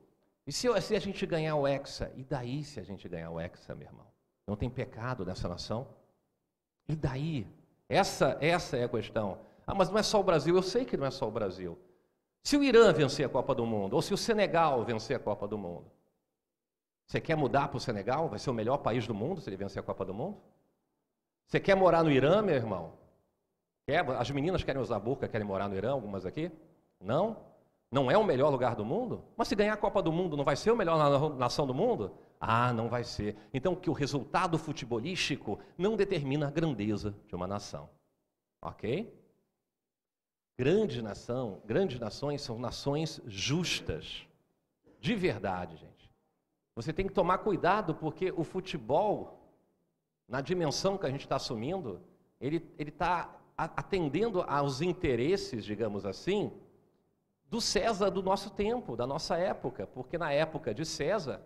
e 0.45 0.51
se, 0.51 0.67
se 0.81 0.95
a 0.95 0.99
gente 0.99 1.25
ganhar 1.25 1.55
o 1.55 1.67
Hexa? 1.67 2.11
E 2.15 2.23
daí 2.23 2.63
se 2.63 2.79
a 2.79 2.83
gente 2.83 3.07
ganhar 3.07 3.29
o 3.29 3.39
Hexa, 3.39 3.75
meu 3.75 3.87
irmão? 3.87 4.07
Não 4.45 4.55
tem 4.55 4.69
pecado 4.69 5.25
nessa 5.25 5.47
nação? 5.47 5.87
E 6.87 6.95
daí? 6.95 7.47
Essa, 7.87 8.37
essa 8.41 8.77
é 8.77 8.83
a 8.83 8.89
questão. 8.89 9.39
Ah, 9.65 9.73
mas 9.73 9.89
não 9.89 9.97
é 9.97 10.03
só 10.03 10.19
o 10.19 10.23
Brasil. 10.23 10.55
Eu 10.55 10.63
sei 10.63 10.83
que 10.83 10.97
não 10.97 11.05
é 11.05 11.11
só 11.11 11.27
o 11.27 11.31
Brasil. 11.31 11.77
Se 12.43 12.57
o 12.57 12.63
Irã 12.63 12.91
vencer 12.91 13.25
a 13.25 13.29
Copa 13.29 13.55
do 13.55 13.65
Mundo, 13.65 13.93
ou 13.93 14.01
se 14.01 14.13
o 14.13 14.17
Senegal 14.17 14.83
vencer 14.83 15.15
a 15.15 15.19
Copa 15.19 15.47
do 15.47 15.57
Mundo, 15.57 15.89
você 17.07 17.21
quer 17.21 17.35
mudar 17.35 17.69
para 17.69 17.77
o 17.77 17.79
Senegal? 17.79 18.27
Vai 18.27 18.39
ser 18.39 18.49
o 18.49 18.53
melhor 18.53 18.77
país 18.79 19.07
do 19.07 19.13
mundo 19.13 19.39
se 19.39 19.49
ele 19.49 19.55
vencer 19.55 19.79
a 19.79 19.85
Copa 19.85 20.03
do 20.03 20.13
Mundo? 20.13 20.41
Você 21.47 21.59
quer 21.59 21.75
morar 21.75 22.03
no 22.03 22.11
Irã, 22.11 22.41
meu 22.41 22.55
irmão? 22.55 22.93
Quer? 23.85 24.09
As 24.11 24.31
meninas 24.31 24.63
querem 24.63 24.81
usar 24.81 24.99
burca, 24.99 25.27
querem 25.27 25.45
morar 25.45 25.67
no 25.67 25.75
Irã, 25.75 25.91
algumas 25.91 26.25
aqui? 26.25 26.51
Não? 26.99 27.37
Não 27.91 28.09
é 28.09 28.17
o 28.17 28.23
melhor 28.23 28.49
lugar 28.49 28.75
do 28.75 28.83
mundo? 28.83 29.23
Mas 29.37 29.47
se 29.47 29.55
ganhar 29.55 29.73
a 29.73 29.77
Copa 29.77 30.01
do 30.01 30.11
Mundo, 30.11 30.35
não 30.35 30.43
vai 30.43 30.55
ser 30.55 30.71
o 30.71 30.75
melhor 30.75 31.35
nação 31.35 31.67
do 31.67 31.75
mundo? 31.75 32.11
Ah, 32.39 32.73
não 32.73 32.89
vai 32.89 33.03
ser. 33.03 33.37
Então, 33.53 33.75
que 33.75 33.89
o 33.89 33.93
resultado 33.93 34.57
futebolístico 34.57 35.59
não 35.77 35.95
determina 35.95 36.47
a 36.47 36.51
grandeza 36.51 37.15
de 37.27 37.35
uma 37.35 37.45
nação. 37.45 37.87
Ok? 38.61 39.13
Grande 40.57 41.01
nação, 41.01 41.61
grandes 41.65 41.99
nações 41.99 42.41
são 42.41 42.57
nações 42.57 43.21
justas. 43.27 44.25
De 44.99 45.13
verdade, 45.13 45.77
gente. 45.77 46.11
Você 46.75 46.91
tem 46.91 47.05
que 47.05 47.13
tomar 47.13 47.39
cuidado, 47.39 47.93
porque 47.93 48.31
o 48.31 48.43
futebol, 48.43 49.39
na 50.27 50.41
dimensão 50.41 50.97
que 50.97 51.05
a 51.05 51.09
gente 51.11 51.21
está 51.21 51.35
assumindo, 51.35 52.01
ele 52.39 52.65
está 52.79 53.39
atendendo 53.75 54.41
aos 54.41 54.81
interesses, 54.81 55.63
digamos 55.63 56.05
assim, 56.05 56.51
do 57.49 57.61
César 57.61 58.09
do 58.09 58.23
nosso 58.23 58.49
tempo, 58.49 58.95
da 58.95 59.05
nossa 59.05 59.37
época, 59.37 59.85
porque 59.85 60.17
na 60.17 60.31
época 60.31 60.73
de 60.73 60.85
César, 60.85 61.41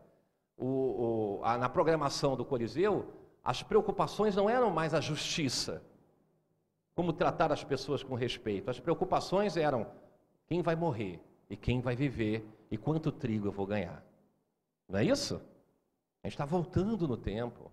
o, 0.58 1.40
o, 1.40 1.42
a, 1.44 1.58
na 1.58 1.68
programação 1.68 2.36
do 2.36 2.46
Coliseu, 2.46 3.14
as 3.44 3.62
preocupações 3.62 4.36
não 4.36 4.50
eram 4.50 4.70
mais 4.70 4.94
a 4.94 5.02
justiça, 5.02 5.84
como 6.96 7.14
tratar 7.14 7.52
as 7.52 7.64
pessoas 7.64 8.04
com 8.04 8.16
respeito. 8.16 8.70
As 8.70 8.80
preocupações 8.80 9.56
eram 9.56 9.88
quem 10.48 10.62
vai 10.62 10.76
morrer 10.76 11.22
e 11.50 11.56
quem 11.56 11.80
vai 11.80 11.96
viver 11.96 12.48
e 12.72 12.78
quanto 12.78 13.12
trigo 13.12 13.48
eu 13.48 13.52
vou 13.52 13.66
ganhar. 13.66 14.04
Não 14.90 15.00
é 15.00 15.04
isso? 15.04 15.36
A 16.24 16.28
gente 16.28 16.34
está 16.34 16.46
voltando 16.46 17.08
no 17.08 17.16
tempo. 17.16 17.72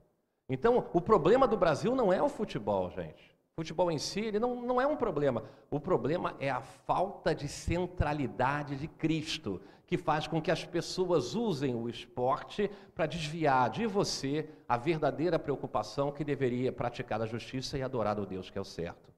Então, 0.48 0.88
o 0.92 1.00
problema 1.00 1.48
do 1.48 1.56
Brasil 1.56 1.94
não 1.94 2.12
é 2.12 2.22
o 2.22 2.28
futebol, 2.28 2.90
gente. 2.90 3.33
Futebol 3.56 3.90
em 3.90 3.98
si, 3.98 4.20
ele 4.20 4.40
não, 4.40 4.60
não 4.62 4.80
é 4.80 4.86
um 4.86 4.96
problema. 4.96 5.44
O 5.70 5.78
problema 5.78 6.34
é 6.40 6.50
a 6.50 6.60
falta 6.60 7.32
de 7.32 7.46
centralidade 7.46 8.76
de 8.76 8.88
Cristo, 8.88 9.60
que 9.86 9.96
faz 9.96 10.26
com 10.26 10.42
que 10.42 10.50
as 10.50 10.64
pessoas 10.64 11.36
usem 11.36 11.72
o 11.74 11.88
esporte 11.88 12.68
para 12.94 13.06
desviar 13.06 13.70
de 13.70 13.86
você 13.86 14.48
a 14.68 14.76
verdadeira 14.76 15.38
preocupação 15.38 16.10
que 16.10 16.24
deveria 16.24 16.72
praticar 16.72 17.22
a 17.22 17.26
justiça 17.26 17.78
e 17.78 17.82
adorar 17.82 18.18
o 18.18 18.26
Deus 18.26 18.50
que 18.50 18.58
é 18.58 18.60
o 18.60 18.64
certo. 18.64 19.12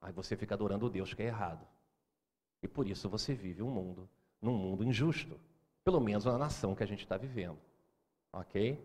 Aí 0.00 0.12
você 0.12 0.36
fica 0.36 0.54
adorando 0.54 0.86
o 0.86 0.90
Deus 0.90 1.12
que 1.12 1.22
é 1.22 1.26
errado. 1.26 1.66
E 2.62 2.68
por 2.68 2.86
isso 2.86 3.08
você 3.08 3.34
vive 3.34 3.62
um 3.62 3.70
mundo 3.70 4.08
num 4.40 4.56
mundo 4.56 4.84
injusto, 4.84 5.38
pelo 5.84 6.00
menos 6.00 6.24
na 6.24 6.38
nação 6.38 6.76
que 6.76 6.82
a 6.82 6.86
gente 6.86 7.02
está 7.02 7.16
vivendo. 7.16 7.58
Ok? 8.32 8.80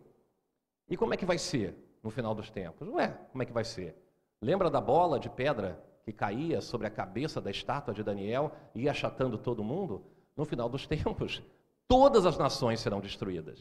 E 0.90 0.98
como 0.98 1.14
é 1.14 1.18
que 1.18 1.26
vai 1.26 1.38
ser 1.38 1.76
no 2.02 2.10
final 2.10 2.34
dos 2.34 2.50
tempos? 2.50 2.88
Ué, 2.88 3.10
como 3.32 3.44
é 3.44 3.46
que 3.46 3.54
vai 3.54 3.64
ser? 3.64 3.96
Lembra 4.42 4.70
da 4.70 4.82
bola 4.82 5.20
de 5.20 5.30
pedra 5.30 5.84
que 6.04 6.14
caía 6.14 6.62
sobre 6.62 6.86
a 6.88 6.92
cabeça 6.92 7.42
da 7.42 7.50
estátua 7.50 7.94
de 7.94 8.04
Daniel 8.04 8.52
e 8.74 8.84
ia 8.84 8.92
achatando 8.92 9.38
todo 9.38 9.64
mundo? 9.64 10.06
No 10.36 10.46
final 10.46 10.70
dos 10.70 10.86
tempos, 10.88 11.42
todas 11.88 12.26
as 12.26 12.38
nações 12.38 12.80
serão 12.80 13.00
destruídas. 13.00 13.60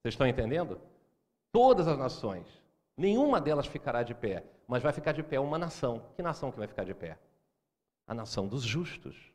Vocês 0.00 0.14
estão 0.14 0.26
entendendo? 0.26 0.80
Todas 1.52 1.86
as 1.86 1.98
nações. 1.98 2.46
Nenhuma 2.96 3.40
delas 3.40 3.66
ficará 3.66 4.02
de 4.02 4.14
pé, 4.14 4.44
mas 4.66 4.82
vai 4.82 4.92
ficar 4.92 5.12
de 5.12 5.22
pé 5.22 5.38
uma 5.38 5.58
nação. 5.58 6.10
Que 6.14 6.22
nação 6.22 6.50
que 6.50 6.58
vai 6.58 6.66
ficar 6.66 6.84
de 6.84 6.94
pé? 6.94 7.18
A 8.06 8.14
nação 8.14 8.48
dos 8.48 8.62
justos, 8.62 9.32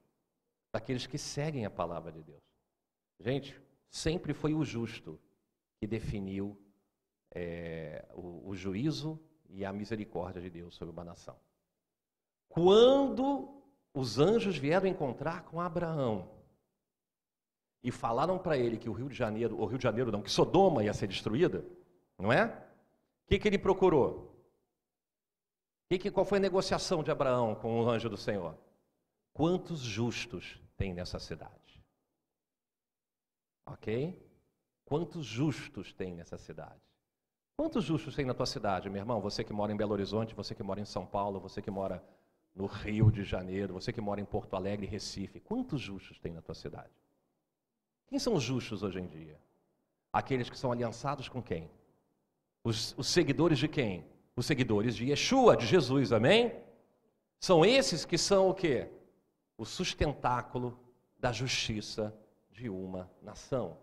daqueles 0.73 1.05
que 1.05 1.17
seguem 1.17 1.65
a 1.65 1.69
palavra 1.69 2.11
de 2.11 2.23
Deus. 2.23 2.41
Gente, 3.19 3.61
sempre 3.89 4.33
foi 4.33 4.53
o 4.53 4.63
justo 4.63 5.19
que 5.79 5.85
definiu 5.85 6.57
é, 7.33 8.05
o, 8.13 8.49
o 8.49 8.55
juízo 8.55 9.19
e 9.51 9.65
a 9.65 9.73
misericórdia 9.73 10.41
de 10.41 10.49
Deus 10.49 10.75
sobre 10.75 10.93
uma 10.93 11.03
nação. 11.03 11.35
Quando 12.49 13.61
os 13.93 14.19
anjos 14.19 14.57
vieram 14.57 14.87
encontrar 14.87 15.43
com 15.43 15.59
Abraão 15.59 16.29
e 17.83 17.91
falaram 17.91 18.37
para 18.37 18.57
ele 18.57 18.77
que 18.77 18.89
o 18.89 18.93
Rio 18.93 19.09
de 19.09 19.15
Janeiro, 19.15 19.59
o 19.59 19.65
Rio 19.65 19.77
de 19.77 19.83
Janeiro 19.83 20.11
não, 20.11 20.21
que 20.21 20.31
Sodoma 20.31 20.83
ia 20.83 20.93
ser 20.93 21.07
destruída, 21.07 21.65
não 22.17 22.31
é? 22.31 22.45
O 22.45 23.29
que, 23.29 23.39
que 23.39 23.47
ele 23.47 23.57
procurou? 23.57 24.31
Que, 25.89 25.97
que, 25.97 26.11
qual 26.11 26.25
foi 26.25 26.37
a 26.37 26.41
negociação 26.41 27.03
de 27.03 27.11
Abraão 27.11 27.55
com 27.55 27.81
o 27.81 27.89
anjo 27.89 28.09
do 28.09 28.17
Senhor? 28.17 28.57
Quantos 29.33 29.79
justos 29.79 30.59
tem 30.77 30.93
nessa 30.93 31.19
cidade? 31.19 31.83
Ok? 33.65 34.17
Quantos 34.85 35.25
justos 35.25 35.93
tem 35.93 36.15
nessa 36.15 36.37
cidade? 36.37 36.90
Quantos 37.55 37.83
justos 37.83 38.15
tem 38.15 38.25
na 38.25 38.33
tua 38.33 38.45
cidade, 38.45 38.89
meu 38.89 38.99
irmão? 39.01 39.21
Você 39.21 39.43
que 39.43 39.53
mora 39.53 39.71
em 39.71 39.77
Belo 39.77 39.93
Horizonte, 39.93 40.33
você 40.33 40.55
que 40.55 40.63
mora 40.63 40.79
em 40.79 40.85
São 40.85 41.05
Paulo, 41.05 41.39
você 41.39 41.61
que 41.61 41.69
mora 41.69 42.03
no 42.55 42.65
Rio 42.65 43.11
de 43.11 43.23
Janeiro, 43.23 43.73
você 43.73 43.93
que 43.93 44.01
mora 44.01 44.19
em 44.19 44.25
Porto 44.25 44.55
Alegre, 44.55 44.85
Recife. 44.85 45.39
Quantos 45.39 45.79
justos 45.79 46.19
tem 46.19 46.33
na 46.33 46.41
tua 46.41 46.55
cidade? 46.55 46.91
Quem 48.07 48.19
são 48.19 48.33
os 48.33 48.43
justos 48.43 48.83
hoje 48.83 48.99
em 48.99 49.07
dia? 49.07 49.39
Aqueles 50.11 50.49
que 50.49 50.57
são 50.57 50.71
aliançados 50.71 51.29
com 51.29 51.41
quem? 51.41 51.69
Os, 52.63 52.93
os 52.97 53.07
seguidores 53.07 53.57
de 53.57 53.67
quem? 53.67 54.05
Os 54.35 54.45
seguidores 54.45 54.95
de 54.95 55.09
Yeshua, 55.09 55.55
de 55.55 55.65
Jesus, 55.65 56.11
amém? 56.11 56.53
São 57.39 57.65
esses 57.65 58.05
que 58.05 58.17
são 58.17 58.49
o 58.49 58.53
quê? 58.53 58.89
O 59.57 59.65
sustentáculo 59.65 60.77
da 61.17 61.31
justiça 61.31 62.13
de 62.51 62.69
uma 62.69 63.09
nação. 63.21 63.77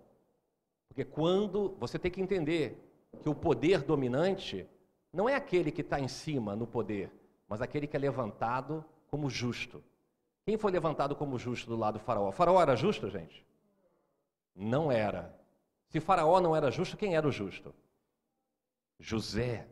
Porque 0.89 1.05
quando 1.05 1.75
você 1.79 1.99
tem 1.99 2.11
que 2.11 2.21
entender 2.21 2.88
que 3.23 3.29
o 3.29 3.35
poder 3.35 3.83
dominante 3.83 4.69
não 5.13 5.29
é 5.29 5.35
aquele 5.35 5.73
que 5.73 5.81
está 5.81 5.99
em 5.99 6.09
cima 6.09 6.55
no 6.55 6.67
poder, 6.67 7.13
mas 7.49 7.63
aquele 7.63 7.87
que 7.87 7.97
é 7.97 8.01
levantado 8.01 8.85
como 9.09 9.29
justo. 9.31 9.83
Quem 10.45 10.57
foi 10.57 10.71
levantado 10.71 11.15
como 11.17 11.39
justo 11.39 11.69
do 11.69 11.77
lado 11.77 11.95
do 11.95 12.01
faraó? 12.01 12.29
O 12.29 12.33
faraó 12.33 12.61
era 12.61 12.77
justo, 12.77 13.09
gente? 13.09 13.47
Não 14.55 14.91
era. 14.91 15.35
Se 15.89 16.01
faraó 16.01 16.41
não 16.41 16.55
era 16.55 16.71
justo, 16.71 16.97
quem 16.97 17.17
era 17.17 17.27
o 17.27 17.33
justo? 17.33 17.75
José. 18.99 19.69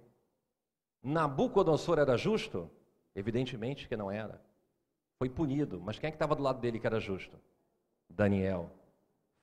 Nabucodonosor 1.03 1.99
era 1.99 2.17
justo? 2.17 2.71
Evidentemente 3.15 3.89
que 3.89 3.97
não 3.97 4.11
era. 4.11 4.41
Foi 5.19 5.29
punido, 5.31 5.81
mas 5.81 5.99
quem 5.99 6.09
é 6.09 6.11
que 6.11 6.17
estava 6.17 6.37
do 6.37 6.43
lado 6.43 6.61
dele 6.61 6.79
que 6.79 6.87
era 6.87 7.01
justo? 7.01 7.39
Daniel. 8.09 8.71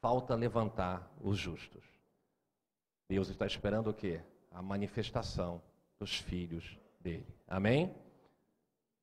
Falta 0.02 0.36
levantar 0.36 1.12
os 1.22 1.38
justos. 1.38 1.84
Deus 3.08 3.30
está 3.30 3.46
esperando 3.46 3.90
o 3.90 3.94
quê? 3.94 4.22
A 4.52 4.62
manifestação 4.62 5.62
dos 6.00 6.18
filhos 6.20 6.78
dele. 7.00 7.28
Amém? 7.48 7.94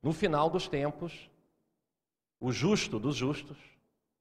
No 0.02 0.12
final 0.12 0.48
dos 0.48 0.68
tempos, 0.68 1.30
o 2.40 2.50
justo 2.50 2.98
dos 2.98 3.16
justos, 3.16 3.58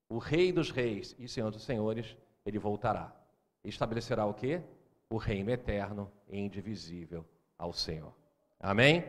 o 0.10 0.18
rei 0.18 0.52
dos 0.52 0.72
reis 0.72 1.16
e 1.18 1.28
senhor 1.28 1.52
dos 1.52 1.64
senhores, 1.64 2.18
ele 2.46 2.60
voltará. 2.60 3.16
Estabelecerá 3.64 4.26
o 4.26 4.34
quê? 4.34 4.62
O 5.10 5.18
reino 5.18 5.50
eterno 5.50 6.12
e 6.28 6.38
indivisível 6.38 7.26
ao 7.58 7.74
Senhor. 7.74 8.14
Amém? 8.60 9.06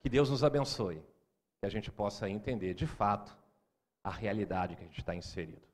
Que 0.00 0.08
Deus 0.08 0.30
nos 0.30 0.44
abençoe, 0.44 1.02
que 1.60 1.66
a 1.66 1.68
gente 1.68 1.90
possa 1.90 2.28
entender 2.28 2.74
de 2.74 2.86
fato 2.86 3.36
a 4.02 4.10
realidade 4.10 4.76
que 4.76 4.82
a 4.82 4.86
gente 4.86 5.00
está 5.00 5.14
inserido. 5.14 5.66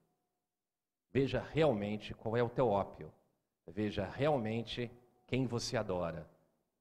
Veja 1.12 1.46
realmente 1.52 2.14
qual 2.14 2.36
é 2.36 2.42
o 2.42 2.48
teu 2.48 2.68
ópio 2.68 3.12
Veja 3.66 4.06
realmente 4.06 4.90
quem 5.26 5.46
você 5.46 5.76
adora. 5.76 6.28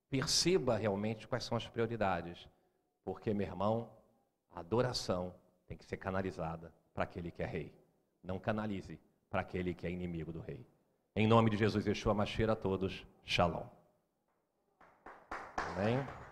Perceba 0.10 0.78
realmente 0.78 1.28
quais 1.28 1.44
são 1.44 1.58
as 1.58 1.68
prioridades. 1.68 2.48
Porque, 3.04 3.34
meu 3.34 3.48
irmão, 3.48 3.90
a 4.52 4.60
adoração 4.60 5.34
tem 5.66 5.78
que 5.78 5.86
ser 5.86 5.98
canalizada 5.98 6.72
para 6.94 7.04
aquele 7.04 7.32
que 7.32 7.42
é 7.42 7.46
rei. 7.46 7.74
Não 8.24 8.40
canalize 8.40 9.00
para 9.30 9.42
aquele 9.42 9.74
que 9.74 9.88
é 9.88 9.92
inimigo 9.92 10.32
do 10.32 10.40
rei. 10.40 10.66
Em 11.16 11.28
nome 11.28 11.50
de 11.50 11.58
Jesus, 11.58 11.86
Yeshua 11.86 12.14
Mashiach 12.14 12.52
a 12.52 12.56
todos. 12.56 13.06
Shalom. 13.26 13.66
Amém. 15.58 16.23